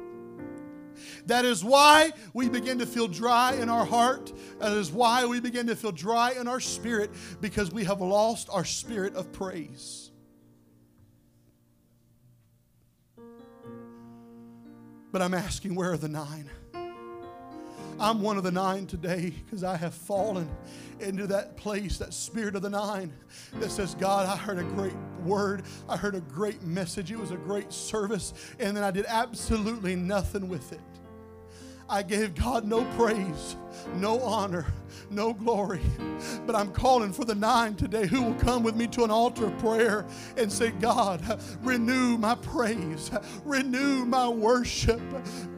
That 1.27 1.45
is 1.45 1.65
why 1.65 2.13
we 2.35 2.49
begin 2.49 2.79
to 2.79 2.87
feel 2.87 3.09
dry 3.09 3.55
in 3.55 3.69
our 3.69 3.85
heart. 3.85 4.33
That 4.59 4.73
is 4.73 4.91
why 4.91 5.27
we 5.27 5.41
begin 5.41 5.67
to 5.69 5.77
feel 5.77 5.93
dry 5.93 6.33
in 6.33 6.49
our 6.49 6.61
spirit 6.61 7.11
because 7.41 7.73
we 7.73 7.85
have 7.85 8.01
lost 8.01 8.49
our 8.51 8.65
spirit 8.65 9.15
of 9.15 9.33
praise. 9.33 10.11
But 15.13 15.21
I'm 15.21 15.35
asking, 15.35 15.75
where 15.75 15.93
are 15.93 15.99
the 15.99 16.09
nine? 16.09 16.51
I'm 18.01 18.21
one 18.21 18.37
of 18.37 18.43
the 18.43 18.51
nine 18.51 18.87
today 18.87 19.31
because 19.31 19.65
I 19.65 19.77
have 19.77 19.95
fallen 19.95 20.49
into 21.01 21.27
that 21.29 21.57
place, 21.57 21.99
that 21.99 22.15
spirit 22.15 22.57
of 22.57 22.63
the 22.63 22.71
nine 22.71 23.13
that 23.55 23.71
says, 23.71 23.95
God, 23.95 24.27
I 24.27 24.37
heard 24.37 24.59
a 24.59 24.65
great 24.65 24.95
word. 25.25 25.63
I 25.89 25.97
heard 25.97 26.15
a 26.15 26.21
great 26.21 26.63
message. 26.63 27.11
It 27.13 27.19
was 27.19 27.31
a 27.31 27.37
great 27.37 27.73
service. 27.73 28.35
And 28.59 28.77
then 28.77 28.85
I 28.85 28.91
did 28.91 29.07
absolutely 29.07 29.97
nothing 29.97 30.49
with 30.49 30.73
it. 30.73 30.81
I 31.93 32.03
gave 32.03 32.35
God 32.35 32.65
no 32.65 32.87
praise, 32.97 33.55
no 33.97 34.19
honor, 34.23 34.65
no 35.11 35.35
glory. 35.35 35.83
But 36.47 36.57
I'm 36.57 36.73
calling 36.73 37.13
for 37.13 37.25
the 37.27 37.35
nine 37.35 37.75
today 37.75 38.07
who 38.07 38.23
will 38.23 38.35
come 38.35 38.63
with 38.63 38.77
me 38.77 38.87
to 38.89 39.05
an 39.05 39.11
altar 39.11 39.47
of 39.47 39.59
prayer 39.59 40.07
and 40.39 40.51
say, 40.51 40.71
God, 40.71 41.23
renew 41.63 42.17
my 42.17 42.35
praise, 42.37 43.11
renew 43.45 44.07
my 44.07 44.27
worship. 44.27 45.01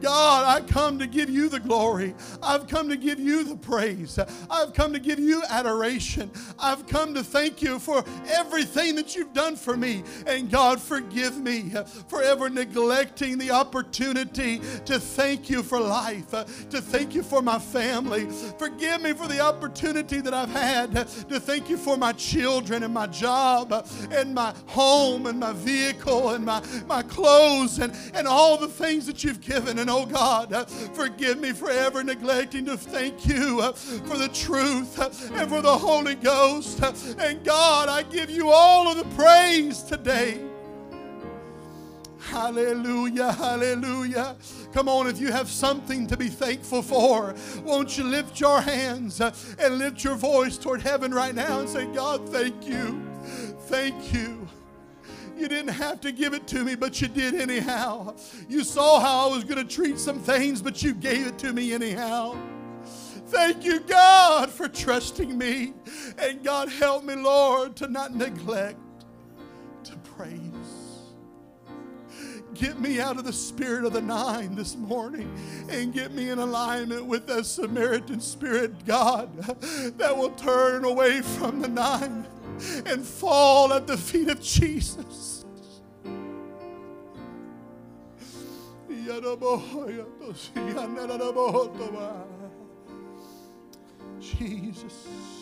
God, 0.01 0.45
I 0.45 0.65
come 0.67 0.99
to 0.99 1.07
give 1.07 1.29
you 1.29 1.47
the 1.47 1.59
glory. 1.59 2.13
I've 2.43 2.67
come 2.67 2.89
to 2.89 2.97
give 2.97 3.19
you 3.19 3.43
the 3.45 3.55
praise. 3.55 4.19
I've 4.49 4.73
come 4.73 4.91
to 4.91 4.99
give 4.99 5.19
you 5.19 5.41
adoration. 5.49 6.29
I've 6.59 6.85
come 6.87 7.13
to 7.13 7.23
thank 7.23 7.61
you 7.61 7.79
for 7.79 8.03
everything 8.27 8.95
that 8.95 9.15
you've 9.15 9.33
done 9.33 9.55
for 9.55 9.77
me. 9.77 10.03
And 10.27 10.51
God, 10.51 10.81
forgive 10.81 11.37
me 11.37 11.71
for 12.07 12.21
ever 12.21 12.49
neglecting 12.49 13.37
the 13.37 13.51
opportunity 13.51 14.59
to 14.85 14.99
thank 14.99 15.49
you 15.49 15.63
for 15.63 15.79
life, 15.79 16.24
Uh, 16.33 16.43
to 16.69 16.81
thank 16.81 17.13
you 17.13 17.23
for 17.23 17.41
my 17.41 17.59
family. 17.59 18.27
Forgive 18.57 19.01
me 19.01 19.13
for 19.13 19.27
the 19.27 19.39
opportunity 19.39 20.21
that 20.21 20.33
I've 20.33 20.49
had 20.49 20.93
to 20.93 21.39
thank 21.39 21.69
you 21.69 21.77
for 21.77 21.97
my 21.97 22.11
children 22.13 22.83
and 22.83 22.93
my 22.93 23.07
job 23.07 23.71
uh, 23.71 23.83
and 24.11 24.33
my 24.33 24.53
home 24.67 25.27
and 25.27 25.39
my 25.39 25.53
vehicle 25.53 26.31
and 26.31 26.45
my, 26.45 26.61
my 26.87 27.03
clothes 27.03 27.79
and, 27.79 27.93
and 28.13 28.27
all 28.27 28.57
the 28.57 28.67
things 28.67 29.05
that 29.05 29.23
you've 29.23 29.41
given. 29.41 29.79
And 29.79 29.89
oh 29.89 30.05
God, 30.05 30.53
uh, 30.53 30.65
forgive 30.65 31.39
me 31.39 31.51
for 31.51 31.69
ever 31.69 32.03
neglecting 32.03 32.65
to 32.65 32.77
thank 32.77 33.27
you 33.27 33.61
for 33.73 34.17
the 34.17 34.29
truth 34.29 34.99
and 35.31 35.49
for 35.49 35.61
the 35.61 35.77
Holy 35.77 36.15
Ghost. 36.15 36.81
And 37.19 37.43
God, 37.43 37.89
I 37.89 38.03
give 38.03 38.29
you 38.29 38.49
all 38.49 38.87
of 38.87 38.97
the 38.97 39.15
praise 39.15 39.81
today. 39.83 40.54
Hallelujah, 42.25 43.31
hallelujah. 43.31 44.35
Come 44.73 44.89
on, 44.89 45.07
if 45.07 45.19
you 45.19 45.31
have 45.31 45.49
something 45.49 46.07
to 46.07 46.17
be 46.17 46.27
thankful 46.27 46.81
for, 46.81 47.35
won't 47.63 47.97
you 47.97 48.03
lift 48.03 48.39
your 48.39 48.61
hands 48.61 49.21
uh, 49.21 49.33
and 49.59 49.77
lift 49.77 50.03
your 50.03 50.15
voice 50.15 50.57
toward 50.57 50.81
heaven 50.81 51.13
right 51.13 51.35
now 51.35 51.59
and 51.59 51.69
say, 51.69 51.85
God, 51.93 52.27
thank 52.29 52.67
you. 52.67 53.01
Thank 53.67 54.13
you. 54.13 54.47
You 55.37 55.47
didn't 55.47 55.73
have 55.73 56.01
to 56.01 56.11
give 56.11 56.33
it 56.33 56.47
to 56.47 56.63
me, 56.63 56.75
but 56.75 56.99
you 57.01 57.07
did 57.07 57.35
anyhow. 57.35 58.15
You 58.49 58.63
saw 58.63 58.99
how 58.99 59.29
I 59.29 59.35
was 59.35 59.43
going 59.43 59.65
to 59.65 59.75
treat 59.75 59.99
some 59.99 60.19
things, 60.19 60.61
but 60.61 60.81
you 60.81 60.93
gave 60.93 61.27
it 61.27 61.37
to 61.39 61.53
me 61.53 61.73
anyhow. 61.73 62.37
Thank 63.27 63.63
you, 63.63 63.81
God, 63.81 64.49
for 64.49 64.67
trusting 64.67 65.37
me. 65.37 65.73
And 66.17 66.43
God, 66.43 66.69
help 66.69 67.03
me, 67.03 67.15
Lord, 67.15 67.75
to 67.77 67.87
not 67.87 68.15
neglect 68.15 68.79
Get 72.55 72.79
me 72.79 73.01
out 73.01 73.17
of 73.17 73.25
the 73.25 73.33
spirit 73.33 73.83
of 73.83 73.91
the 73.91 74.01
nine 74.01 74.55
this 74.55 74.77
morning 74.77 75.29
and 75.69 75.93
get 75.93 76.13
me 76.13 76.29
in 76.29 76.39
alignment 76.39 77.05
with 77.05 77.27
that 77.27 77.45
Samaritan 77.45 78.21
spirit, 78.21 78.85
God, 78.85 79.35
that 79.97 80.15
will 80.15 80.31
turn 80.31 80.85
away 80.85 81.21
from 81.21 81.61
the 81.61 81.67
nine 81.67 82.25
and 82.85 83.05
fall 83.05 83.73
at 83.73 83.87
the 83.87 83.97
feet 83.97 84.29
of 84.29 84.41
Jesus. 84.41 85.45
Jesus. 94.21 95.34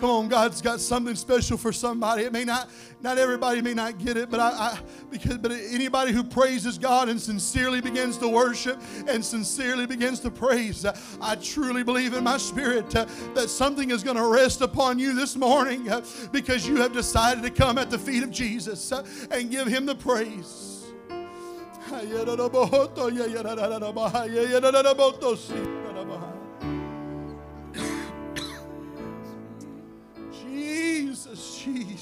Come 0.00 0.10
on, 0.10 0.28
God's 0.28 0.62
got 0.62 0.80
something 0.80 1.16
special 1.16 1.56
for 1.56 1.72
somebody. 1.72 2.22
It 2.22 2.32
may 2.32 2.44
not, 2.44 2.70
not 3.02 3.18
everybody 3.18 3.60
may 3.60 3.74
not 3.74 3.98
get 3.98 4.16
it, 4.16 4.30
but 4.30 4.38
I, 4.38 4.50
I 4.50 4.78
because 5.10 5.38
but 5.38 5.50
anybody 5.50 6.12
who 6.12 6.22
praises 6.22 6.78
God 6.78 7.08
and 7.08 7.20
sincerely 7.20 7.80
begins 7.80 8.16
to 8.18 8.28
worship 8.28 8.80
and 9.08 9.24
sincerely 9.24 9.86
begins 9.86 10.20
to 10.20 10.30
praise, 10.30 10.86
I 11.20 11.34
truly 11.36 11.82
believe 11.82 12.14
in 12.14 12.22
my 12.22 12.38
spirit 12.38 12.94
uh, 12.94 13.06
that 13.34 13.50
something 13.50 13.90
is 13.90 14.04
going 14.04 14.16
to 14.16 14.26
rest 14.26 14.60
upon 14.60 15.00
you 15.00 15.14
this 15.14 15.34
morning 15.34 15.88
uh, 15.90 16.04
because 16.30 16.66
you 16.66 16.76
have 16.76 16.92
decided 16.92 17.42
to 17.42 17.50
come 17.50 17.76
at 17.76 17.90
the 17.90 17.98
feet 17.98 18.22
of 18.22 18.30
Jesus 18.30 18.92
uh, 18.92 19.04
and 19.32 19.50
give 19.50 19.66
Him 19.66 19.84
the 19.84 19.96
praise. 19.96 20.84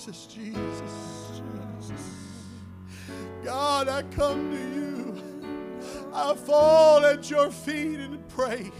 Jesus, 0.06 0.26
Jesus, 0.26 1.32
Jesus. 1.80 2.00
God, 3.42 3.88
I 3.88 4.02
come 4.02 4.52
to 4.52 4.56
you. 4.56 5.22
I 6.14 6.32
fall 6.36 7.04
at 7.04 7.28
your 7.28 7.50
feet 7.50 7.98
in 7.98 8.22
praise, 8.28 8.70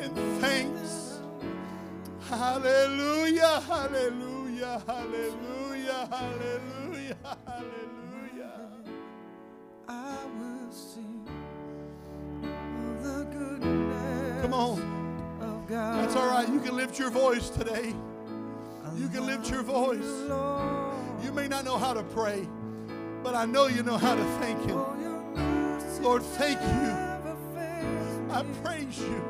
in 0.00 0.12
thanks. 0.40 1.20
Hallelujah, 2.28 3.60
hallelujah, 3.60 4.82
hallelujah, 4.84 6.08
hallelujah, 6.10 7.16
hallelujah. 7.46 8.68
I 9.86 10.16
will 10.40 10.72
sing 10.72 11.24
of 12.42 13.04
the 13.04 13.24
goodness 13.38 14.42
Come 14.42 14.54
on. 14.54 15.38
of 15.40 15.68
God. 15.68 16.02
That's 16.02 16.16
all 16.16 16.28
right. 16.28 16.48
You 16.48 16.58
can 16.58 16.74
lift 16.74 16.98
your 16.98 17.10
voice 17.10 17.48
today. 17.48 17.94
You 18.96 19.08
can 19.08 19.26
lift 19.26 19.50
your 19.50 19.62
voice. 19.62 20.06
You 21.24 21.32
may 21.32 21.48
not 21.48 21.64
know 21.64 21.78
how 21.78 21.92
to 21.92 22.02
pray, 22.02 22.48
but 23.22 23.34
I 23.34 23.44
know 23.44 23.66
you 23.66 23.82
know 23.82 23.96
how 23.96 24.14
to 24.14 24.24
thank 24.40 24.60
Him. 24.64 24.78
Lord, 26.02 26.22
thank 26.22 26.60
you. 26.60 27.10
I 28.32 28.44
praise 28.62 28.98
you. 28.98 29.22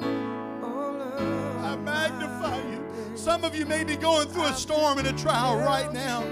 I 0.00 1.76
magnify 1.76 2.58
you. 2.70 3.16
Some 3.16 3.44
of 3.44 3.54
you 3.54 3.66
may 3.66 3.84
be 3.84 3.96
going 3.96 4.28
through 4.28 4.46
a 4.46 4.54
storm 4.54 4.98
and 4.98 5.08
a 5.08 5.12
trial 5.12 5.56
right 5.58 5.92
now. 5.92 6.24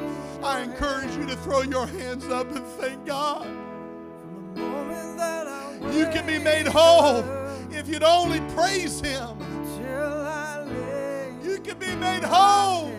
I 0.43 0.61
encourage 0.61 1.15
you 1.17 1.27
to 1.27 1.37
throw 1.37 1.63
your 1.63 1.87
hands 1.87 2.27
up 2.27 2.51
and 2.55 2.65
thank 2.79 3.05
God. 3.07 3.47
You 5.95 6.07
can 6.07 6.27
be 6.27 6.39
made 6.39 6.67
whole 6.67 7.25
if 7.71 7.89
you'd 7.89 8.03
only 8.03 8.41
praise 8.55 9.01
Him. 9.01 9.39
Can 11.67 11.79
be 11.79 11.97
made 11.97 12.23
whole. 12.23 12.93